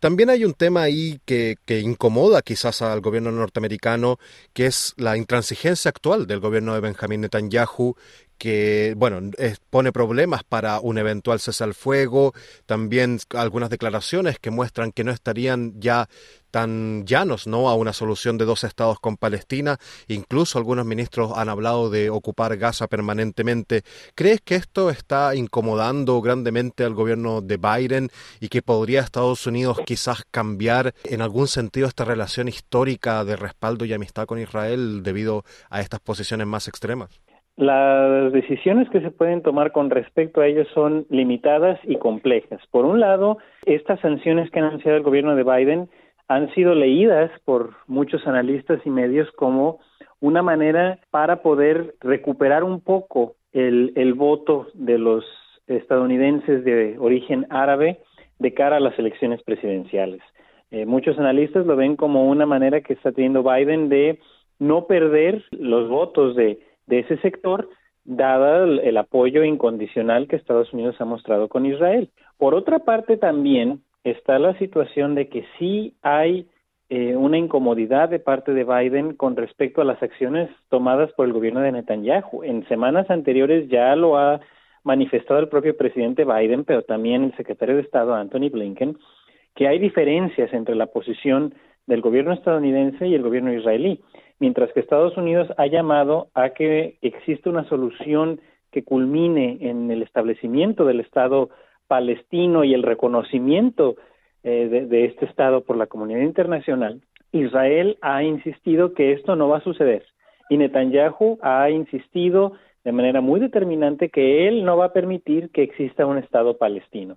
También 0.00 0.30
hay 0.30 0.44
un 0.44 0.54
tema 0.54 0.82
ahí 0.82 1.20
que 1.24 1.56
incomoda 1.68 2.42
quizás 2.42 2.82
al 2.82 3.00
gobierno 3.00 3.30
norteamericano, 3.30 4.18
que 4.52 4.66
es 4.66 4.92
la 4.96 5.16
intransigencia 5.16 5.87
actual 5.88 6.26
del 6.26 6.40
gobierno 6.40 6.74
de 6.74 6.80
Benjamín 6.80 7.22
Netanyahu, 7.22 7.96
que, 8.38 8.94
bueno, 8.96 9.30
pone 9.70 9.92
problemas 9.92 10.44
para 10.44 10.80
un 10.80 10.98
eventual 10.98 11.40
cese 11.40 11.64
al 11.64 11.74
fuego, 11.74 12.32
también 12.66 13.18
algunas 13.34 13.70
declaraciones 13.70 14.38
que 14.38 14.50
muestran 14.50 14.92
que 14.92 15.04
no 15.04 15.10
estarían 15.10 15.80
ya 15.80 16.08
tan 16.50 17.04
llanos 17.06 17.46
no 17.46 17.68
a 17.68 17.74
una 17.74 17.92
solución 17.92 18.38
de 18.38 18.44
dos 18.44 18.64
estados 18.64 18.98
con 19.00 19.16
Palestina. 19.16 19.78
Incluso 20.06 20.58
algunos 20.58 20.86
ministros 20.86 21.32
han 21.36 21.48
hablado 21.48 21.90
de 21.90 22.10
ocupar 22.10 22.56
Gaza 22.56 22.86
permanentemente. 22.86 23.82
¿Crees 24.14 24.40
que 24.40 24.54
esto 24.54 24.90
está 24.90 25.34
incomodando 25.34 26.20
grandemente 26.20 26.84
al 26.84 26.94
gobierno 26.94 27.40
de 27.40 27.56
Biden 27.56 28.10
y 28.40 28.48
que 28.48 28.62
podría 28.62 29.00
Estados 29.00 29.46
Unidos 29.46 29.78
quizás 29.84 30.24
cambiar 30.30 30.94
en 31.04 31.22
algún 31.22 31.48
sentido 31.48 31.86
esta 31.86 32.04
relación 32.04 32.48
histórica 32.48 33.24
de 33.24 33.36
respaldo 33.36 33.84
y 33.84 33.92
amistad 33.92 34.26
con 34.26 34.38
Israel 34.38 35.02
debido 35.02 35.44
a 35.70 35.80
estas 35.80 36.00
posiciones 36.00 36.46
más 36.46 36.68
extremas? 36.68 37.10
Las 37.58 38.32
decisiones 38.32 38.88
que 38.88 39.00
se 39.00 39.10
pueden 39.10 39.42
tomar 39.42 39.72
con 39.72 39.90
respecto 39.90 40.40
a 40.40 40.46
ellos 40.46 40.68
son 40.74 41.06
limitadas 41.10 41.80
y 41.82 41.96
complejas. 41.96 42.60
Por 42.70 42.84
un 42.84 43.00
lado, 43.00 43.38
estas 43.66 43.98
sanciones 43.98 44.48
que 44.52 44.60
ha 44.60 44.68
anunciado 44.68 44.96
el 44.96 45.02
gobierno 45.02 45.34
de 45.34 45.42
Biden 45.42 45.88
han 46.28 46.54
sido 46.54 46.76
leídas 46.76 47.32
por 47.44 47.74
muchos 47.88 48.24
analistas 48.28 48.80
y 48.84 48.90
medios 48.90 49.28
como 49.32 49.80
una 50.20 50.40
manera 50.40 51.00
para 51.10 51.42
poder 51.42 51.96
recuperar 52.00 52.62
un 52.62 52.80
poco 52.80 53.34
el, 53.52 53.92
el 53.96 54.14
voto 54.14 54.68
de 54.74 54.98
los 54.98 55.24
estadounidenses 55.66 56.62
de 56.62 56.96
origen 57.00 57.44
árabe 57.50 57.98
de 58.38 58.54
cara 58.54 58.76
a 58.76 58.80
las 58.80 58.96
elecciones 59.00 59.42
presidenciales. 59.42 60.20
Eh, 60.70 60.86
muchos 60.86 61.18
analistas 61.18 61.66
lo 61.66 61.74
ven 61.74 61.96
como 61.96 62.28
una 62.28 62.46
manera 62.46 62.82
que 62.82 62.92
está 62.92 63.10
teniendo 63.10 63.42
Biden 63.42 63.88
de 63.88 64.20
no 64.60 64.86
perder 64.86 65.42
los 65.50 65.88
votos 65.88 66.36
de 66.36 66.67
de 66.88 67.00
ese 67.00 67.18
sector, 67.18 67.68
dada 68.04 68.64
el, 68.64 68.96
apoyo 68.96 69.44
incondicional 69.44 70.26
que 70.26 70.36
Estados 70.36 70.72
Unidos 70.72 70.96
ha 71.00 71.04
mostrado 71.04 71.48
con 71.48 71.66
Israel. 71.66 72.10
Por 72.38 72.54
otra 72.54 72.80
parte, 72.80 73.16
también 73.16 73.82
está 74.02 74.38
la 74.38 74.56
situación 74.58 75.14
de 75.14 75.28
que 75.28 75.44
sí 75.58 75.94
hay 76.02 76.48
eh, 76.88 77.16
una 77.16 77.36
incomodidad 77.36 78.08
de 78.08 78.18
parte 78.18 78.54
de 78.54 78.64
Biden 78.64 79.14
con 79.14 79.36
respecto 79.36 79.82
a 79.82 79.84
las 79.84 80.02
acciones 80.02 80.48
tomadas 80.70 81.12
por 81.12 81.26
el 81.26 81.34
gobierno 81.34 81.60
de 81.60 81.72
Netanyahu. 81.72 82.42
En 82.44 82.66
semanas 82.68 83.10
anteriores 83.10 83.68
ya 83.68 83.94
lo 83.94 84.16
ha 84.16 84.40
manifestado 84.84 85.38
el 85.40 85.48
propio 85.48 85.76
presidente 85.76 86.24
Biden, 86.24 86.64
pero 86.64 86.82
también 86.82 87.24
el 87.24 87.36
secretario 87.36 87.76
de 87.76 87.82
Estado 87.82 88.14
Anthony 88.14 88.48
Blinken, 88.50 88.96
que 89.54 89.68
hay 89.68 89.78
diferencias 89.78 90.50
entre 90.54 90.74
la 90.76 90.86
posición 90.86 91.54
del 91.88 92.02
gobierno 92.02 92.32
estadounidense 92.32 93.08
y 93.08 93.14
el 93.14 93.22
gobierno 93.22 93.52
israelí, 93.52 94.00
mientras 94.38 94.70
que 94.72 94.80
Estados 94.80 95.16
Unidos 95.16 95.48
ha 95.56 95.66
llamado 95.66 96.28
a 96.34 96.50
que 96.50 96.98
exista 97.02 97.50
una 97.50 97.68
solución 97.68 98.40
que 98.70 98.84
culmine 98.84 99.56
en 99.62 99.90
el 99.90 100.02
establecimiento 100.02 100.84
del 100.84 101.00
Estado 101.00 101.48
palestino 101.88 102.62
y 102.62 102.74
el 102.74 102.82
reconocimiento 102.82 103.96
eh, 104.44 104.68
de, 104.70 104.86
de 104.86 105.06
este 105.06 105.24
Estado 105.24 105.62
por 105.62 105.78
la 105.78 105.86
comunidad 105.86 106.20
internacional, 106.20 107.00
Israel 107.32 107.96
ha 108.02 108.22
insistido 108.22 108.92
que 108.92 109.12
esto 109.12 109.34
no 109.34 109.48
va 109.48 109.58
a 109.58 109.64
suceder 109.64 110.04
y 110.50 110.58
Netanyahu 110.58 111.38
ha 111.40 111.70
insistido 111.70 112.52
de 112.84 112.92
manera 112.92 113.22
muy 113.22 113.40
determinante 113.40 114.10
que 114.10 114.46
él 114.46 114.64
no 114.64 114.76
va 114.76 114.86
a 114.86 114.92
permitir 114.92 115.50
que 115.50 115.62
exista 115.62 116.06
un 116.06 116.18
Estado 116.18 116.58
palestino. 116.58 117.16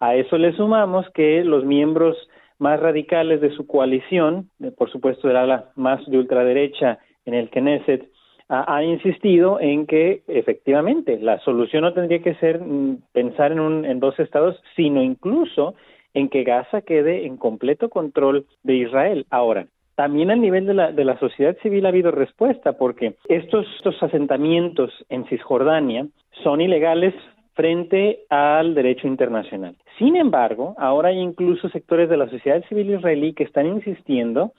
A 0.00 0.16
eso 0.16 0.36
le 0.36 0.52
sumamos 0.52 1.08
que 1.10 1.44
los 1.44 1.64
miembros 1.64 2.16
más 2.62 2.78
radicales 2.78 3.40
de 3.40 3.50
su 3.50 3.66
coalición, 3.66 4.48
por 4.78 4.88
supuesto 4.88 5.28
era 5.28 5.44
la 5.46 5.72
más 5.74 6.00
de 6.06 6.16
ultraderecha 6.16 7.00
en 7.26 7.34
el 7.34 7.50
Knesset, 7.50 8.08
ha, 8.48 8.84
insistido 8.84 9.58
en 9.60 9.86
que 9.86 10.22
efectivamente 10.28 11.18
la 11.18 11.38
solución 11.40 11.82
no 11.82 11.94
tendría 11.94 12.22
que 12.22 12.34
ser 12.34 12.60
mm, 12.60 12.98
pensar 13.12 13.50
en, 13.50 13.60
un, 13.60 13.84
en 13.84 13.98
dos 13.98 14.18
estados, 14.20 14.62
sino 14.76 15.02
incluso 15.02 15.74
en 16.12 16.28
que 16.28 16.44
Gaza 16.44 16.82
quede 16.82 17.26
en 17.26 17.38
completo 17.38 17.88
control 17.88 18.44
de 18.62 18.74
Israel. 18.74 19.26
Ahora, 19.30 19.66
también 19.94 20.30
a 20.30 20.36
nivel 20.36 20.66
de 20.66 20.74
la, 20.74 20.92
de 20.92 21.04
la 21.04 21.18
sociedad 21.18 21.56
civil 21.62 21.86
ha 21.86 21.88
habido 21.88 22.10
respuesta 22.10 22.74
porque 22.74 23.14
estos 23.28 23.66
asentamientos 24.02 24.92
en 25.08 25.24
Cisjordania 25.26 26.06
son 26.44 26.60
ilegales 26.60 27.14
frente 27.54 28.24
al 28.30 28.74
derecho 28.74 29.06
internacional. 29.06 29.76
Sin 29.98 30.16
embargo, 30.16 30.74
ahora 30.78 31.10
hay 31.10 31.18
incluso 31.18 31.68
sectores 31.68 32.08
de 32.08 32.16
la 32.16 32.28
sociedad 32.28 32.64
civil 32.68 32.90
israelí 32.90 33.34
que 33.34 33.44
están 33.44 33.66
insistiendo 33.66 34.52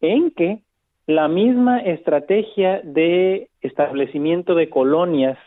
en 0.00 0.30
que 0.30 0.60
la 1.06 1.28
misma 1.28 1.80
estrategia 1.80 2.80
de 2.84 3.48
establecimiento 3.60 4.54
de 4.54 4.70
colonias 4.70 5.38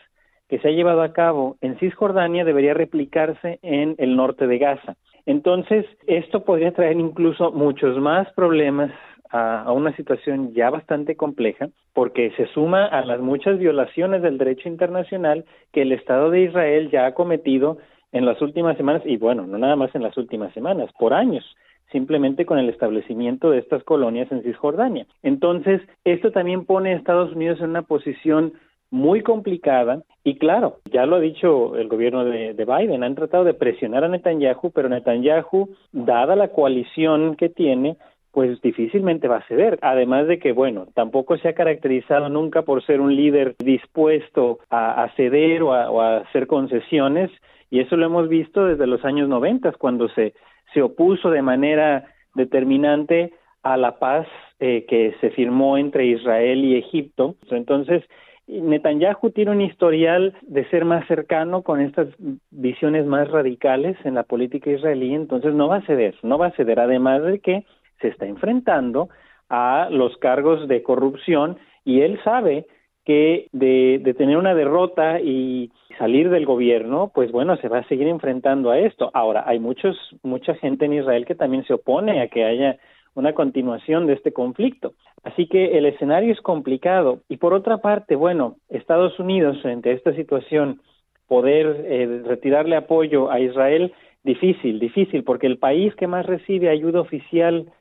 que 0.50 0.60
se 0.60 0.68
ha 0.68 0.72
llevado 0.72 1.02
a 1.02 1.14
cabo 1.14 1.58
en 1.62 1.80
Cisjordania 1.80 2.44
debería 2.46 2.74
replicarse 2.74 3.60
en 3.62 3.96
el 3.98 4.16
norte 4.16 4.46
de 4.46 4.58
Gaza. 4.58 4.96
Entonces, 5.26 5.86
esto 6.06 6.44
podría 6.44 6.74
traer 6.74 7.00
incluso 7.00 7.52
muchos 7.52 7.98
más 7.98 8.32
problemas 8.34 8.92
a, 9.34 9.72
una 9.72 9.96
situación 9.96 10.54
ya 10.54 10.70
bastante 10.70 11.16
compleja, 11.16 11.70
porque 11.94 12.32
se 12.38 12.46
suma 12.48 12.86
a 12.86 13.04
las 13.04 13.20
muchas 13.20 13.58
violaciones 13.58 14.22
del 14.22 14.38
derecho 14.38 14.70
internacional 14.70 15.46
que 15.72 15.82
el 15.82 15.92
Estado 15.92 16.30
de 16.30 16.44
Israel 16.44 16.92
ya 16.92 17.08
ha 17.08 17.14
cometido 17.14 17.80
en 18.12 18.26
las 18.26 18.40
últimas 18.42 18.78
semanas, 18.78 19.02
y 19.06 19.18
bueno, 19.18 19.48
no 19.48 19.58
nada 19.58 19.76
más 19.76 19.94
en 19.96 20.04
las 20.04 20.16
últimas 20.18 20.54
semanas, 20.54 20.90
por 20.98 21.14
años 21.14 21.44
simplemente 21.92 22.46
con 22.46 22.58
el 22.58 22.70
establecimiento 22.70 23.52
de 23.52 23.60
estas 23.60 23.84
colonias 23.84 24.32
en 24.32 24.42
Cisjordania. 24.42 25.06
Entonces, 25.22 25.80
esto 26.04 26.32
también 26.32 26.66
pone 26.66 26.92
a 26.92 26.98
Estados 26.98 27.34
Unidos 27.36 27.60
en 27.60 27.70
una 27.70 27.84
posición 27.84 28.54
muy 28.90 29.22
complicada 29.22 30.04
y 30.24 30.38
claro, 30.38 30.78
ya 30.92 31.06
lo 31.06 31.16
ha 31.16 31.20
dicho 31.20 31.76
el 31.76 31.88
gobierno 31.88 32.26
de, 32.26 32.54
Biden, 32.54 33.04
han 33.04 33.16
tratado 33.16 33.44
de 33.44 33.56
presionar 33.56 34.04
a 34.04 34.08
Netanyahu, 34.08 34.72
pero 34.72 34.88
Netanyahu, 34.88 35.70
dada 35.92 36.36
la 36.36 36.50
coalición 36.50 37.36
que 37.36 37.50
tiene, 37.50 37.98
pues 38.34 38.60
difícilmente 38.62 39.30
va 39.30 39.38
a 39.38 39.48
ceder. 39.48 39.80
Además 39.82 40.28
de 40.28 40.40
que, 40.40 40.52
bueno, 40.52 40.88
tampoco 40.94 41.38
se 41.38 41.48
ha 41.48 41.54
caracterizado 41.54 42.28
nunca 42.28 42.64
por 42.64 42.84
ser 42.86 43.00
un 43.00 43.16
líder 43.16 43.56
dispuesto 43.60 44.60
a, 44.70 45.10
ceder 45.16 45.64
o 45.64 45.74
a, 45.74 45.90
o 45.90 46.02
a 46.02 46.18
hacer 46.18 46.48
concesiones, 46.48 47.32
y 47.70 47.80
eso 47.80 47.96
lo 47.96 48.06
hemos 48.06 48.28
visto 48.28 48.66
desde 48.66 48.88
los 48.88 49.06
años 49.06 49.30
90, 49.30 49.72
cuando 49.74 50.10
se 50.10 50.34
se 50.74 50.82
opuso 50.82 51.30
de 51.30 51.42
manera 51.42 52.06
determinante 52.34 53.34
a 53.62 53.78
la 53.78 54.00
paz 54.00 54.28
eh, 54.60 54.86
que 54.88 55.16
se 55.22 55.30
firmó 55.32 55.78
entre 55.78 56.06
Israel 56.08 56.66
y 56.66 56.76
Egipto. 56.76 57.36
Entonces, 57.50 58.04
Netanyahu 58.48 59.30
tiene 59.30 59.52
un 59.52 59.62
historial 59.62 60.36
de 60.42 60.68
ser 60.70 60.84
más 60.84 61.08
cercano 61.08 61.62
con 61.62 61.80
estas 61.80 62.08
visiones 62.52 63.06
más 63.06 63.30
radicales 63.30 63.96
en 64.04 64.16
la 64.16 64.24
política 64.24 64.70
israelí, 64.70 65.14
entonces 65.14 65.54
no 65.54 65.70
va 65.70 65.78
a 65.78 65.86
ceder, 65.86 66.16
no 66.24 66.38
va 66.38 66.48
a 66.48 66.56
ceder, 66.56 66.80
además 66.80 67.24
de 67.24 67.40
que 67.40 67.66
se 68.02 68.10
está 68.10 68.26
enfrentando 68.26 69.10
a 69.50 69.88
los 69.92 70.18
cargos 70.18 70.68
de 70.68 70.84
corrupción 70.84 71.58
y 71.86 72.02
él 72.02 72.20
sabe 72.24 72.66
que 73.06 73.48
de, 73.52 74.14
tener 74.18 74.38
una 74.38 74.56
derrota 74.56 75.20
y 75.20 75.72
salir 75.98 76.30
del 76.30 76.46
gobierno, 76.46 77.12
pues 77.14 77.32
bueno, 77.32 77.58
se 77.58 77.68
va 77.68 77.80
a 77.80 77.88
seguir 77.88 78.08
enfrentando 78.08 78.72
a 78.72 78.80
esto. 78.80 79.12
Ahora, 79.14 79.44
hay 79.46 79.60
muchos, 79.60 79.98
mucha 80.24 80.56
gente 80.56 80.86
en 80.86 80.94
Israel 80.94 81.26
que 81.26 81.36
también 81.36 81.66
se 81.66 81.74
opone 81.74 82.22
a 82.22 82.30
que 82.30 82.46
haya 82.46 82.78
una 83.16 83.34
continuación 83.34 84.08
de 84.08 84.14
este 84.14 84.32
conflicto. 84.32 84.94
Así 85.24 85.48
que 85.48 85.78
el 85.78 85.86
escenario 85.86 86.34
es 86.34 86.42
complicado. 86.42 87.20
Y 87.30 87.38
por 87.38 87.54
otra 87.54 87.78
parte, 87.78 88.16
bueno, 88.16 88.56
Estados 88.70 89.20
Unidos, 89.20 89.62
frente 89.62 89.90
a 89.90 89.94
esta 89.94 90.16
situación, 90.16 90.82
poder 91.28 91.86
eh, 91.86 92.22
retirarle 92.26 92.76
apoyo 92.76 93.30
a 93.32 93.40
Israel, 93.40 93.94
difícil, 94.24 94.80
difícil, 94.80 95.24
porque 95.24 95.48
el 95.48 95.58
país 95.58 95.94
que 95.96 96.08
más 96.08 96.26
recibe 96.26 96.70
ayuda 96.70 97.02
oficial 97.02 97.72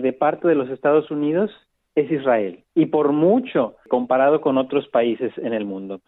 de 0.00 0.12
parte 0.12 0.48
de 0.48 0.54
los 0.54 0.70
Estados 0.70 1.10
Unidos 1.10 1.50
es 1.94 2.10
Israel, 2.10 2.64
y 2.74 2.86
por 2.86 3.12
mucho 3.12 3.76
comparado 3.88 4.40
con 4.40 4.58
otros 4.58 4.88
países 4.88 5.32
en 5.38 5.52
el 5.52 5.64
mundo 5.64 6.00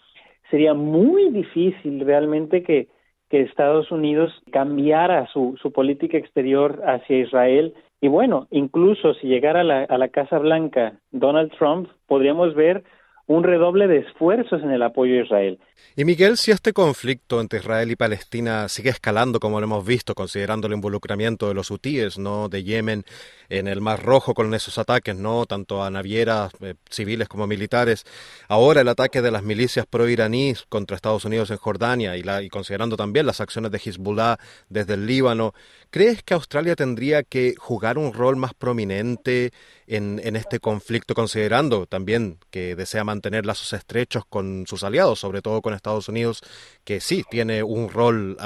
sería 0.51 0.75
muy 0.75 1.31
difícil 1.31 2.01
realmente 2.01 2.63
que, 2.63 2.89
Estados 3.29 3.91
Unidos 3.91 4.33
cambiara 4.51 5.27
su, 5.27 5.59
su 5.61 5.71
política 5.71 6.17
exterior 6.17 6.81
hacia 6.87 7.19
Israel. 7.19 7.75
Y 8.01 8.09
bueno, 8.09 8.47
incluso 8.51 9.13
si 9.13 9.27
llegara 9.27 9.63
la, 9.63 9.83
a 9.83 9.99
la 9.99 10.09
Casa 10.09 10.39
Blanca 10.39 10.95
Donald 11.11 11.53
Trump, 11.59 11.91
podríamos 12.07 12.55
ver 12.55 12.83
un 13.27 13.43
redoble 13.43 13.89
de 13.89 13.99
esfuerzos 13.99 14.63
en 14.63 14.71
el 14.71 14.83
apoyo 14.83 15.19
a 15.19 15.25
Israel. 15.25 15.59
Y 15.97 16.05
Miguel, 16.05 16.37
si 16.37 16.51
este 16.51 16.73
conflicto 16.73 17.41
entre 17.41 17.59
Israel 17.59 17.91
y 17.91 17.97
Palestina 17.97 18.69
sigue 18.69 18.91
escalando, 18.91 19.41
como 19.41 19.61
lo 19.61 19.65
hemos 19.65 19.85
visto, 19.85 20.15
considerando 20.15 20.67
el 20.67 20.75
involucramiento 20.75 21.49
de 21.49 21.55
los 21.55 21.71
hutíes, 21.71 22.19
¿no? 22.19 22.49
de 22.49 22.63
Yemen 22.63 23.05
en 23.49 23.67
el 23.67 23.81
Mar 23.81 24.03
Rojo 24.03 24.35
con 24.35 24.53
esos 24.55 24.79
ataques, 24.79 25.17
no 25.17 25.47
tanto 25.47 25.83
a 25.83 25.91
navieras 25.91 26.53
eh, 26.61 26.75
civiles 26.91 27.29
como 27.29 27.47
militares, 27.47 28.05
ahora 28.49 28.83
el 28.83 28.89
ataque 28.89 29.23
de 29.23 29.31
las 29.31 29.43
milicias 29.43 29.87
pro-iraníes 29.87 30.65
contra 30.69 30.97
Estados 30.97 31.25
Unidos 31.25 31.51
en 31.51 31.57
Jordania 31.57 32.17
y, 32.17 32.23
la, 32.23 32.43
y 32.43 32.49
considerando 32.49 32.97
también 32.97 33.27
las 33.27 33.41
acciones 33.41 33.71
de 33.71 33.79
Hezbollah 33.79 34.39
desde 34.69 34.95
el 34.95 35.07
Líbano, 35.07 35.53
¿crees 35.91 36.23
que 36.23 36.35
Australia 36.35 36.77
tendría 36.77 37.23
que 37.23 37.55
jugar 37.57 37.99
un 37.99 38.13
rol 38.13 38.37
más 38.37 38.55
prominente 38.55 39.51
en, 39.87 40.21
en 40.23 40.37
este 40.37 40.59
conflicto, 40.59 41.15
considerando 41.15 41.87
también 41.87 42.39
que 42.51 42.77
desea 42.77 43.05
mantener 43.05 43.16
lazos 43.45 43.73
estrechos 43.73 44.25
con 44.25 44.67
sus 44.67 44.85
aliados, 44.85 45.19
sobre 45.19 45.43
todo 45.43 45.63
con 45.63 45.75
Estados 45.75 46.09
Unidos, 46.09 46.43
que 46.85 47.01
sí 47.01 47.23
tiene 47.31 47.63
un 47.63 47.89
rol 47.89 48.37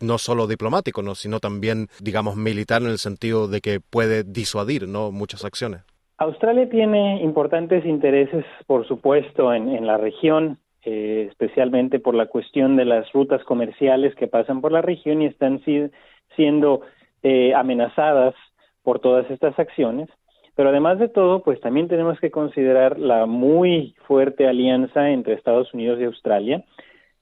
no 0.00 0.18
solo 0.18 0.46
diplomático, 0.46 1.02
¿no? 1.02 1.14
sino 1.14 1.40
también, 1.40 1.88
digamos, 2.00 2.36
militar 2.36 2.82
en 2.82 2.88
el 2.88 2.98
sentido 2.98 3.48
de 3.48 3.60
que 3.60 3.80
puede 3.80 4.24
disuadir 4.24 4.88
¿no? 4.88 5.10
muchas 5.10 5.44
acciones. 5.44 5.82
Australia 6.18 6.68
tiene 6.68 7.22
importantes 7.22 7.84
intereses, 7.86 8.44
por 8.66 8.86
supuesto, 8.88 9.54
en, 9.54 9.86
la 9.86 9.98
región, 9.98 10.58
eh, 10.84 11.26
especialmente 11.30 12.00
por 12.00 12.14
la 12.14 12.26
cuestión 12.26 12.76
de 12.76 12.84
las 12.84 13.10
rutas 13.12 13.44
comerciales 13.44 14.16
que 14.16 14.26
pasan 14.26 14.60
por 14.60 14.72
la 14.72 14.82
región 14.82 15.22
y 15.22 15.26
están 15.26 15.62
si, 15.64 15.88
siendo 16.34 16.80
eh, 17.22 17.54
amenazadas 17.54 18.34
por 18.82 18.98
todas 18.98 19.30
estas 19.30 19.56
acciones. 19.58 20.08
Pero 20.58 20.70
además 20.70 20.98
de 20.98 21.08
todo, 21.08 21.44
pues 21.44 21.60
también 21.60 21.86
tenemos 21.86 22.18
que 22.18 22.32
considerar 22.32 22.98
la 22.98 23.26
muy 23.26 23.94
fuerte 24.08 24.44
alianza 24.44 25.08
entre 25.10 25.34
Estados 25.34 25.72
Unidos 25.72 26.00
y 26.00 26.04
Australia, 26.04 26.64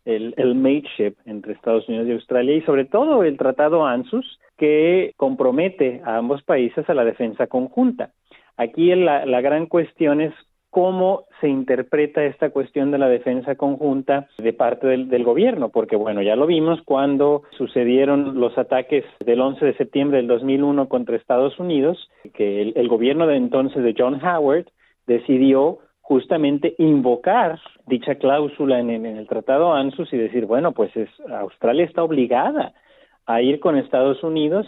el, 0.07 0.33
el 0.39 0.55
mateship 0.55 1.17
entre 1.27 1.53
Estados 1.53 1.87
Unidos 1.87 2.09
y 2.09 2.13
Australia 2.13 2.57
y 2.57 2.63
sobre 2.63 2.87
todo 2.87 3.25
el 3.25 3.37
Tratado 3.37 3.85
ANSUS 3.85 4.41
que 4.57 5.13
compromete 5.19 6.01
a 6.03 6.17
ambos 6.17 6.43
países 6.45 6.89
a 6.89 6.95
la 6.95 7.05
defensa 7.05 7.47
conjunta. 7.47 8.13
Aquí 8.57 8.95
la, 8.95 9.27
la 9.27 9.43
gran 9.43 9.67
cuestión 9.67 10.23
es 10.23 10.33
cómo 10.77 11.25
se 11.41 11.49
interpreta 11.49 12.23
esta 12.23 12.51
cuestión 12.51 12.91
de 12.91 12.99
la 12.99 13.09
defensa 13.09 13.55
conjunta 13.55 14.29
de 14.37 14.53
parte 14.53 14.87
del, 14.87 15.25
gobierno, 15.25 15.71
porque 15.71 15.97
bueno, 15.97 16.21
ya 16.21 16.37
lo 16.37 16.47
vimos 16.47 16.83
cuando 16.85 17.45
sucedieron 17.57 18.39
los 18.39 18.59
ataques 18.59 19.03
del 19.25 19.41
11 19.41 19.65
de 19.65 19.77
septiembre 19.79 20.19
del 20.19 20.27
2001 20.27 20.87
contra 20.91 21.17
Estados 21.17 21.59
Unidos, 21.59 22.11
que 22.35 22.61
el, 22.61 22.89
gobierno 22.89 23.27
de 23.27 23.37
entonces 23.37 23.83
de 23.83 23.95
John 23.97 24.21
Howard 24.23 24.67
decidió 25.07 25.79
justamente 26.03 26.75
invocar 26.77 27.59
dicha 27.87 28.17
cláusula 28.17 28.79
en, 28.79 28.91
en, 28.91 29.07
el 29.07 29.27
Tratado 29.27 29.73
ANSUS 29.73 30.13
y 30.13 30.19
decir, 30.19 30.45
bueno, 30.45 30.73
pues 30.73 30.95
es, 30.95 31.09
Australia 31.31 31.87
está 31.87 32.03
obligada 32.03 32.75
a 33.25 33.41
ir 33.41 33.61
con 33.61 33.79
Estados 33.79 34.23
Unidos 34.23 34.67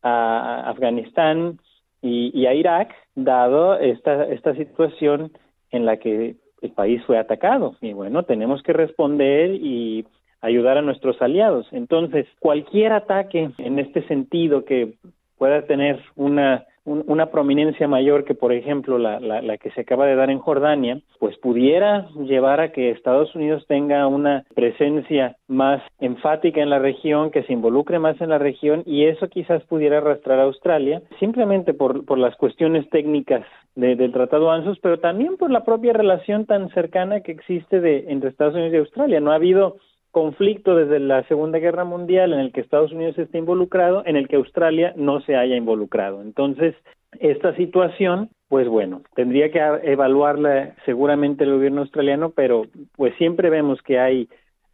a 0.00 0.70
Afganistán, 0.70 1.58
y, 2.02 2.46
a 2.46 2.54
Irak, 2.54 2.92
dado 3.14 3.78
esta, 3.78 4.24
esta 4.24 4.54
situación 4.56 5.32
en 5.72 5.86
la 5.86 5.96
que 5.96 6.36
el 6.60 6.70
país 6.70 7.02
fue 7.06 7.18
atacado. 7.18 7.74
Y 7.80 7.92
bueno, 7.92 8.22
tenemos 8.22 8.62
que 8.62 8.72
responder 8.72 9.54
y 9.54 10.06
ayudar 10.40 10.78
a 10.78 10.82
nuestros 10.82 11.20
aliados. 11.20 11.66
Entonces, 11.72 12.26
cualquier 12.38 12.92
ataque 12.92 13.50
en 13.58 13.78
este 13.78 14.06
sentido 14.06 14.64
que 14.64 14.94
pueda 15.38 15.62
tener 15.66 16.00
una 16.14 16.64
una 16.84 17.26
prominencia 17.26 17.86
mayor 17.86 18.24
que, 18.24 18.34
por 18.34 18.52
ejemplo, 18.52 18.98
la, 18.98 19.20
la, 19.20 19.56
que 19.58 19.70
se 19.70 19.82
acaba 19.82 20.06
de 20.06 20.16
dar 20.16 20.30
en 20.30 20.38
Jordania, 20.38 21.00
pues 21.18 21.36
pudiera 21.38 22.08
llevar 22.16 22.60
a 22.60 22.72
que 22.72 22.90
Estados 22.90 23.34
Unidos 23.34 23.64
tenga 23.68 24.06
una 24.08 24.44
presencia 24.54 25.36
más 25.46 25.80
enfática 26.00 26.60
en 26.60 26.70
la 26.70 26.80
región, 26.80 27.30
que 27.30 27.44
se 27.44 27.52
involucre 27.52 27.98
más 27.98 28.20
en 28.20 28.30
la 28.30 28.38
región 28.38 28.82
y 28.84 29.04
eso 29.04 29.28
quizás 29.28 29.62
pudiera 29.64 29.98
arrastrar 29.98 30.40
a 30.40 30.44
Australia, 30.44 31.02
simplemente 31.20 31.72
por, 31.72 32.04
por 32.04 32.18
las 32.18 32.36
cuestiones 32.36 32.88
técnicas 32.90 33.44
del 33.74 34.12
Tratado 34.12 34.50
ANSUS, 34.50 34.78
pero 34.80 34.98
también 34.98 35.36
por 35.36 35.50
la 35.50 35.64
propia 35.64 35.92
relación 35.92 36.46
tan 36.46 36.68
cercana 36.70 37.20
que 37.20 37.32
existe 37.32 37.80
de, 37.80 38.04
entre 38.08 38.30
Estados 38.30 38.54
Unidos 38.54 38.74
y 38.74 38.76
Australia. 38.78 39.20
No 39.20 39.32
ha 39.32 39.36
habido 39.36 39.76
conflicto 40.12 40.76
desde 40.76 41.00
la 41.00 41.24
Segunda 41.24 41.58
Guerra 41.58 41.84
Mundial 41.84 42.32
en 42.32 42.40
el 42.40 42.52
que 42.52 42.60
Estados 42.60 42.92
Unidos 42.92 43.18
está 43.18 43.38
involucrado, 43.38 44.04
en 44.06 44.16
el 44.16 44.28
que 44.28 44.36
Australia 44.36 44.92
no 44.94 45.20
se 45.22 45.36
haya 45.36 45.56
involucrado. 45.56 46.20
Entonces, 46.22 46.74
esta 47.18 47.56
situación, 47.56 48.28
pues 48.48 48.68
bueno, 48.68 49.02
tendría 49.14 49.50
que 49.50 49.58
evaluarla 49.90 50.74
seguramente 50.84 51.44
el 51.44 51.54
gobierno 51.54 51.80
australiano, 51.80 52.30
pero 52.30 52.66
pues 52.96 53.14
siempre 53.16 53.50
vemos 53.50 53.80
que 53.82 53.98
hay 53.98 54.28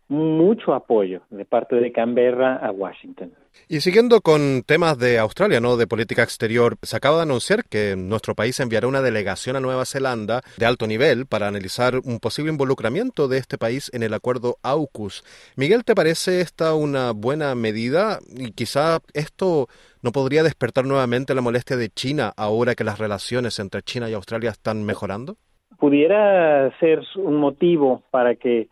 mucho 0.08 0.74
apoyo 0.74 1.22
de 1.30 1.44
parte 1.44 1.76
de 1.76 1.92
Canberra 1.92 2.56
a 2.56 2.70
Washington. 2.70 3.32
Y 3.68 3.80
siguiendo 3.80 4.20
con 4.20 4.62
temas 4.62 4.98
de 4.98 5.18
Australia, 5.18 5.60
¿no? 5.60 5.76
De 5.76 5.86
política 5.86 6.22
exterior, 6.22 6.76
se 6.82 6.96
acaba 6.96 7.16
de 7.16 7.22
anunciar 7.22 7.64
que 7.64 7.96
nuestro 7.96 8.34
país 8.34 8.58
enviará 8.60 8.86
una 8.86 9.02
delegación 9.02 9.56
a 9.56 9.60
Nueva 9.60 9.84
Zelanda 9.84 10.40
de 10.56 10.64
alto 10.64 10.86
nivel 10.86 11.26
para 11.26 11.48
analizar 11.48 11.96
un 12.04 12.18
posible 12.20 12.52
involucramiento 12.52 13.28
de 13.28 13.38
este 13.38 13.58
país 13.58 13.90
en 13.92 14.02
el 14.02 14.14
acuerdo 14.14 14.56
AUKUS. 14.62 15.24
Miguel, 15.56 15.84
¿te 15.84 15.94
parece 15.94 16.40
esta 16.40 16.74
una 16.74 17.12
buena 17.12 17.54
medida? 17.54 18.20
Y 18.34 18.52
quizá 18.52 19.00
esto 19.12 19.66
no 20.02 20.12
podría 20.12 20.42
despertar 20.42 20.86
nuevamente 20.86 21.34
la 21.34 21.42
molestia 21.42 21.76
de 21.76 21.90
China 21.90 22.32
ahora 22.36 22.74
que 22.74 22.84
las 22.84 22.98
relaciones 22.98 23.58
entre 23.58 23.82
China 23.82 24.08
y 24.08 24.14
Australia 24.14 24.50
están 24.50 24.84
mejorando? 24.84 25.36
Pudiera 25.78 26.76
ser 26.80 27.02
un 27.16 27.36
motivo 27.36 28.02
para 28.10 28.34
que 28.34 28.68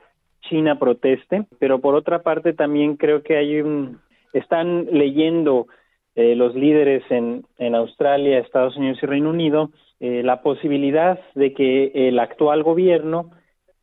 China 0.49 0.79
proteste, 0.79 1.47
pero 1.59 1.81
por 1.81 1.95
otra 1.95 2.23
parte 2.23 2.53
también 2.53 2.97
creo 2.97 3.23
que 3.23 3.37
hay 3.37 3.61
un, 3.61 3.99
están 4.33 4.87
leyendo 4.93 5.67
eh, 6.15 6.35
los 6.35 6.55
líderes 6.55 7.03
en, 7.11 7.45
Australia, 7.75 8.39
Estados 8.39 8.77
Unidos 8.77 8.99
y 9.03 9.07
Reino 9.07 9.31
Unido 9.31 9.71
eh, 10.01 10.23
la 10.23 10.43
posibilidad 10.43 11.19
de 11.35 11.53
que 11.53 12.09
el 12.09 12.19
actual 12.19 12.63
gobierno 12.63 13.31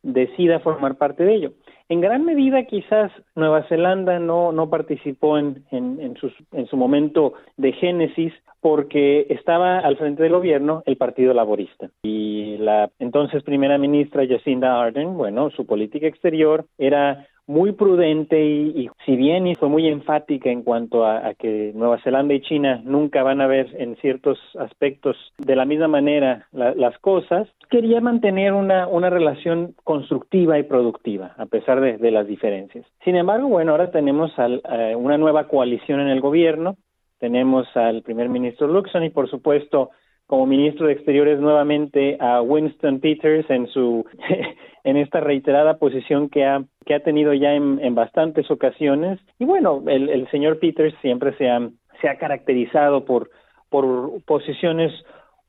decida 0.02 0.60
formar 0.60 0.96
parte 0.96 1.24
de 1.24 1.34
ello. 1.34 1.52
En 1.88 2.00
gran 2.00 2.24
medida 2.24 2.64
quizás 2.64 3.12
Nueva 3.34 3.64
Zelanda 3.68 4.18
no, 4.18 4.52
no 4.52 4.70
participó 4.70 5.38
en, 5.38 5.64
en, 5.70 6.00
en, 6.00 6.16
en 6.52 6.66
su 6.66 6.76
momento 6.76 7.34
de 7.56 7.72
génesis 7.72 8.32
porque 8.64 9.26
estaba 9.28 9.80
al 9.80 9.98
frente 9.98 10.22
del 10.22 10.32
gobierno 10.32 10.82
el 10.86 10.96
Partido 10.96 11.34
Laborista. 11.34 11.90
Y 12.02 12.56
la 12.56 12.88
entonces 12.98 13.42
primera 13.42 13.76
ministra 13.76 14.26
Jacinda 14.26 14.80
Ardern, 14.82 15.18
bueno, 15.18 15.50
su 15.50 15.66
política 15.66 16.06
exterior 16.06 16.64
era 16.78 17.26
muy 17.46 17.72
prudente 17.72 18.42
y, 18.42 18.88
si 19.04 19.16
bien 19.16 19.54
fue 19.56 19.68
muy 19.68 19.86
enfática 19.86 20.48
en 20.48 20.62
cuanto 20.62 21.04
a, 21.04 21.34
que 21.34 21.72
Nueva 21.74 22.00
Zelanda 22.02 22.32
y 22.32 22.40
China 22.40 22.80
nunca 22.86 23.22
van 23.22 23.42
a 23.42 23.46
ver 23.46 23.68
en 23.78 23.96
ciertos 23.96 24.38
aspectos 24.58 25.14
de 25.36 25.56
la 25.56 25.66
misma 25.66 25.88
manera 25.88 26.48
las 26.52 26.96
cosas, 27.00 27.46
quería 27.68 28.00
mantener 28.00 28.54
una, 28.54 28.88
una 28.88 29.10
relación 29.10 29.74
constructiva 29.84 30.58
y 30.58 30.62
productiva 30.62 31.34
a 31.36 31.44
pesar 31.44 31.82
de, 31.82 32.10
las 32.10 32.26
diferencias. 32.26 32.86
Sin 33.04 33.16
embargo, 33.16 33.48
bueno, 33.48 33.72
ahora 33.72 33.90
tenemos 33.90 34.32
eh, 34.38 34.96
una 34.96 35.18
nueva 35.18 35.48
coalición 35.48 36.00
en 36.00 36.08
el 36.08 36.22
gobierno 36.22 36.78
tenemos 37.24 37.66
al 37.74 38.02
primer 38.02 38.28
ministro 38.28 38.68
Luxon 38.68 39.02
y 39.02 39.08
por 39.08 39.30
supuesto 39.30 39.92
como 40.26 40.44
ministro 40.44 40.86
de 40.86 40.92
Exteriores 40.92 41.40
nuevamente 41.40 42.18
a 42.20 42.42
Winston 42.42 43.00
Peters 43.00 43.48
en 43.48 43.66
su 43.68 44.04
en 44.84 44.98
esta 44.98 45.20
reiterada 45.20 45.78
posición 45.78 46.28
que 46.28 46.44
ha 46.44 46.62
que 46.84 46.92
ha 46.92 47.00
tenido 47.00 47.32
ya 47.32 47.54
en, 47.54 47.94
bastantes 47.94 48.50
ocasiones. 48.50 49.20
Y 49.38 49.46
bueno 49.46 49.82
el, 49.86 50.10
el 50.10 50.30
señor 50.30 50.58
Peters 50.58 50.94
siempre 51.00 51.34
se 51.38 51.48
ha 51.48 51.66
se 52.02 52.10
ha 52.10 52.18
caracterizado 52.18 53.06
por 53.06 53.30
por 53.70 54.22
posiciones 54.26 54.92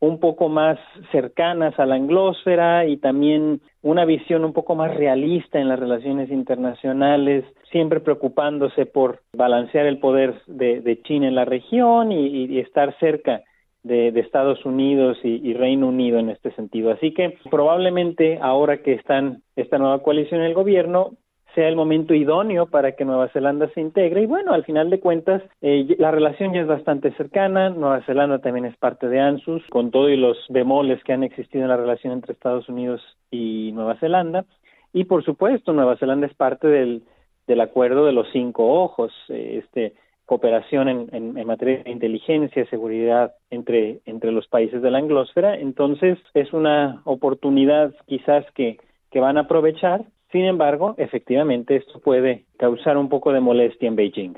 un 0.05 0.19
poco 0.19 0.49
más 0.49 0.77
cercanas 1.11 1.77
a 1.79 1.85
la 1.85 1.95
anglósfera 1.95 2.85
y 2.85 2.97
también 2.97 3.61
una 3.81 4.05
visión 4.05 4.45
un 4.45 4.53
poco 4.53 4.75
más 4.75 4.95
realista 4.95 5.59
en 5.59 5.67
las 5.67 5.79
relaciones 5.79 6.31
internacionales, 6.31 7.43
siempre 7.71 7.99
preocupándose 7.99 8.85
por 8.85 9.21
balancear 9.33 9.85
el 9.85 9.99
poder 9.99 10.41
de, 10.47 11.01
China 11.03 11.27
en 11.27 11.35
la 11.35 11.45
región 11.45 12.11
y, 12.11 12.59
estar 12.59 12.97
cerca 12.99 13.41
de, 13.83 14.07
Estados 14.19 14.65
Unidos 14.65 15.17
y, 15.23 15.53
Reino 15.53 15.87
Unido 15.87 16.19
en 16.19 16.29
este 16.29 16.51
sentido. 16.51 16.91
Así 16.91 17.13
que 17.13 17.37
probablemente 17.49 18.39
ahora 18.41 18.77
que 18.77 18.93
están 18.93 19.41
esta 19.55 19.77
nueva 19.77 20.03
coalición 20.03 20.41
en 20.41 20.47
el 20.47 20.53
gobierno, 20.53 21.11
sea 21.55 21.67
el 21.67 21.75
momento 21.75 22.13
idóneo 22.13 22.67
para 22.67 22.91
que 22.91 23.05
Nueva 23.05 23.29
Zelanda 23.29 23.69
se 23.73 23.81
integre. 23.81 24.21
Y 24.21 24.25
bueno, 24.25 24.53
al 24.53 24.65
final 24.65 24.89
de 24.89 24.99
cuentas, 24.99 25.41
eh, 25.61 25.95
la 25.97 26.11
relación 26.11 26.53
ya 26.53 26.61
es 26.61 26.67
bastante 26.67 27.11
cercana. 27.13 27.69
Nueva 27.69 28.01
Zelanda 28.05 28.39
también 28.39 28.65
es 28.65 28.77
parte 28.77 29.07
de 29.07 29.19
ANSUS, 29.19 29.63
con 29.69 29.89
todos 29.89 30.11
los 30.11 30.37
bemoles 30.49 31.03
que 31.03 31.13
han 31.13 31.23
existido 31.23 31.63
en 31.63 31.69
la 31.69 31.77
relación 31.77 32.13
entre 32.13 32.33
Estados 32.33 32.69
Unidos 32.69 33.01
y 33.31 33.71
Nueva 33.73 33.95
Zelanda. 33.95 34.45
Y 34.93 35.05
por 35.05 35.23
supuesto, 35.23 35.73
Nueva 35.73 35.97
Zelanda 35.97 36.27
es 36.27 36.33
parte 36.35 36.67
del, 36.67 37.03
del 37.47 37.61
acuerdo 37.61 38.05
de 38.05 38.11
los 38.11 38.27
cinco 38.31 38.83
ojos, 38.83 39.11
eh, 39.29 39.63
este 39.63 39.95
cooperación 40.25 40.89
en, 40.89 41.37
en, 41.37 41.45
materia 41.45 41.83
de 41.83 41.91
inteligencia 41.91 42.63
y 42.63 42.65
seguridad 42.65 43.35
entre, 43.51 43.99
entre 44.05 44.31
los 44.31 44.47
países 44.47 44.81
de 44.81 44.89
la 44.89 44.97
anglosfera. 44.97 45.55
Entonces, 45.55 46.17
es 46.33 46.51
una 46.51 47.01
oportunidad 47.05 47.93
quizás 48.07 48.43
que, 48.55 48.79
que 49.11 49.19
van 49.19 49.37
a 49.37 49.41
aprovechar 49.41 50.05
sin 50.35 50.43
embargo, 50.43 50.95
efectivamente, 50.97 51.77
esto 51.77 52.01
puede 52.01 52.43
causar 52.59 52.97
un 52.97 53.07
poco 53.07 53.31
de 53.31 53.39
molestia 53.39 53.87
en 53.87 53.95
Beijing. 53.95 54.33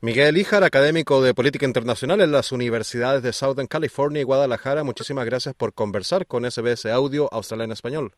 Miguel 0.00 0.36
Ijar, 0.36 0.62
académico 0.62 1.20
de 1.20 1.34
Política 1.34 1.66
Internacional 1.66 2.20
en 2.20 2.30
las 2.30 2.52
universidades 2.52 3.24
de 3.24 3.32
Southern 3.32 3.66
California 3.66 4.20
y 4.20 4.24
Guadalajara, 4.24 4.84
muchísimas 4.84 5.26
gracias 5.26 5.56
por 5.56 5.74
conversar 5.74 6.26
con 6.28 6.48
SBS 6.48 6.86
Audio 6.86 7.28
Australia 7.32 7.64
en 7.64 7.72
Español. 7.72 8.12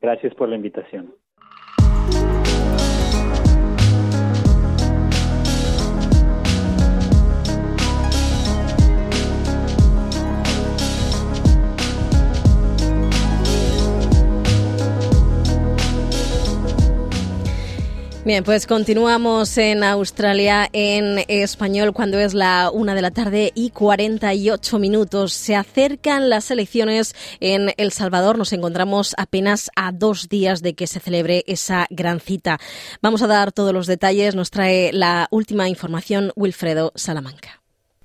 Gracias 0.00 0.32
por 0.36 0.48
la 0.48 0.54
invitación. 0.54 1.12
Bien, 18.28 18.44
pues 18.44 18.66
continuamos 18.66 19.56
en 19.56 19.82
Australia 19.82 20.68
en 20.74 21.24
español 21.28 21.94
cuando 21.94 22.18
es 22.18 22.34
la 22.34 22.70
una 22.70 22.94
de 22.94 23.00
la 23.00 23.10
tarde 23.10 23.52
y 23.54 23.70
48 23.70 24.78
minutos. 24.78 25.32
Se 25.32 25.56
acercan 25.56 26.28
las 26.28 26.50
elecciones 26.50 27.16
en 27.40 27.72
El 27.78 27.90
Salvador. 27.90 28.36
Nos 28.36 28.52
encontramos 28.52 29.14
apenas 29.16 29.70
a 29.76 29.92
dos 29.92 30.28
días 30.28 30.60
de 30.60 30.74
que 30.74 30.86
se 30.86 31.00
celebre 31.00 31.42
esa 31.46 31.86
gran 31.88 32.20
cita. 32.20 32.60
Vamos 33.00 33.22
a 33.22 33.28
dar 33.28 33.50
todos 33.50 33.72
los 33.72 33.86
detalles. 33.86 34.34
Nos 34.34 34.50
trae 34.50 34.92
la 34.92 35.28
última 35.30 35.70
información 35.70 36.30
Wilfredo 36.36 36.92
Salamanca. 36.96 37.57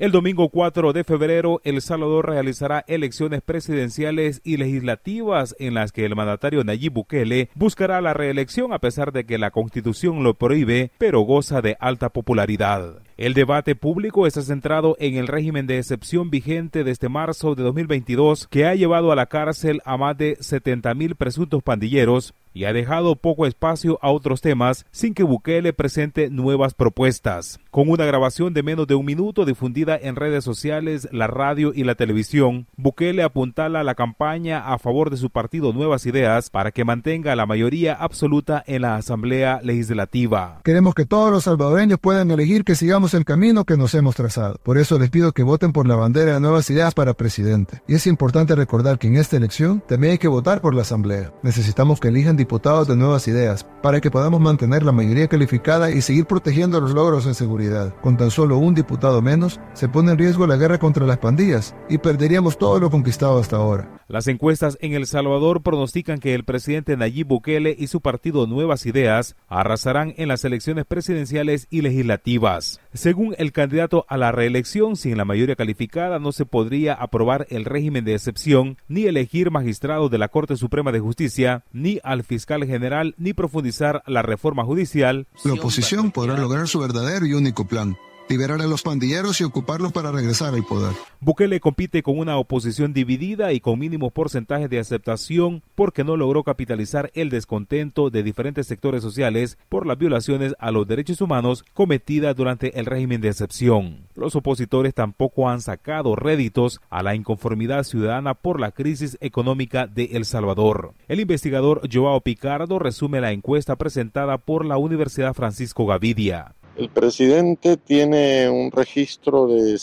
El 0.03 0.11
domingo 0.11 0.49
4 0.49 0.91
de 0.91 1.05
febrero, 1.05 1.61
El 1.63 1.81
Salvador 1.81 2.27
realizará 2.27 2.83
elecciones 2.89 3.41
presidenciales 3.41 4.41
y 4.43 4.57
legislativas 4.57 5.55
en 5.59 5.75
las 5.75 5.93
que 5.93 6.03
el 6.03 6.13
mandatario 6.13 6.61
Nayib 6.65 6.91
Bukele 6.91 7.47
buscará 7.55 8.01
la 8.01 8.13
reelección 8.13 8.73
a 8.73 8.79
pesar 8.79 9.13
de 9.13 9.25
que 9.25 9.37
la 9.37 9.51
constitución 9.51 10.21
lo 10.21 10.33
prohíbe, 10.33 10.91
pero 10.97 11.21
goza 11.21 11.61
de 11.61 11.77
alta 11.79 12.09
popularidad. 12.09 13.01
El 13.15 13.35
debate 13.35 13.75
público 13.75 14.25
está 14.25 14.41
centrado 14.41 14.95
en 14.99 15.17
el 15.17 15.27
régimen 15.27 15.67
de 15.67 15.77
excepción 15.77 16.31
vigente 16.31 16.83
desde 16.83 17.09
marzo 17.09 17.53
de 17.53 17.61
2022 17.61 18.47
que 18.47 18.65
ha 18.65 18.73
llevado 18.73 19.11
a 19.11 19.15
la 19.15 19.27
cárcel 19.27 19.81
a 19.85 19.97
más 19.97 20.17
de 20.17 20.35
70.000 20.37 21.15
presuntos 21.15 21.61
pandilleros 21.61 22.33
y 22.53 22.65
ha 22.65 22.73
dejado 22.73 23.15
poco 23.15 23.45
espacio 23.45 23.97
a 24.01 24.11
otros 24.11 24.41
temas 24.41 24.85
sin 24.91 25.13
que 25.13 25.23
Bukele 25.23 25.73
presente 25.73 26.29
nuevas 26.29 26.73
propuestas. 26.73 27.59
Con 27.71 27.89
una 27.89 28.05
grabación 28.05 28.53
de 28.53 28.63
menos 28.63 28.87
de 28.87 28.95
un 28.95 29.05
minuto 29.05 29.45
difundida 29.45 29.97
en 29.99 30.15
redes 30.15 30.43
sociales, 30.43 31.07
la 31.11 31.27
radio 31.27 31.71
y 31.73 31.83
la 31.83 31.95
televisión, 31.95 32.67
Bukele 32.77 33.23
apuntala 33.23 33.83
la 33.83 33.95
campaña 33.95 34.71
a 34.71 34.77
favor 34.77 35.09
de 35.09 35.17
su 35.17 35.29
partido 35.29 35.73
Nuevas 35.73 36.05
Ideas 36.05 36.49
para 36.49 36.71
que 36.71 36.85
mantenga 36.85 37.35
la 37.35 37.45
mayoría 37.45 37.95
absoluta 37.95 38.63
en 38.67 38.83
la 38.83 38.95
Asamblea 38.95 39.59
Legislativa. 39.63 40.59
Queremos 40.63 40.93
que 40.93 41.05
todos 41.05 41.31
los 41.31 41.45
salvadoreños 41.45 41.99
puedan 41.99 42.29
elegir 42.29 42.63
que 42.63 42.75
sigamos 42.75 43.02
el 43.11 43.25
camino 43.25 43.65
que 43.65 43.75
nos 43.75 43.93
hemos 43.95 44.15
trazado. 44.15 44.55
Por 44.63 44.77
eso 44.77 44.97
les 44.97 45.09
pido 45.09 45.33
que 45.33 45.43
voten 45.43 45.73
por 45.73 45.85
la 45.85 45.95
bandera 45.95 46.35
de 46.35 46.39
nuevas 46.39 46.69
ideas 46.69 46.93
para 46.93 47.13
presidente. 47.13 47.81
Y 47.89 47.95
es 47.95 48.07
importante 48.07 48.55
recordar 48.55 48.99
que 48.99 49.07
en 49.07 49.17
esta 49.17 49.35
elección 49.35 49.83
también 49.85 50.11
hay 50.13 50.17
que 50.17 50.29
votar 50.29 50.61
por 50.61 50.73
la 50.73 50.83
Asamblea. 50.83 51.33
Necesitamos 51.43 51.99
que 51.99 52.07
elijan 52.07 52.37
diputados 52.37 52.87
de 52.87 52.95
nuevas 52.95 53.27
ideas 53.27 53.65
para 53.81 53.99
que 53.99 54.09
podamos 54.09 54.39
mantener 54.39 54.83
la 54.83 54.93
mayoría 54.93 55.27
calificada 55.27 55.91
y 55.91 56.01
seguir 56.01 56.25
protegiendo 56.25 56.79
los 56.79 56.93
logros 56.93 57.25
en 57.25 57.35
seguridad. 57.35 57.93
Con 58.01 58.15
tan 58.15 58.31
solo 58.31 58.57
un 58.57 58.73
diputado 58.73 59.21
menos, 59.21 59.59
se 59.73 59.89
pone 59.89 60.13
en 60.13 60.17
riesgo 60.17 60.47
la 60.47 60.55
guerra 60.55 60.79
contra 60.79 61.05
las 61.05 61.17
pandillas 61.17 61.75
y 61.89 61.97
perderíamos 61.97 62.57
todo 62.57 62.79
lo 62.79 62.89
conquistado 62.89 63.39
hasta 63.39 63.57
ahora. 63.57 63.99
Las 64.07 64.27
encuestas 64.27 64.77
en 64.81 64.93
El 64.93 65.07
Salvador 65.07 65.63
pronostican 65.63 66.19
que 66.19 66.33
el 66.35 66.43
presidente 66.43 66.95
Nayib 66.95 67.27
Bukele 67.27 67.75
y 67.77 67.87
su 67.87 68.01
partido 68.01 68.45
Nuevas 68.47 68.85
Ideas 68.85 69.35
arrasarán 69.47 70.13
en 70.17 70.27
las 70.27 70.45
elecciones 70.45 70.85
presidenciales 70.85 71.67
y 71.69 71.81
legislativas. 71.81 72.79
Según 72.93 73.33
el 73.39 73.51
candidato 73.51 74.05
a 74.07 74.17
la 74.17 74.31
reelección, 74.31 74.95
sin 74.95 75.17
la 75.17 75.25
mayoría 75.25 75.55
calificada 75.55 76.19
no 76.19 76.31
se 76.31 76.45
podría 76.45 76.93
aprobar 76.93 77.47
el 77.49 77.65
régimen 77.65 78.05
de 78.05 78.13
excepción, 78.13 78.77
ni 78.87 79.05
elegir 79.05 79.49
magistrados 79.49 80.11
de 80.11 80.19
la 80.19 80.27
Corte 80.27 80.57
Suprema 80.57 80.91
de 80.91 80.99
Justicia, 80.99 81.63
ni 81.71 81.99
al 82.03 82.23
fiscal 82.23 82.65
general, 82.65 83.15
ni 83.17 83.33
profundizar 83.33 84.03
la 84.05 84.21
reforma 84.21 84.63
judicial. 84.63 85.27
La 85.43 85.53
oposición 85.53 86.11
podrá 86.11 86.37
lograr 86.37 86.67
su 86.67 86.79
verdadero 86.79 87.25
y 87.25 87.33
único 87.33 87.67
plan 87.67 87.97
liberar 88.29 88.61
a 88.61 88.67
los 88.67 88.81
pandilleros 88.81 89.39
y 89.41 89.43
ocuparlos 89.43 89.91
para 89.91 90.11
regresar 90.11 90.53
al 90.53 90.63
poder. 90.63 90.93
Bukele 91.19 91.59
compite 91.59 92.03
con 92.03 92.17
una 92.19 92.37
oposición 92.37 92.93
dividida 92.93 93.53
y 93.53 93.59
con 93.59 93.79
mínimos 93.79 94.11
porcentajes 94.11 94.69
de 94.69 94.79
aceptación 94.79 95.61
porque 95.75 96.03
no 96.03 96.17
logró 96.17 96.43
capitalizar 96.43 97.11
el 97.13 97.29
descontento 97.29 98.09
de 98.09 98.23
diferentes 98.23 98.67
sectores 98.67 99.01
sociales 99.01 99.57
por 99.69 99.85
las 99.85 99.97
violaciones 99.97 100.55
a 100.59 100.71
los 100.71 100.87
derechos 100.87 101.21
humanos 101.21 101.63
cometidas 101.73 102.35
durante 102.35 102.79
el 102.79 102.85
régimen 102.85 103.21
de 103.21 103.29
excepción. 103.29 104.07
Los 104.15 104.35
opositores 104.35 104.93
tampoco 104.93 105.49
han 105.49 105.61
sacado 105.61 106.15
réditos 106.15 106.81
a 106.89 107.03
la 107.03 107.15
inconformidad 107.15 107.83
ciudadana 107.83 108.33
por 108.33 108.59
la 108.59 108.71
crisis 108.71 109.17
económica 109.21 109.87
de 109.87 110.05
El 110.13 110.25
Salvador. 110.25 110.93
El 111.07 111.19
investigador 111.19 111.81
Joao 111.91 112.21
Picardo 112.21 112.79
resume 112.79 113.21
la 113.21 113.31
encuesta 113.31 113.75
presentada 113.75 114.37
por 114.37 114.65
la 114.65 114.77
Universidad 114.77 115.33
Francisco 115.33 115.85
Gavidia. 115.85 116.55
El 116.75 116.89
presidente 116.89 117.77
tiene 117.77 118.49
un 118.49 118.71
registro 118.71 119.47
de, 119.47 119.79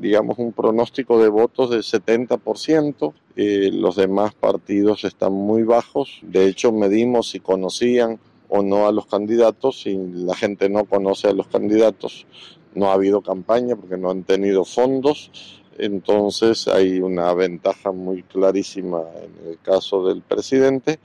digamos, 0.00 0.38
un 0.38 0.52
pronóstico 0.52 1.20
de 1.20 1.28
votos 1.28 1.70
del 1.70 1.82
70%. 1.82 3.12
Eh, 3.34 3.70
los 3.72 3.96
demás 3.96 4.32
partidos 4.34 5.04
están 5.04 5.32
muy 5.32 5.64
bajos. 5.64 6.20
De 6.22 6.46
hecho, 6.46 6.70
medimos 6.70 7.30
si 7.30 7.40
conocían 7.40 8.20
o 8.48 8.62
no 8.62 8.86
a 8.86 8.92
los 8.92 9.06
candidatos. 9.06 9.80
Si 9.82 9.96
la 9.96 10.36
gente 10.36 10.68
no 10.68 10.84
conoce 10.84 11.26
a 11.26 11.32
los 11.32 11.48
candidatos, 11.48 12.26
no 12.74 12.90
ha 12.90 12.94
habido 12.94 13.20
campaña 13.20 13.74
porque 13.74 13.96
no 13.96 14.10
han 14.10 14.22
tenido 14.22 14.64
fondos. 14.64 15.32
Entonces 15.78 16.68
hay 16.68 17.00
una 17.00 17.32
ventaja 17.34 17.90
muy 17.90 18.22
clarísima 18.22 19.02
en 19.16 19.50
el 19.50 19.58
caso 19.60 20.06
del 20.06 20.22
presidente. 20.22 21.00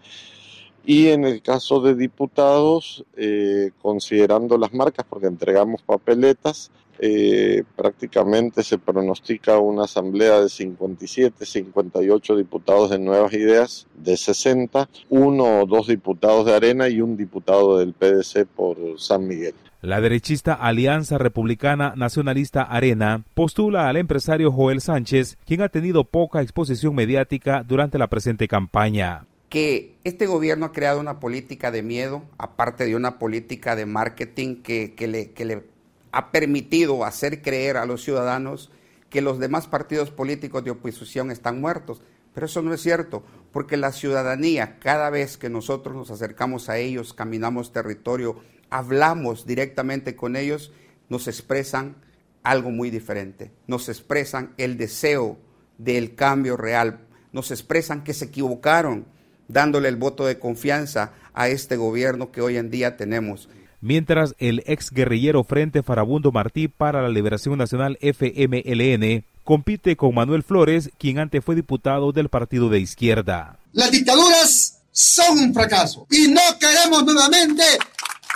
Y 0.86 1.08
en 1.10 1.24
el 1.24 1.42
caso 1.42 1.80
de 1.80 1.96
diputados, 1.96 3.06
eh, 3.16 3.72
considerando 3.82 4.58
las 4.58 4.74
marcas, 4.74 5.06
porque 5.08 5.28
entregamos 5.28 5.82
papeletas, 5.82 6.72
eh, 7.00 7.64
prácticamente 7.76 8.64
se 8.64 8.78
pronostica 8.78 9.58
una 9.60 9.86
asamblea 9.86 10.42
de 10.42 10.50
57, 10.50 11.46
58 11.46 12.36
diputados 12.36 12.90
de 12.92 13.00
Nuevas 13.00 13.34
Ideas, 13.34 13.88
de 13.96 14.16
60, 14.16 14.90
uno 15.10 15.62
o 15.62 15.66
dos 15.66 15.88
diputados 15.88 16.46
de 16.46 16.54
Arena 16.54 16.90
y 16.90 17.02
un 17.02 17.18
diputado 17.18 17.80
del 17.80 17.94
PDC 17.94 18.46
por 18.46 18.78
San 18.98 19.28
Miguel. 19.28 19.54
La 19.82 20.00
derechista 20.00 20.54
Alianza 20.54 21.18
Republicana 21.18 21.94
Nacionalista 21.98 22.64
Arena 22.64 23.26
postula 23.34 23.90
al 23.90 23.98
empresario 23.98 24.52
Joel 24.52 24.80
Sánchez, 24.80 25.38
quien 25.46 25.62
ha 25.62 25.70
tenido 25.70 26.06
poca 26.06 26.42
exposición 26.42 26.96
mediática 26.96 27.64
durante 27.68 27.98
la 27.98 28.08
presente 28.08 28.48
campaña 28.48 29.26
que 29.54 30.00
este 30.04 30.26
gobierno 30.26 30.66
ha 30.66 30.72
creado 30.72 31.00
una 31.00 31.20
política 31.20 31.70
de 31.70 31.84
miedo, 31.84 32.24
aparte 32.40 32.86
de 32.86 32.96
una 32.96 33.20
política 33.20 33.76
de 33.76 33.86
marketing 33.86 34.64
que, 34.64 34.96
le, 35.08 35.30
que 35.34 35.46
le 35.46 35.64
ha 36.12 36.32
permitido 36.32 37.06
hacer 37.06 37.44
creer 37.44 37.78
a 37.78 37.86
los 37.86 38.04
ciudadanos 38.04 38.72
que 39.12 39.22
los 39.22 39.38
demás 39.38 39.68
partidos 39.68 40.10
políticos 40.10 40.64
de 40.64 40.72
oposición 40.72 41.30
están 41.30 41.62
muertos. 41.62 42.02
Pero 42.34 42.48
eso 42.48 42.64
no 42.64 42.74
es 42.74 42.82
cierto, 42.82 43.22
porque 43.52 43.78
la 43.78 43.92
ciudadanía, 43.92 44.80
cada 44.80 45.12
vez 45.12 45.38
que 45.38 45.52
nosotros 45.52 45.96
nos 45.96 46.10
acercamos 46.10 46.68
a 46.68 46.80
ellos, 46.80 47.14
caminamos 47.14 47.72
territorio, 47.72 48.38
hablamos 48.72 49.46
directamente 49.46 50.16
con 50.16 50.36
ellos, 50.36 50.72
nos 51.10 51.28
expresan 51.28 51.98
algo 52.42 52.72
muy 52.72 52.90
diferente. 52.90 53.52
Nos 53.68 53.88
expresan 53.88 54.56
el 54.58 54.78
deseo 54.78 55.38
del 55.78 56.16
cambio 56.16 56.58
real, 56.58 57.02
nos 57.32 57.52
expresan 57.52 58.04
que 58.04 58.16
se 58.16 58.26
equivocaron, 58.26 59.13
dándole 59.48 59.90
el 59.90 59.96
voto 59.96 60.26
de 60.26 60.40
confianza 60.40 61.12
a 61.34 61.48
este 61.48 61.76
gobierno 61.76 62.32
que 62.32 62.42
hoy 62.42 62.58
en 62.58 62.70
día 62.70 62.98
tenemos. 62.98 63.50
Mientras 63.82 64.34
el 64.38 64.64
ex 64.66 64.92
guerrillero 64.92 65.44
Frente 65.44 65.84
Farabundo 65.84 66.32
Martí 66.32 66.70
para 66.70 67.02
la 67.02 67.10
Liberación 67.10 67.58
Nacional 67.58 67.98
FMLN 68.02 69.26
compite 69.44 69.98
con 69.98 70.16
Manuel 70.16 70.44
Flores, 70.44 70.90
quien 70.98 71.20
antes 71.20 71.44
fue 71.44 71.56
diputado 71.56 72.14
del 72.14 72.30
Partido 72.30 72.70
de 72.70 72.80
Izquierda. 72.80 73.60
Las 73.74 73.92
dictaduras 73.92 74.80
son 74.92 75.38
un 75.38 75.54
fracaso 75.54 76.08
y 76.10 76.28
no 76.30 76.42
queremos 76.60 77.04
nuevamente 77.04 77.64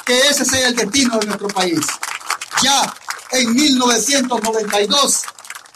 que 0.05 0.19
ese 0.19 0.43
sea 0.43 0.67
el 0.67 0.75
destino 0.75 1.17
de 1.19 1.27
nuestro 1.27 1.47
país. 1.47 1.79
Ya 2.61 2.93
en 3.31 3.53
1992 3.53 5.23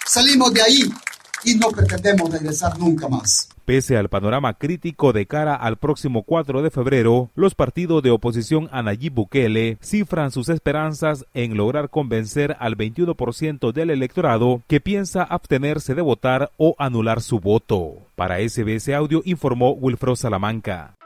salimos 0.05 0.53
de 0.53 0.61
ahí 0.61 0.91
y 1.43 1.55
no 1.55 1.69
pretendemos 1.69 2.29
regresar 2.32 2.77
nunca 2.77 3.07
más. 3.07 3.47
Pese 3.72 3.95
al 3.95 4.09
panorama 4.09 4.55
crítico 4.55 5.13
de 5.13 5.28
cara 5.28 5.55
al 5.55 5.78
próximo 5.78 6.24
4 6.24 6.61
de 6.61 6.72
febrero, 6.72 7.30
los 7.36 7.55
partidos 7.55 8.03
de 8.03 8.11
oposición 8.11 8.67
a 8.74 8.84
Nayib 8.84 9.13
Bukele 9.13 9.78
cifran 9.82 10.32
sus 10.32 10.49
esperanzas 10.49 11.26
en 11.34 11.55
lograr 11.55 11.89
convencer 11.89 12.57
al 12.59 12.76
21% 12.76 13.72
del 13.72 13.91
electorado 13.91 14.61
que 14.67 14.82
piensa 14.82 15.24
abstenerse 15.24 15.95
de 15.95 16.01
votar 16.01 16.51
o 16.57 16.76
anular 16.80 17.22
su 17.22 17.39
voto. 17.39 17.93
Para 18.17 18.39
SBS 18.45 18.89
Audio 18.89 19.22
informó 19.24 19.72
Wilfredo 19.72 20.17
Salamanca. 20.17 20.97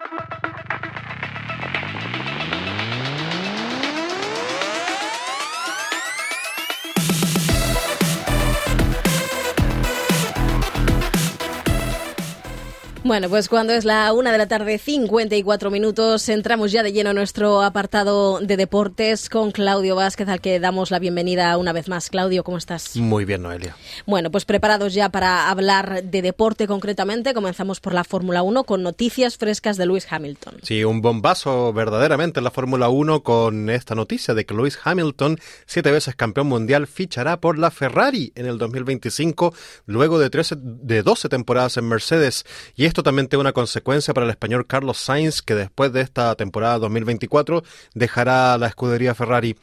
Bueno, 13.06 13.30
pues 13.30 13.50
cuando 13.50 13.72
es 13.72 13.86
la 13.86 14.12
una 14.14 14.32
de 14.32 14.40
la 14.40 14.48
tarde, 14.48 14.80
54 14.80 15.70
minutos, 15.70 16.28
entramos 16.28 16.72
ya 16.72 16.82
de 16.82 16.92
lleno 16.92 17.12
en 17.12 17.18
nuestro 17.18 17.62
apartado 17.62 18.40
de 18.40 18.58
deportes 18.58 19.30
con 19.30 19.52
Claudio 19.52 19.96
Vázquez, 19.96 20.28
al 20.28 20.42
que 20.42 20.60
damos 20.60 20.90
la 20.90 20.98
bienvenida 20.98 21.56
una 21.60 21.72
vez 21.72 21.88
más. 21.88 22.10
Claudio, 22.10 22.44
¿cómo 22.44 22.58
estás? 22.58 22.98
Muy 22.98 23.24
bien, 23.24 23.44
Noelia. 23.44 23.78
Bueno, 24.08 24.32
pues 24.32 24.46
preparados 24.46 24.96
ya 24.96 25.10
para 25.10 25.52
hablar 25.52 26.04
de 26.04 26.24
deporte 26.24 26.66
concretamente. 26.66 27.36
Comenzamos 27.36 27.80
por 27.80 27.94
la 27.94 28.04
Fórmula 28.04 28.42
1 28.42 28.64
con 28.64 28.82
noticias 28.82 29.38
frescas 29.38 29.78
de 29.78 29.86
Lewis 29.86 30.08
Hamilton. 30.10 30.56
Sí, 30.64 30.84
un 30.84 31.02
bombazo 31.02 31.74
verdaderamente 31.74 32.40
en 32.40 32.44
la 32.44 32.50
Fórmula 32.50 32.90
1 32.90 33.22
con 33.22 33.70
esta 33.70 33.94
noticia 33.94 34.34
de 34.34 34.48
que 34.48 34.56
Lewis 34.56 34.80
Hamilton, 34.84 35.38
siete 35.68 35.92
veces 35.92 36.16
campeón 36.16 36.48
mundial, 36.48 36.88
fichará 36.88 37.40
por 37.40 37.60
la 37.60 37.70
Ferrari 37.70 38.34
en 38.34 38.48
el 38.48 38.58
2025, 38.58 39.54
luego 39.86 40.18
de, 40.18 40.32
13, 40.32 40.56
de 40.58 41.04
12 41.04 41.30
temporadas 41.30 41.78
en 41.78 41.88
Mercedes. 41.88 42.48
Y 42.76 42.95
esto 42.96 43.04
también 43.04 43.28
tiene 43.28 43.42
una 43.42 43.52
consecuencia 43.52 44.14
para 44.14 44.26
el 44.26 44.30
español 44.30 44.68
Carlos 44.68 44.98
Sainz, 44.98 45.42
que 45.42 45.54
después 45.54 45.92
de 45.92 46.00
esta 46.00 46.34
temporada 46.36 46.80
2024 46.80 47.62
dejará 47.94 48.58
la 48.58 48.68
escudería 48.68 49.14
Ferrari. 49.14 49.58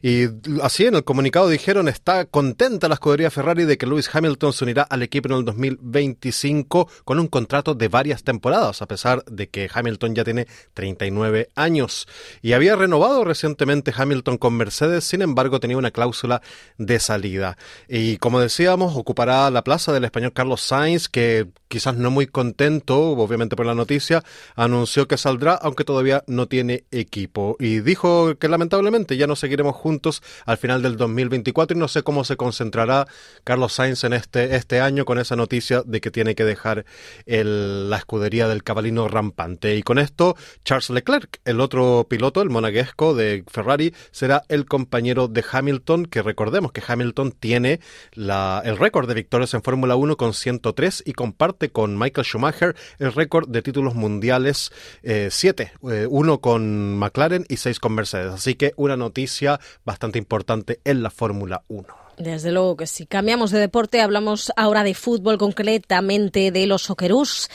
Y 0.00 0.24
así 0.62 0.86
en 0.86 0.94
el 0.94 1.04
comunicado 1.04 1.50
dijeron, 1.50 1.86
está 1.88 2.24
contenta 2.24 2.88
la 2.88 2.94
escudería 2.94 3.30
Ferrari 3.30 3.66
de 3.66 3.76
que 3.76 3.84
Lewis 3.84 4.08
Hamilton 4.10 4.54
se 4.54 4.64
unirá 4.64 4.84
al 4.84 5.02
equipo 5.02 5.28
en 5.28 5.34
el 5.34 5.44
2025 5.44 6.88
con 7.04 7.18
un 7.20 7.26
contrato 7.26 7.74
de 7.74 7.88
varias 7.88 8.24
temporadas, 8.24 8.80
a 8.80 8.86
pesar 8.86 9.22
de 9.26 9.50
que 9.50 9.68
Hamilton 9.70 10.14
ya 10.14 10.24
tiene 10.24 10.46
39 10.72 11.50
años. 11.56 12.08
Y 12.40 12.54
había 12.54 12.74
renovado 12.74 13.22
recientemente 13.22 13.92
Hamilton 13.94 14.38
con 14.38 14.54
Mercedes, 14.54 15.04
sin 15.04 15.20
embargo 15.20 15.60
tenía 15.60 15.76
una 15.76 15.90
cláusula 15.90 16.40
de 16.78 16.98
salida. 17.00 17.58
Y 17.86 18.16
como 18.16 18.40
decíamos, 18.40 18.96
ocupará 18.96 19.50
la 19.50 19.62
plaza 19.62 19.92
del 19.92 20.04
español 20.04 20.32
Carlos 20.32 20.62
Sainz, 20.62 21.10
que 21.10 21.48
quizás 21.68 21.94
no 21.94 22.10
muy 22.10 22.26
contento 22.26 22.77
obviamente 22.86 23.56
por 23.56 23.66
la 23.66 23.74
noticia, 23.74 24.22
anunció 24.56 25.08
que 25.08 25.16
saldrá, 25.16 25.54
aunque 25.54 25.84
todavía 25.84 26.24
no 26.26 26.46
tiene 26.46 26.84
equipo. 26.90 27.56
Y 27.58 27.80
dijo 27.80 28.36
que 28.36 28.48
lamentablemente 28.48 29.16
ya 29.16 29.26
no 29.26 29.36
seguiremos 29.36 29.76
juntos 29.76 30.22
al 30.46 30.58
final 30.58 30.82
del 30.82 30.96
2024 30.96 31.76
y 31.76 31.80
no 31.80 31.88
sé 31.88 32.02
cómo 32.02 32.24
se 32.24 32.36
concentrará 32.36 33.06
Carlos 33.44 33.72
Sainz 33.72 34.04
en 34.04 34.12
este, 34.12 34.56
este 34.56 34.80
año 34.80 35.04
con 35.04 35.18
esa 35.18 35.36
noticia 35.36 35.82
de 35.84 36.00
que 36.00 36.10
tiene 36.10 36.34
que 36.34 36.44
dejar 36.44 36.84
el, 37.26 37.90
la 37.90 37.98
escudería 37.98 38.48
del 38.48 38.62
cabalino 38.62 39.08
rampante. 39.08 39.76
Y 39.76 39.82
con 39.82 39.98
esto, 39.98 40.36
Charles 40.64 40.90
Leclerc, 40.90 41.40
el 41.44 41.60
otro 41.60 42.06
piloto, 42.08 42.42
el 42.42 42.50
monaguesco 42.50 43.14
de 43.14 43.44
Ferrari, 43.48 43.94
será 44.10 44.42
el 44.48 44.66
compañero 44.66 45.28
de 45.28 45.44
Hamilton, 45.50 46.06
que 46.06 46.22
recordemos 46.22 46.72
que 46.72 46.82
Hamilton 46.86 47.32
tiene 47.32 47.80
la, 48.12 48.62
el 48.64 48.76
récord 48.76 49.08
de 49.08 49.14
victorias 49.14 49.54
en 49.54 49.62
Fórmula 49.62 49.96
1 49.96 50.16
con 50.16 50.34
103 50.34 51.02
y 51.06 51.12
comparte 51.12 51.70
con 51.70 51.98
Michael 51.98 52.26
Schumacher 52.26 52.67
el 52.98 53.12
récord 53.12 53.48
de 53.48 53.62
títulos 53.62 53.94
mundiales 53.94 54.72
7, 55.02 55.72
eh, 55.90 56.06
uno 56.08 56.40
con 56.40 56.96
McLaren 56.98 57.46
y 57.48 57.56
seis 57.56 57.80
con 57.80 57.94
Mercedes. 57.94 58.32
Así 58.32 58.54
que 58.54 58.72
una 58.76 58.96
noticia 58.96 59.60
bastante 59.84 60.18
importante 60.18 60.80
en 60.84 61.02
la 61.02 61.10
Fórmula 61.10 61.62
1. 61.68 62.08
Desde 62.18 62.50
luego 62.50 62.76
que 62.76 62.88
si 62.88 63.06
cambiamos 63.06 63.52
de 63.52 63.60
deporte, 63.60 64.00
hablamos 64.00 64.52
ahora 64.56 64.82
de 64.82 64.94
fútbol, 64.94 65.38
concretamente 65.38 66.50
de 66.50 66.66
los 66.66 66.82
Socceroos. 66.82 67.48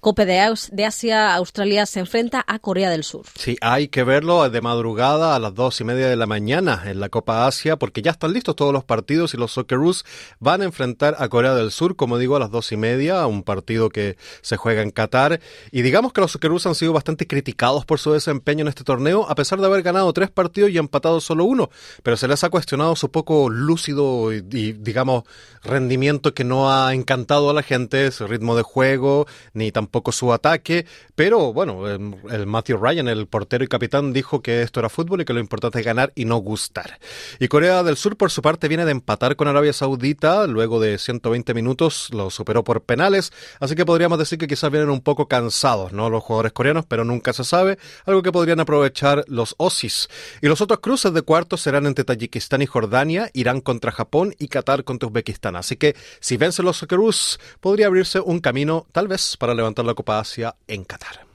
Cope 0.00 0.24
de, 0.24 0.40
Asia, 0.86 1.34
Australia 1.34 1.84
se 1.84 2.00
enfrenta 2.00 2.42
a 2.46 2.58
Corea 2.58 2.88
del 2.88 3.04
Sur. 3.04 3.26
Sí, 3.38 3.58
hay 3.60 3.88
que 3.88 4.02
verlo 4.02 4.48
de 4.48 4.62
madrugada 4.62 5.36
a 5.36 5.38
las 5.38 5.54
dos 5.54 5.78
y 5.82 5.84
media 5.84 6.08
de 6.08 6.16
la 6.16 6.24
mañana 6.24 6.84
en 6.86 7.00
la 7.00 7.10
Copa 7.10 7.46
Asia, 7.46 7.76
porque 7.76 8.00
ya 8.00 8.12
están 8.12 8.32
listos 8.32 8.56
todos 8.56 8.72
los 8.72 8.82
partidos 8.82 9.34
y 9.34 9.36
los 9.36 9.52
Socceroos 9.52 10.06
van 10.38 10.62
a 10.62 10.64
enfrentar 10.64 11.16
a 11.18 11.28
Corea 11.28 11.54
del 11.54 11.70
Sur, 11.70 11.96
como 11.96 12.16
digo, 12.16 12.36
a 12.36 12.38
las 12.38 12.50
dos 12.50 12.72
y 12.72 12.78
media, 12.78 13.26
un 13.26 13.42
partido 13.42 13.90
que 13.90 14.16
se 14.40 14.56
juega 14.56 14.80
en 14.80 14.90
Qatar. 14.90 15.38
Y 15.70 15.82
digamos 15.82 16.14
que 16.14 16.22
los 16.22 16.32
Socceroos 16.32 16.64
han 16.64 16.74
sido 16.74 16.94
bastante 16.94 17.26
criticados 17.26 17.84
por 17.84 17.98
su 17.98 18.12
desempeño 18.12 18.62
en 18.62 18.68
este 18.68 18.84
torneo, 18.84 19.26
a 19.28 19.34
pesar 19.34 19.60
de 19.60 19.66
haber 19.66 19.82
ganado 19.82 20.10
tres 20.14 20.30
partidos 20.30 20.70
y 20.70 20.78
empatado 20.78 21.20
solo 21.20 21.44
uno, 21.44 21.68
pero 22.02 22.16
se 22.16 22.26
les 22.26 22.42
ha 22.42 22.48
cuestionado 22.48 22.96
su 22.96 23.10
poco 23.10 23.50
lúcido 23.50 24.32
y, 24.32 24.40
digamos, 24.40 25.24
rendimiento 25.62 26.32
que 26.32 26.44
no 26.44 26.72
ha 26.72 26.94
encantado 26.94 27.50
a 27.50 27.52
la 27.52 27.62
gente, 27.62 28.10
su 28.12 28.26
ritmo 28.26 28.56
de 28.56 28.62
juego, 28.62 29.26
ni 29.52 29.70
tampoco 29.70 29.89
poco 29.90 30.12
su 30.12 30.32
ataque, 30.32 30.86
pero 31.14 31.52
bueno, 31.52 31.88
el, 31.88 32.46
Matthew 32.46 32.78
Ryan, 32.78 33.08
el 33.08 33.26
portero 33.26 33.64
y 33.64 33.68
capitán, 33.68 34.12
dijo 34.12 34.40
que 34.40 34.62
esto 34.62 34.80
era 34.80 34.88
fútbol 34.88 35.20
y 35.20 35.24
que 35.24 35.32
lo 35.32 35.40
importante 35.40 35.80
es 35.80 35.84
ganar 35.84 36.12
y 36.14 36.24
no 36.24 36.38
gustar. 36.38 36.98
Y 37.38 37.48
Corea 37.48 37.82
del 37.82 37.96
Sur, 37.96 38.16
por 38.16 38.30
su 38.30 38.42
parte, 38.42 38.68
viene 38.68 38.84
de 38.84 38.92
empatar 38.92 39.36
con 39.36 39.48
Arabia 39.48 39.72
Saudita, 39.72 40.46
luego 40.46 40.80
de 40.80 40.98
120 40.98 41.52
minutos 41.54 42.08
lo 42.12 42.30
superó 42.30 42.64
por 42.64 42.82
penales, 42.82 43.32
así 43.60 43.74
que 43.74 43.84
podríamos 43.84 44.18
decir 44.18 44.38
que 44.38 44.46
quizás 44.46 44.70
vienen 44.70 44.90
un 44.90 45.00
poco 45.00 45.28
cansados, 45.28 45.92
¿no? 45.92 46.08
Los 46.08 46.22
jugadores 46.22 46.52
coreanos, 46.52 46.86
pero 46.86 47.04
nunca 47.04 47.32
se 47.32 47.44
sabe, 47.44 47.78
algo 48.06 48.22
que 48.22 48.32
podrían 48.32 48.60
aprovechar 48.60 49.24
los 49.26 49.54
Osis. 49.58 50.08
Y 50.40 50.46
los 50.46 50.60
otros 50.60 50.80
cruces 50.80 51.12
de 51.12 51.22
cuartos 51.22 51.60
serán 51.60 51.86
entre 51.86 52.04
Tayikistán 52.04 52.62
y 52.62 52.66
Jordania, 52.66 53.30
Irán 53.32 53.60
contra 53.60 53.92
Japón 53.92 54.34
y 54.38 54.48
Qatar 54.48 54.84
contra 54.84 55.08
Uzbekistán. 55.08 55.56
Así 55.56 55.76
que 55.76 55.96
si 56.20 56.36
vencen 56.36 56.64
los 56.64 56.78
Socceroos, 56.78 57.40
podría 57.60 57.86
abrirse 57.86 58.20
un 58.20 58.40
camino, 58.40 58.86
tal 58.92 59.08
vez, 59.08 59.36
para 59.36 59.54
levantar 59.54 59.79
la 59.86 59.94
Copa 59.94 60.18
Asia 60.18 60.54
en 60.66 60.84
Qatar. 60.84 61.26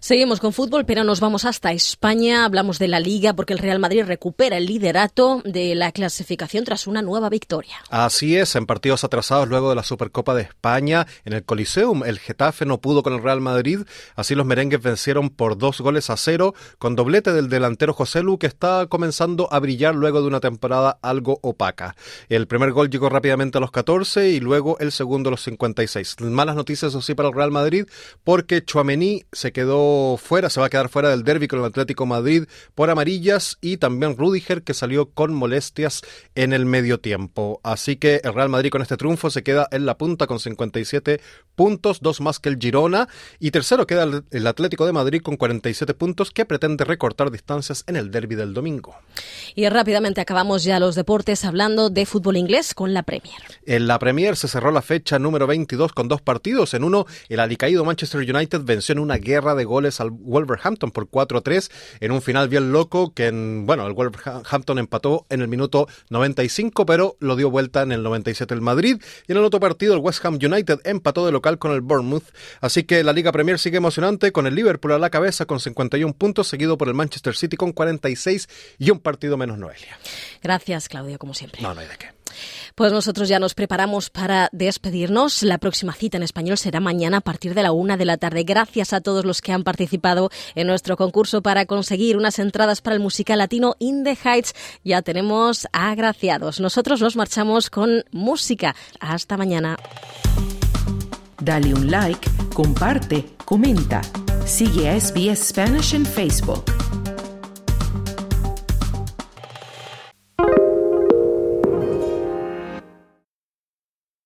Seguimos 0.00 0.40
con 0.40 0.54
fútbol, 0.54 0.86
pero 0.86 1.04
nos 1.04 1.20
vamos 1.20 1.44
hasta 1.44 1.72
España. 1.72 2.46
Hablamos 2.46 2.78
de 2.78 2.88
la 2.88 3.00
Liga 3.00 3.34
porque 3.34 3.52
el 3.52 3.58
Real 3.58 3.78
Madrid 3.78 4.04
recupera 4.06 4.56
el 4.56 4.64
liderato 4.64 5.42
de 5.44 5.74
la 5.74 5.92
clasificación 5.92 6.64
tras 6.64 6.86
una 6.86 7.02
nueva 7.02 7.28
victoria. 7.28 7.74
Así 7.90 8.34
es, 8.34 8.56
en 8.56 8.64
partidos 8.64 9.04
atrasados 9.04 9.46
luego 9.48 9.68
de 9.68 9.76
la 9.76 9.82
Supercopa 9.82 10.34
de 10.34 10.40
España 10.40 11.06
en 11.26 11.34
el 11.34 11.44
Coliseum, 11.44 12.02
el 12.04 12.18
Getafe 12.18 12.64
no 12.64 12.80
pudo 12.80 13.02
con 13.02 13.12
el 13.12 13.22
Real 13.22 13.42
Madrid. 13.42 13.80
Así 14.16 14.34
los 14.34 14.46
merengues 14.46 14.80
vencieron 14.80 15.28
por 15.28 15.58
dos 15.58 15.82
goles 15.82 16.08
a 16.08 16.16
cero 16.16 16.54
con 16.78 16.96
doblete 16.96 17.34
del 17.34 17.50
delantero 17.50 17.92
José 17.92 18.22
Lu 18.22 18.38
que 18.38 18.46
está 18.46 18.86
comenzando 18.86 19.52
a 19.52 19.58
brillar 19.58 19.94
luego 19.94 20.22
de 20.22 20.28
una 20.28 20.40
temporada 20.40 20.98
algo 21.02 21.40
opaca. 21.42 21.94
El 22.30 22.46
primer 22.46 22.72
gol 22.72 22.88
llegó 22.88 23.10
rápidamente 23.10 23.58
a 23.58 23.60
los 23.60 23.70
14 23.70 24.30
y 24.30 24.40
luego 24.40 24.78
el 24.78 24.92
segundo 24.92 25.28
a 25.28 25.32
los 25.32 25.42
56. 25.42 26.22
Malas 26.22 26.56
noticias, 26.56 26.88
eso 26.88 27.02
sí, 27.02 27.14
para 27.14 27.28
el 27.28 27.34
Real 27.34 27.50
Madrid 27.50 27.84
porque 28.24 28.64
Chuamení 28.64 29.24
se 29.30 29.52
quedó 29.52 29.89
fuera, 30.20 30.50
se 30.50 30.60
va 30.60 30.66
a 30.66 30.70
quedar 30.70 30.88
fuera 30.88 31.10
del 31.10 31.24
derby 31.24 31.48
con 31.48 31.60
el 31.60 31.64
Atlético 31.64 32.06
Madrid 32.06 32.44
por 32.74 32.90
amarillas 32.90 33.58
y 33.60 33.76
también 33.76 34.16
Rudiger 34.16 34.62
que 34.62 34.74
salió 34.74 35.10
con 35.10 35.34
molestias 35.34 36.02
en 36.34 36.52
el 36.52 36.66
medio 36.66 37.00
tiempo. 37.00 37.60
Así 37.62 37.96
que 37.96 38.20
el 38.24 38.34
Real 38.34 38.48
Madrid 38.48 38.70
con 38.70 38.82
este 38.82 38.96
triunfo 38.96 39.30
se 39.30 39.42
queda 39.42 39.68
en 39.70 39.86
la 39.86 39.96
punta 39.98 40.26
con 40.26 40.40
57 40.40 41.20
puntos, 41.54 42.00
dos 42.00 42.20
más 42.20 42.38
que 42.38 42.48
el 42.48 42.58
Girona 42.58 43.08
y 43.38 43.50
tercero 43.50 43.86
queda 43.86 44.22
el 44.30 44.46
Atlético 44.46 44.86
de 44.86 44.92
Madrid 44.92 45.22
con 45.22 45.36
47 45.36 45.94
puntos 45.94 46.30
que 46.30 46.44
pretende 46.44 46.84
recortar 46.84 47.30
distancias 47.30 47.84
en 47.86 47.96
el 47.96 48.10
derby 48.10 48.34
del 48.34 48.54
domingo. 48.54 48.96
Y 49.54 49.68
rápidamente 49.68 50.20
acabamos 50.20 50.64
ya 50.64 50.80
los 50.80 50.94
deportes 50.94 51.44
hablando 51.44 51.90
de 51.90 52.06
fútbol 52.06 52.36
inglés 52.36 52.74
con 52.74 52.94
la 52.94 53.02
Premier. 53.02 53.40
En 53.66 53.86
la 53.86 53.98
Premier 53.98 54.36
se 54.36 54.48
cerró 54.48 54.70
la 54.70 54.82
fecha 54.82 55.18
número 55.18 55.46
22 55.46 55.92
con 55.92 56.08
dos 56.08 56.22
partidos. 56.22 56.74
En 56.74 56.84
uno, 56.84 57.06
el 57.28 57.40
alicaído 57.40 57.84
Manchester 57.84 58.20
United 58.20 58.60
venció 58.62 58.92
en 58.92 58.98
una 58.98 59.16
guerra 59.16 59.54
de 59.54 59.64
goles 59.80 59.98
al 60.00 60.10
Wolverhampton 60.10 60.90
por 60.90 61.08
4-3 61.08 61.70
en 62.00 62.12
un 62.12 62.20
final 62.20 62.50
bien 62.50 62.70
loco 62.70 63.14
que, 63.14 63.28
en, 63.28 63.64
bueno, 63.64 63.86
el 63.86 63.94
Wolverhampton 63.94 64.78
empató 64.78 65.26
en 65.30 65.40
el 65.40 65.48
minuto 65.48 65.88
95, 66.10 66.84
pero 66.84 67.16
lo 67.20 67.34
dio 67.34 67.50
vuelta 67.50 67.80
en 67.82 67.92
el 67.92 68.02
97 68.02 68.52
el 68.52 68.60
Madrid. 68.60 69.00
Y 69.26 69.32
en 69.32 69.38
el 69.38 69.44
otro 69.44 69.58
partido, 69.58 69.94
el 69.94 70.00
West 70.00 70.24
Ham 70.24 70.34
United 70.34 70.80
empató 70.84 71.24
de 71.24 71.32
local 71.32 71.58
con 71.58 71.72
el 71.72 71.80
Bournemouth. 71.80 72.24
Así 72.60 72.84
que 72.84 73.02
la 73.02 73.14
Liga 73.14 73.32
Premier 73.32 73.58
sigue 73.58 73.78
emocionante 73.78 74.32
con 74.32 74.46
el 74.46 74.54
Liverpool 74.54 74.92
a 74.92 74.98
la 74.98 75.08
cabeza 75.08 75.46
con 75.46 75.60
51 75.60 76.12
puntos, 76.14 76.48
seguido 76.48 76.76
por 76.76 76.88
el 76.88 76.94
Manchester 76.94 77.34
City 77.34 77.56
con 77.56 77.72
46 77.72 78.48
y 78.78 78.90
un 78.90 78.98
partido 78.98 79.38
menos 79.38 79.56
Noelia. 79.56 79.98
Gracias, 80.42 80.88
Claudio, 80.88 81.18
como 81.18 81.32
siempre. 81.32 81.62
No, 81.62 81.74
no 81.74 81.80
hay 81.80 81.88
de 81.88 81.96
qué. 81.96 82.19
Pues 82.74 82.92
nosotros 82.92 83.28
ya 83.28 83.38
nos 83.38 83.54
preparamos 83.54 84.10
para 84.10 84.48
despedirnos. 84.52 85.42
La 85.42 85.58
próxima 85.58 85.92
cita 85.92 86.16
en 86.16 86.22
español 86.22 86.58
será 86.58 86.80
mañana 86.80 87.18
a 87.18 87.20
partir 87.20 87.54
de 87.54 87.62
la 87.62 87.72
una 87.72 87.96
de 87.96 88.04
la 88.04 88.16
tarde. 88.16 88.44
Gracias 88.44 88.92
a 88.92 89.00
todos 89.00 89.24
los 89.24 89.40
que 89.40 89.52
han 89.52 89.64
participado 89.64 90.30
en 90.54 90.66
nuestro 90.66 90.96
concurso 90.96 91.42
para 91.42 91.66
conseguir 91.66 92.16
unas 92.16 92.38
entradas 92.38 92.80
para 92.80 92.96
el 92.96 93.02
musical 93.02 93.38
latino 93.38 93.74
In 93.78 94.04
the 94.04 94.16
Heights. 94.22 94.54
Ya 94.84 95.02
tenemos 95.02 95.66
agraciados. 95.72 96.60
Nosotros 96.60 97.00
nos 97.00 97.16
marchamos 97.16 97.70
con 97.70 98.04
música. 98.10 98.74
Hasta 99.00 99.36
mañana. 99.36 99.76
Dale 101.40 101.72
un 101.72 101.90
like, 101.90 102.28
comparte, 102.52 103.24
comenta. 103.44 104.02
Sigue 104.44 104.90
a 104.90 105.00
SBS 105.00 105.48
Spanish 105.48 105.94
en 105.94 106.04
Facebook. 106.04 106.64